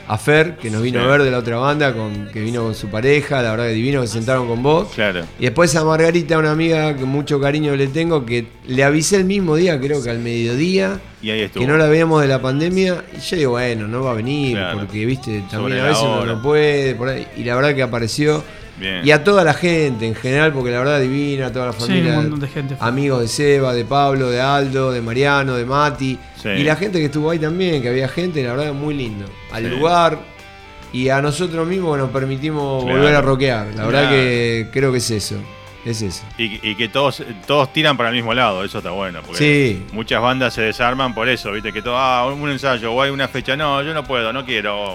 a 0.07 0.19
Fer, 0.19 0.57
que 0.59 0.71
nos 0.71 0.83
vino 0.83 1.01
a 1.01 1.07
ver 1.07 1.23
de 1.23 1.31
la 1.31 1.39
otra 1.39 1.57
banda, 1.57 1.95
con, 1.95 2.29
que 2.31 2.41
vino 2.41 2.65
con 2.65 2.75
su 2.75 2.89
pareja, 2.89 3.41
la 3.41 3.53
verdad 3.53 3.69
que 3.69 3.73
divino 3.73 4.03
que 4.03 4.09
se 4.09 4.13
sentaron 4.13 4.47
con 4.47 4.63
vos. 4.63 4.89
Claro. 4.95 5.23
Y 5.39 5.45
después 5.45 5.75
a 5.75 5.85
Margarita, 5.85 6.37
una 6.37 6.51
amiga 6.51 6.95
que 6.95 7.07
mucho 7.07 7.41
cariño 7.41 7.75
le 7.77 7.87
tengo, 7.87 8.27
que 8.27 8.47
le 8.67 8.85
avisé 8.85 9.17
el 9.17 9.25
mismo 9.25 9.57
día, 9.57 9.81
creo 9.81 10.03
que 10.03 10.11
al 10.11 10.19
mediodía, 10.19 11.01
que 11.23 11.67
no 11.67 11.79
la 11.79 11.87
veíamos 11.87 12.21
de 12.21 12.29
la 12.29 12.43
pandemia. 12.43 13.03
Y 13.17 13.21
yo 13.21 13.37
digo, 13.39 13.51
bueno, 13.53 13.89
no 13.89 14.05
va 14.05 14.11
a 14.11 14.15
venir, 14.15 14.59
porque 14.75 15.07
viste, 15.07 15.43
también 15.51 15.81
a 15.81 15.85
veces 15.85 16.03
uno 16.03 16.27
no 16.27 16.43
puede, 16.43 16.95
por 16.95 17.09
ahí. 17.09 17.27
Y 17.39 17.45
la 17.45 17.57
verdad 17.57 17.75
que 17.75 17.83
apareció. 17.83 18.45
Y 18.81 19.11
a 19.11 19.23
toda 19.23 19.45
la 19.45 19.55
gente 19.55 20.07
en 20.07 20.15
general, 20.15 20.53
porque 20.53 20.71
la 20.71 20.79
verdad 20.79 21.01
divina, 21.01 21.47
a 21.47 21.53
toda 21.53 21.67
la 21.67 21.73
familia. 21.73 22.21
de 22.21 22.49
gente. 22.49 22.77
Amigos 22.81 23.21
de 23.21 23.29
Seba, 23.29 23.73
de 23.75 23.85
Pablo, 23.85 24.31
de 24.31 24.41
Aldo, 24.41 24.91
de 24.91 25.01
Mariano, 25.01 25.55
de 25.55 25.65
Mati. 25.65 26.19
Y 26.45 26.63
la 26.63 26.77
gente 26.77 26.99
que 26.99 27.07
estuvo 27.07 27.31
ahí 27.31 27.39
también, 27.39 27.83
que 27.83 27.89
había 27.89 28.09
gente, 28.09 28.43
la 28.43 28.55
verdad, 28.55 28.73
muy 28.73 28.95
lindo. 28.95 29.27
Al 29.53 29.69
lugar 29.71 30.19
y 30.93 31.09
a 31.09 31.23
nosotros 31.23 31.67
mismos 31.67 31.97
nos 31.99 32.11
permitimos 32.11 32.85
volver 32.85 33.15
a 33.15 33.23
rockear. 33.23 33.69
La 33.75 33.87
verdad 33.87 34.11
que 34.11 34.69
creo 34.73 34.93
que 34.93 34.99
es 34.99 35.11
eso. 35.11 35.37
Es 35.85 36.01
eso. 36.01 36.23
Y, 36.39 36.77
que 36.77 36.89
todos, 36.89 37.25
todos 37.45 37.73
tiran 37.73 37.97
para 37.97 38.11
el 38.11 38.15
mismo 38.15 38.33
lado, 38.35 38.63
eso 38.63 38.79
está 38.79 38.93
bueno. 38.93 39.21
Porque 39.27 39.81
muchas 39.93 40.23
bandas 40.23 40.55
se 40.55 40.63
desarman 40.63 41.13
por 41.13 41.29
eso, 41.29 41.51
viste, 41.51 41.73
que 41.73 41.83
todo, 41.83 41.97
ah, 41.99 42.33
un 42.33 42.51
ensayo 42.51 42.93
o 42.93 43.03
hay 43.03 43.11
una 43.11 43.27
fecha, 43.27 43.57
no, 43.57 43.83
yo 43.83 43.93
no 43.93 44.05
puedo, 44.05 44.33
no 44.33 44.45
quiero. 44.45 44.95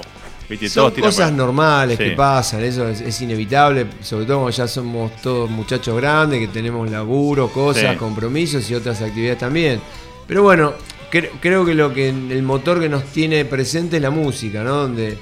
Son 0.69 0.91
cosas 0.91 1.31
normales 1.33 1.97
que 1.97 2.11
pasan, 2.11 2.63
eso 2.63 2.87
es, 2.87 3.21
inevitable, 3.21 3.87
sobre 4.01 4.25
todo 4.25 4.37
cuando 4.37 4.57
ya 4.57 4.67
somos 4.67 5.15
todos 5.21 5.49
muchachos 5.49 5.95
grandes, 5.97 6.39
que 6.39 6.47
tenemos 6.47 6.89
laburo, 6.89 7.49
cosas, 7.49 7.97
compromisos 7.97 8.69
y 8.69 8.75
otras 8.75 9.01
actividades 9.01 9.39
también. 9.39 9.81
Pero 10.25 10.43
bueno, 10.43 10.73
creo 11.09 11.65
que 11.65 11.73
lo 11.73 11.93
que 11.93 12.09
el 12.09 12.43
motor 12.43 12.79
que 12.79 12.89
nos 12.89 13.03
tiene 13.05 13.45
presente 13.45 13.97
es 13.97 14.01
la 14.01 14.09
música, 14.09 14.63
¿no? 14.63 14.75
Donde 14.75 15.17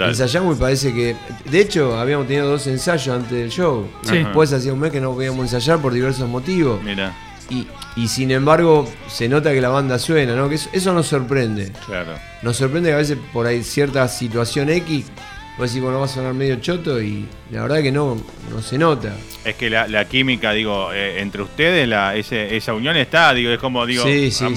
ensayamos 0.00 0.56
y 0.56 0.60
parece 0.60 0.94
que. 0.94 1.16
De 1.50 1.60
hecho, 1.60 1.98
habíamos 1.98 2.26
tenido 2.26 2.48
dos 2.48 2.66
ensayos 2.66 3.08
antes 3.08 3.32
del 3.32 3.50
show. 3.50 3.88
Después 4.10 4.52
hacía 4.52 4.72
un 4.72 4.80
mes 4.80 4.92
que 4.92 5.00
no 5.00 5.14
podíamos 5.14 5.40
ensayar 5.40 5.80
por 5.80 5.92
diversos 5.92 6.28
motivos. 6.28 6.82
Mira. 6.82 7.14
Y, 7.50 7.66
y 7.96 8.08
sin 8.08 8.30
embargo, 8.30 8.88
se 9.08 9.28
nota 9.28 9.52
que 9.52 9.60
la 9.60 9.68
banda 9.68 9.98
suena, 9.98 10.34
¿no? 10.36 10.48
Que 10.48 10.54
eso, 10.54 10.92
nos 10.92 11.06
sorprende. 11.06 11.72
Claro. 11.84 12.12
Nos 12.42 12.56
sorprende 12.56 12.90
que 12.90 12.94
a 12.94 12.98
veces 12.98 13.18
por 13.32 13.46
ahí 13.46 13.64
cierta 13.64 14.06
situación 14.06 14.70
X, 14.70 15.06
vos 15.58 15.68
decís, 15.68 15.82
bueno, 15.82 15.98
va 15.98 16.04
a 16.04 16.08
sonar 16.08 16.32
medio 16.32 16.56
choto 16.56 17.02
y 17.02 17.26
la 17.50 17.62
verdad 17.62 17.82
que 17.82 17.90
no, 17.90 18.16
no 18.50 18.62
se 18.62 18.78
nota. 18.78 19.12
Es 19.44 19.56
que 19.56 19.68
la, 19.68 20.04
química, 20.04 20.52
digo, 20.52 20.92
eh, 20.92 21.20
entre 21.20 21.42
ustedes, 21.42 21.88
la, 21.88 22.14
esa 22.14 22.72
unión 22.72 22.96
está, 22.96 23.34
digo, 23.34 23.50
es 23.50 23.58
como, 23.58 23.84
digo, 23.84 24.04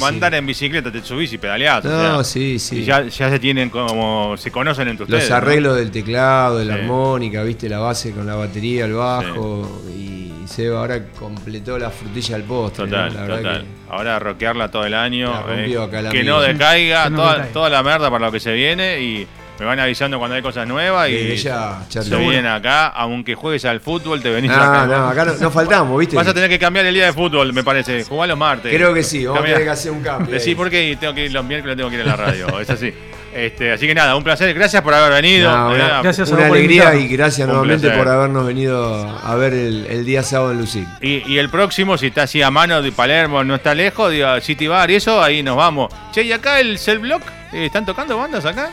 andar 0.05 0.35
en 0.35 0.45
bicicleta, 0.45 0.91
te 0.91 1.01
subís 1.01 1.33
y 1.33 1.39
pedaleás. 1.39 1.83
No, 1.85 2.23
sí, 2.23 2.59
sí. 2.59 2.77
Y 2.77 2.83
ya, 2.83 3.09
se 3.09 3.39
tienen 3.39 3.71
como, 3.71 4.37
se 4.37 4.51
conocen 4.51 4.87
entre 4.89 5.05
ustedes. 5.05 5.23
Los 5.23 5.31
arreglos 5.31 5.77
del 5.77 5.89
teclado, 5.89 6.59
de 6.59 6.65
la 6.65 6.75
armónica, 6.75 7.41
viste, 7.41 7.67
la 7.67 7.79
base 7.79 8.11
con 8.11 8.27
la 8.27 8.35
batería, 8.35 8.85
el 8.85 8.93
bajo 8.93 9.81
y 9.97 10.12
Seba 10.47 10.79
ahora 10.79 11.01
completó 11.17 11.77
la 11.77 11.89
frutilla 11.89 12.37
del 12.37 12.45
postre. 12.45 12.85
Total, 12.85 13.13
total. 13.13 13.65
Ahora 13.89 14.19
rockearla 14.19 14.69
todo 14.69 14.85
el 14.85 14.93
año. 14.93 15.31
Eh, 15.49 15.75
que 16.11 16.23
no 16.23 16.41
decaiga, 16.41 17.09
toda, 17.53 17.69
la 17.69 17.83
merda 17.83 18.09
para 18.09 18.25
lo 18.25 18.31
que 18.31 18.39
se 18.39 18.53
viene 18.53 19.01
y 19.01 19.27
me 19.59 19.65
van 19.65 19.79
avisando 19.79 20.17
cuando 20.17 20.35
hay 20.35 20.41
cosas 20.41 20.67
nuevas 20.67 21.09
y 21.09 21.35
ya, 21.37 21.83
se 21.87 22.15
vienen 22.17 22.47
acá, 22.47 22.87
aunque 22.87 23.35
juegues 23.35 23.65
al 23.65 23.79
fútbol, 23.79 24.21
te 24.21 24.29
venís 24.31 24.51
acá. 24.51 24.87
No, 24.87 25.07
acá 25.07 25.25
no, 25.25 25.51
faltamos, 25.51 25.99
¿viste? 25.99 26.15
Vas 26.15 26.27
a 26.27 26.33
tener 26.33 26.49
que 26.49 26.59
cambiar 26.59 26.85
el 26.85 26.93
día 26.93 27.05
de 27.05 27.13
fútbol, 27.13 27.53
me 27.53 27.63
parece. 27.63 28.03
Jugar 28.03 28.29
los 28.29 28.37
martes. 28.37 28.73
Creo 28.73 28.93
que 28.93 29.03
sí, 29.03 29.25
vamos 29.25 29.41
a 29.41 29.45
tener 29.45 29.63
que 29.63 29.69
hacer 29.69 29.91
un 29.91 30.01
cambio. 30.01 30.39
Sí, 30.39 30.55
porque 30.55 30.97
tengo 30.99 31.13
que 31.13 31.25
ir 31.25 31.31
los 31.31 31.45
miércoles, 31.45 31.77
tengo 31.77 31.89
que 31.89 31.95
ir 31.95 32.01
a 32.01 32.05
la 32.05 32.15
radio, 32.15 32.59
es 32.59 32.69
así. 32.69 32.93
Este, 33.34 33.71
así 33.71 33.88
que 33.88 33.95
nada, 33.95 34.15
un 34.15 34.23
placer. 34.23 34.53
Gracias 34.53 34.81
por 34.81 34.93
haber 34.93 35.21
venido. 35.21 35.49
una, 35.49 36.01
gracias 36.01 36.29
una 36.29 36.47
alegría 36.47 36.95
y 36.95 37.07
gracias 37.07 37.47
nuevamente 37.47 37.89
por 37.91 38.07
habernos 38.07 38.45
venido 38.45 39.09
a 39.23 39.36
ver 39.36 39.53
el, 39.53 40.05
día 40.05 40.23
sábado 40.23 40.51
en 40.51 40.59
Lucil. 40.59 40.88
Y, 41.01 41.38
el 41.38 41.49
próximo, 41.49 41.97
si 41.97 42.07
está 42.07 42.23
así 42.23 42.41
a 42.41 42.51
mano 42.51 42.81
de 42.81 42.91
Palermo, 42.91 43.43
no 43.43 43.55
está 43.55 43.73
lejos, 43.73 44.11
digo, 44.11 44.39
City 44.41 44.67
Bar 44.67 44.91
y 44.91 44.95
eso, 44.95 45.21
ahí 45.21 45.43
nos 45.43 45.55
vamos. 45.55 45.93
Che, 46.11 46.23
¿y 46.23 46.31
acá 46.31 46.59
el 46.59 46.77
Cell 46.77 46.99
Block? 46.99 47.23
Eh, 47.51 47.65
¿Están 47.65 47.86
tocando 47.86 48.17
bandas 48.17 48.45
acá? 48.45 48.69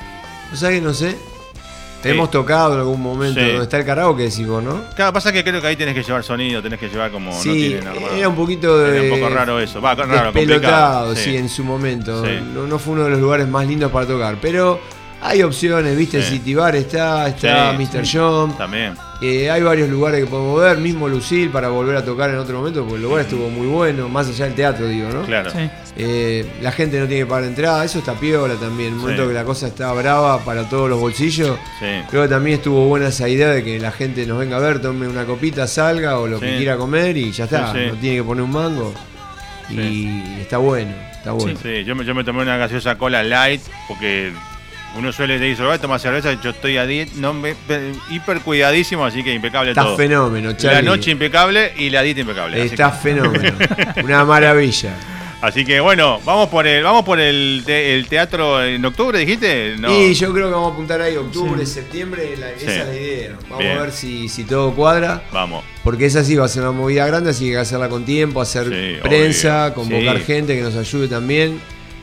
O 0.52 0.56
sea 0.56 0.70
que 0.70 0.80
no 0.80 0.92
sé. 0.92 1.16
Hemos 2.04 2.30
tocado 2.30 2.74
en 2.74 2.80
algún 2.80 3.00
momento 3.00 3.40
donde 3.40 3.62
está 3.62 3.78
el 3.78 3.84
karaoke, 3.84 4.24
decís 4.24 4.46
vos, 4.46 4.62
¿no? 4.62 4.82
Claro, 4.94 5.12
pasa 5.12 5.32
que 5.32 5.44
creo 5.44 5.60
que 5.60 5.66
ahí 5.66 5.76
tenés 5.76 5.94
que 5.94 6.02
llevar 6.02 6.24
sonido, 6.24 6.62
tenés 6.62 6.78
que 6.78 6.88
llevar 6.88 7.10
como 7.10 7.32
sí, 7.40 7.78
Era 8.16 8.28
un 8.28 8.36
poquito 8.36 8.78
de. 8.78 9.06
Era 9.06 9.14
un 9.14 9.20
poco 9.20 9.34
raro 9.34 9.60
eso. 9.60 9.80
Va, 9.80 9.94
raro, 9.94 10.32
pelotado, 10.32 11.14
sí. 11.14 11.36
en 11.36 11.48
su 11.48 11.64
momento. 11.64 12.24
No, 12.54 12.66
no, 12.66 12.78
fue 12.78 12.94
uno 12.94 13.04
de 13.04 13.10
los 13.10 13.20
lugares 13.20 13.48
más 13.48 13.66
lindos 13.66 13.90
para 13.90 14.06
tocar. 14.06 14.36
Pero 14.40 14.80
hay 15.20 15.42
opciones, 15.42 15.96
viste, 15.96 16.22
City 16.22 16.54
Bar 16.54 16.76
está, 16.76 17.28
está 17.28 17.72
Mr. 17.72 18.02
John. 18.10 18.56
También. 18.56 18.94
Eh, 19.22 19.50
hay 19.50 19.62
varios 19.62 19.90
lugares 19.90 20.24
que 20.24 20.30
podemos 20.30 20.58
ver, 20.60 20.78
mismo 20.78 21.06
Lucil 21.06 21.50
para 21.50 21.68
volver 21.68 21.94
a 21.96 22.04
tocar 22.04 22.30
en 22.30 22.36
otro 22.36 22.58
momento, 22.58 22.80
porque 22.80 22.96
el 22.96 23.02
lugar 23.02 23.20
estuvo 23.20 23.50
muy 23.50 23.66
bueno, 23.66 24.08
más 24.08 24.28
allá 24.28 24.46
del 24.46 24.54
teatro, 24.54 24.88
digo, 24.88 25.10
¿no? 25.10 25.24
Claro. 25.24 25.50
Eh, 25.96 26.46
la 26.62 26.72
gente 26.72 26.98
no 26.98 27.06
tiene 27.06 27.24
que 27.24 27.26
pagar 27.28 27.44
entrada, 27.44 27.84
eso 27.84 27.98
está 27.98 28.14
piola 28.14 28.54
también. 28.54 28.88
En 28.88 28.94
el 28.94 29.00
momento 29.00 29.28
que 29.28 29.34
la 29.34 29.44
cosa 29.44 29.66
está 29.66 29.92
brava 29.92 30.38
para 30.42 30.68
todos 30.70 30.88
los 30.88 30.98
bolsillos, 30.98 31.58
creo 32.08 32.22
que 32.22 32.28
también 32.28 32.56
estuvo 32.56 32.86
buena 32.86 33.08
esa 33.08 33.28
idea 33.28 33.50
de 33.50 33.62
que 33.62 33.78
la 33.78 33.92
gente 33.92 34.24
nos 34.24 34.38
venga 34.38 34.56
a 34.56 34.60
ver, 34.60 34.80
tome 34.80 35.06
una 35.06 35.24
copita, 35.24 35.66
salga 35.66 36.18
o 36.18 36.26
lo 36.26 36.40
que 36.40 36.56
quiera 36.56 36.76
comer 36.78 37.16
y 37.16 37.30
ya 37.30 37.44
está, 37.44 37.74
no 37.74 37.94
tiene 37.96 38.16
que 38.16 38.24
poner 38.24 38.42
un 38.44 38.52
mango. 38.52 38.94
Y 39.68 40.08
está 40.40 40.58
bueno, 40.58 40.92
está 41.12 41.32
bueno. 41.32 41.58
Sí, 41.62 41.84
Yo, 41.84 41.94
me, 41.94 42.04
yo 42.04 42.14
me 42.14 42.24
tomé 42.24 42.42
una 42.42 42.56
gaseosa 42.56 42.96
cola 42.98 43.22
light 43.22 43.60
porque 43.86 44.32
uno 44.96 45.12
suele 45.12 45.38
decir, 45.38 45.64
a 45.64 45.78
tomar 45.78 46.00
cerveza, 46.00 46.40
yo 46.40 46.50
estoy 46.50 46.76
a 46.76 46.86
dieta, 46.86 47.12
no, 47.16 47.34
hiper 48.10 48.40
cuidadísimo, 48.40 49.04
así 49.04 49.22
que 49.22 49.32
impecable 49.32 49.70
Está 49.70 49.84
todo. 49.84 49.96
fenómeno, 49.96 50.52
Charlie. 50.54 50.82
La 50.82 50.82
noche 50.82 51.10
impecable 51.10 51.72
y 51.76 51.90
la 51.90 52.02
dieta 52.02 52.20
impecable. 52.20 52.64
Está 52.64 52.90
fenómeno. 52.90 53.56
Una 54.04 54.24
maravilla. 54.24 54.94
Así 55.40 55.64
que 55.64 55.80
bueno, 55.80 56.20
vamos 56.26 56.50
por 56.50 56.66
el, 56.66 56.82
vamos 56.82 57.02
por 57.02 57.18
el, 57.18 57.64
teatro 58.10 58.62
en 58.62 58.84
octubre, 58.84 59.18
dijiste. 59.18 59.76
No. 59.78 59.90
Y 59.90 60.12
yo 60.12 60.32
creo 60.34 60.48
que 60.48 60.52
vamos 60.52 60.70
a 60.70 60.74
apuntar 60.74 61.00
ahí 61.00 61.16
octubre, 61.16 61.64
septiembre, 61.64 62.34
esa 62.34 62.50
es 62.50 62.86
la 62.86 62.94
idea. 62.94 63.38
Vamos 63.48 63.64
a 63.64 63.80
ver 63.80 63.92
si, 63.92 64.28
si, 64.28 64.44
todo 64.44 64.74
cuadra. 64.74 65.22
Vamos. 65.32 65.64
Porque 65.82 66.04
esa 66.04 66.24
sí 66.24 66.36
va 66.36 66.44
a 66.44 66.48
ser 66.48 66.62
una 66.62 66.72
movida 66.72 67.06
grande, 67.06 67.30
así 67.30 67.44
que 67.44 67.50
hay 67.50 67.54
que 67.54 67.60
hacerla 67.60 67.88
con 67.88 68.04
tiempo, 68.04 68.42
hacer 68.42 69.00
prensa, 69.02 69.72
convocar 69.72 70.20
gente 70.20 70.54
que 70.54 70.62
nos 70.62 70.76
ayude 70.76 71.08
también, 71.08 71.58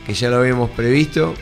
que 0.08 0.16
ya 0.16 0.30
lo 0.30 0.38
habíamos 0.38 0.72
previsto. 0.72 1.36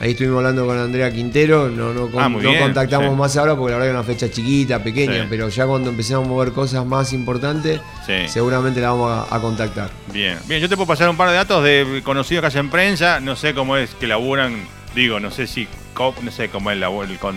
Ahí 0.00 0.12
estuvimos 0.12 0.38
hablando 0.38 0.64
con 0.64 0.78
Andrea 0.78 1.12
Quintero, 1.12 1.68
no, 1.68 1.92
no, 1.92 2.08
ah, 2.18 2.30
contactamos 2.58 3.14
más 3.18 3.36
ahora 3.36 3.54
porque 3.54 3.72
la 3.72 3.78
verdad 3.78 3.92
que 3.92 3.98
es 3.98 4.06
una 4.06 4.14
fecha 4.14 4.34
chiquita, 4.34 4.82
pequeña, 4.82 5.26
pero 5.28 5.50
ya 5.50 5.66
cuando 5.66 5.90
empecemos 5.90 6.24
a 6.24 6.28
mover 6.28 6.52
cosas 6.52 6.86
más 6.86 7.12
importantes, 7.12 7.82
seguramente 8.26 8.80
la 8.80 8.92
vamos 8.92 9.26
a, 9.30 9.40
contactar. 9.40 9.90
Bien, 10.10 10.38
bien, 10.46 10.58
yo 10.62 10.70
te 10.70 10.76
puedo 10.76 10.86
pasar 10.86 11.10
un 11.10 11.18
par 11.18 11.28
de 11.28 11.34
datos 11.34 11.62
de 11.62 12.00
conocidos 12.02 12.40
que 12.40 12.46
hacen 12.46 12.70
prensa, 12.70 13.20
no 13.20 13.36
sé 13.36 13.52
cómo 13.52 13.76
es 13.76 13.94
que 13.94 14.06
laburan, 14.06 14.64
digo, 14.94 15.20
no 15.20 15.30
sé 15.30 15.46
si, 15.46 15.68
no 15.98 16.30
sé 16.30 16.48
cómo 16.48 16.70
es 16.70 16.78
la, 16.78 16.88
el, 16.88 17.18
con, 17.18 17.36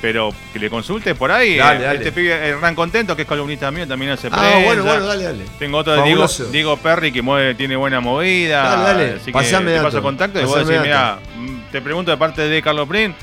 pero 0.00 0.32
que 0.52 0.60
le 0.60 0.70
consulte 0.70 1.16
por 1.16 1.32
ahí. 1.32 1.56
Dale, 1.56 1.84
dale. 1.84 1.98
Este 1.98 2.12
pibe 2.12 2.32
Hernán 2.32 2.76
Contento, 2.76 3.16
que 3.16 3.22
es 3.22 3.28
columnista 3.28 3.70
mío, 3.72 3.88
también 3.88 4.12
hace 4.12 4.30
prensa. 4.30 4.56
Ah, 4.56 4.62
bueno, 4.64 4.84
bueno, 4.84 5.06
dale, 5.06 5.24
dale. 5.24 5.44
Tengo 5.58 5.78
otro 5.78 5.94
de 5.94 6.50
Diego, 6.52 6.76
Perry, 6.76 7.10
que 7.10 7.22
mueve, 7.22 7.56
tiene 7.56 7.74
buena 7.74 8.00
movida. 8.00 8.62
Dale, 8.62 8.82
dale. 8.84 9.14
Así 9.14 9.32
que 9.32 9.64
te 9.64 9.80
paso 9.80 10.00
contacto 10.00 10.40
y 10.40 10.44
vos 10.44 10.64
decís, 10.64 10.80
mira, 10.80 11.18
te 11.70 11.80
pregunto 11.80 12.10
de 12.10 12.16
parte 12.16 12.42
de 12.42 12.62
Carlos 12.62 12.88
Prin, 12.88 13.14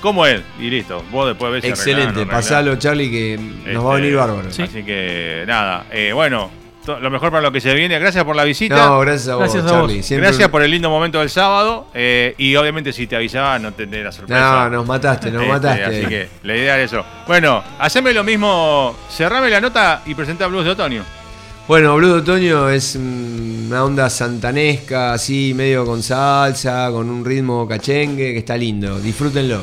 ¿cómo 0.00 0.26
es? 0.26 0.42
Y 0.58 0.70
listo, 0.70 1.02
vos 1.10 1.28
después 1.28 1.52
ves 1.52 1.64
Excelente, 1.64 2.26
pasalo, 2.26 2.76
Charlie, 2.76 3.10
que 3.10 3.38
nos 3.72 3.84
va 3.84 3.92
a 3.92 3.94
venir 3.96 4.10
este, 4.10 4.20
bárbaro. 4.20 4.48
Así 4.48 4.82
que, 4.82 5.44
nada, 5.46 5.86
eh, 5.90 6.12
bueno, 6.12 6.50
lo 6.86 7.10
mejor 7.10 7.30
para 7.30 7.42
lo 7.42 7.52
que 7.52 7.60
se 7.60 7.74
viene. 7.74 7.98
Gracias 7.98 8.24
por 8.24 8.34
la 8.34 8.44
visita. 8.44 8.76
No, 8.76 9.00
gracias 9.00 9.28
a 9.28 9.36
vos, 9.36 9.52
Charlie. 9.52 10.02
Gracias 10.16 10.48
por 10.48 10.62
el 10.62 10.70
lindo 10.70 10.88
momento 10.88 11.20
del 11.20 11.30
sábado. 11.30 11.88
Eh, 11.92 12.34
y 12.38 12.56
obviamente 12.56 12.92
si 12.92 13.06
te 13.06 13.16
avisaba 13.16 13.58
no 13.58 13.72
tendré 13.72 14.02
la 14.02 14.12
sorpresa. 14.12 14.64
No, 14.64 14.70
nos 14.70 14.86
mataste, 14.86 15.30
nos 15.30 15.42
este, 15.42 15.52
mataste. 15.52 15.84
Así 15.84 16.06
que 16.06 16.28
la 16.42 16.56
idea 16.56 16.80
es 16.80 16.92
eso. 16.92 17.04
Bueno, 17.26 17.62
haceme 17.78 18.12
lo 18.14 18.24
mismo, 18.24 18.96
cerrame 19.10 19.50
la 19.50 19.60
nota 19.60 20.02
y 20.06 20.14
presenta 20.14 20.46
Blues 20.46 20.64
de 20.64 20.70
Otoño. 20.70 21.17
Bueno, 21.68 21.94
Blues 21.96 22.14
de 22.14 22.18
Otoño 22.20 22.70
es 22.70 22.96
una 22.96 23.84
onda 23.84 24.08
santanesca, 24.08 25.12
así 25.12 25.52
medio 25.54 25.84
con 25.84 26.02
salsa, 26.02 26.88
con 26.90 27.10
un 27.10 27.22
ritmo 27.22 27.68
cachengue, 27.68 28.32
que 28.32 28.38
está 28.38 28.56
lindo. 28.56 28.98
Disfrútenlo. 28.98 29.60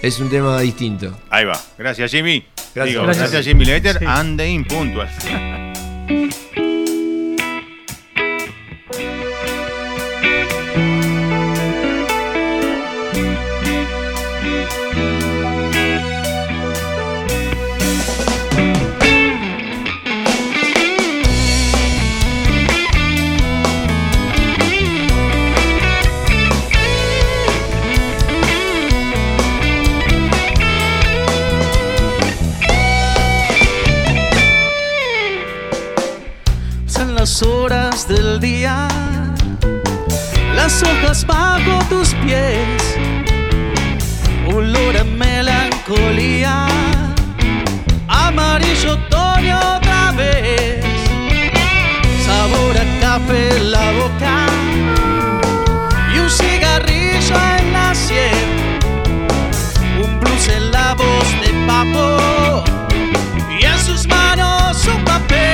Es 0.00 0.18
un 0.20 0.30
tema 0.30 0.58
distinto. 0.60 1.14
Ahí 1.28 1.44
va. 1.44 1.60
Gracias, 1.76 2.10
Jimmy. 2.12 2.46
Gracias, 2.74 3.18
gracias. 3.18 3.44
Jimmy 3.44 3.66
Leiter. 3.66 3.98
Sí. 3.98 4.06
And 4.08 4.40
Impuntual. 4.40 5.10
del 37.40 38.38
día, 38.38 38.86
las 40.54 40.84
hojas 40.84 41.26
bajo 41.26 41.84
tus 41.88 42.14
pies, 42.24 42.96
olor 44.46 44.96
a 44.96 45.02
melancolía, 45.02 46.68
amarillo 48.06 48.92
otoño 48.92 49.58
otra 49.58 50.12
vez, 50.12 50.84
sabor 52.24 52.76
a 52.78 53.00
café 53.00 53.56
en 53.56 53.70
la 53.72 53.90
boca. 53.90 54.46
Y 56.14 56.18
un 56.20 56.30
cigarrillo 56.30 57.34
en 57.58 57.72
la 57.72 57.94
sien, 57.96 58.78
un 60.04 60.20
blues 60.20 60.48
en 60.56 60.70
la 60.70 60.94
voz 60.94 61.28
de 61.42 61.52
papo. 61.66 62.64
Y 63.60 63.64
en 63.64 63.78
sus 63.80 64.06
manos 64.06 64.86
un 64.86 65.04
papel. 65.04 65.53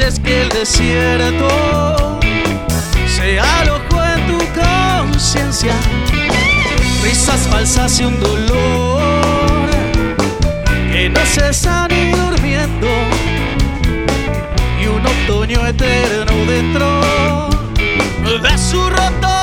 Que 0.00 0.42
el 0.42 0.48
desierto 0.48 2.18
se 3.06 3.38
alojó 3.38 4.02
en 4.02 4.26
tu 4.26 4.38
conciencia. 4.58 5.74
Risas 7.02 7.46
falsas 7.48 8.00
y 8.00 8.04
un 8.04 8.18
dolor 8.18 9.68
que 10.90 11.10
no 11.10 11.20
cesa 11.26 11.86
ni 11.88 12.12
durmiendo 12.12 12.88
y 14.80 14.86
un 14.86 15.06
otoño 15.06 15.66
eterno 15.66 16.32
dentro 16.46 17.50
de 18.42 18.58
su 18.58 18.88
roto 18.88 19.39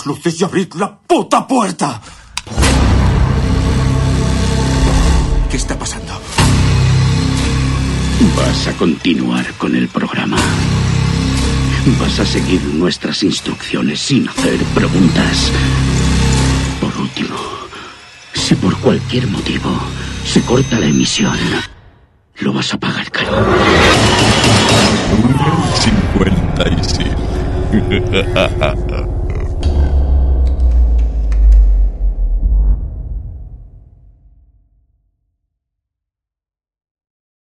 las 0.00 0.06
luces 0.06 0.40
y 0.40 0.44
abrid 0.44 0.72
la 0.74 0.98
puta 0.98 1.46
puerta. 1.46 2.00
¿Qué 5.50 5.56
está 5.56 5.78
pasando? 5.78 6.12
Vas 8.36 8.68
a 8.68 8.72
continuar 8.74 9.52
con 9.54 9.74
el 9.76 9.88
programa. 9.88 10.36
Vas 12.00 12.20
a 12.20 12.24
seguir 12.24 12.62
nuestras 12.74 13.22
instrucciones 13.22 14.00
sin 14.00 14.28
hacer 14.28 14.58
preguntas. 14.74 15.50
Por 16.80 16.96
último, 16.96 17.36
si 18.32 18.54
por 18.54 18.76
cualquier 18.78 19.26
motivo 19.26 19.70
se 20.24 20.40
corta 20.42 20.78
la 20.78 20.86
emisión, 20.86 21.36
lo 22.38 22.52
vas 22.52 22.72
a 22.72 22.78
pagar 22.78 23.10
caro. 23.10 23.44
56. 26.56 29.10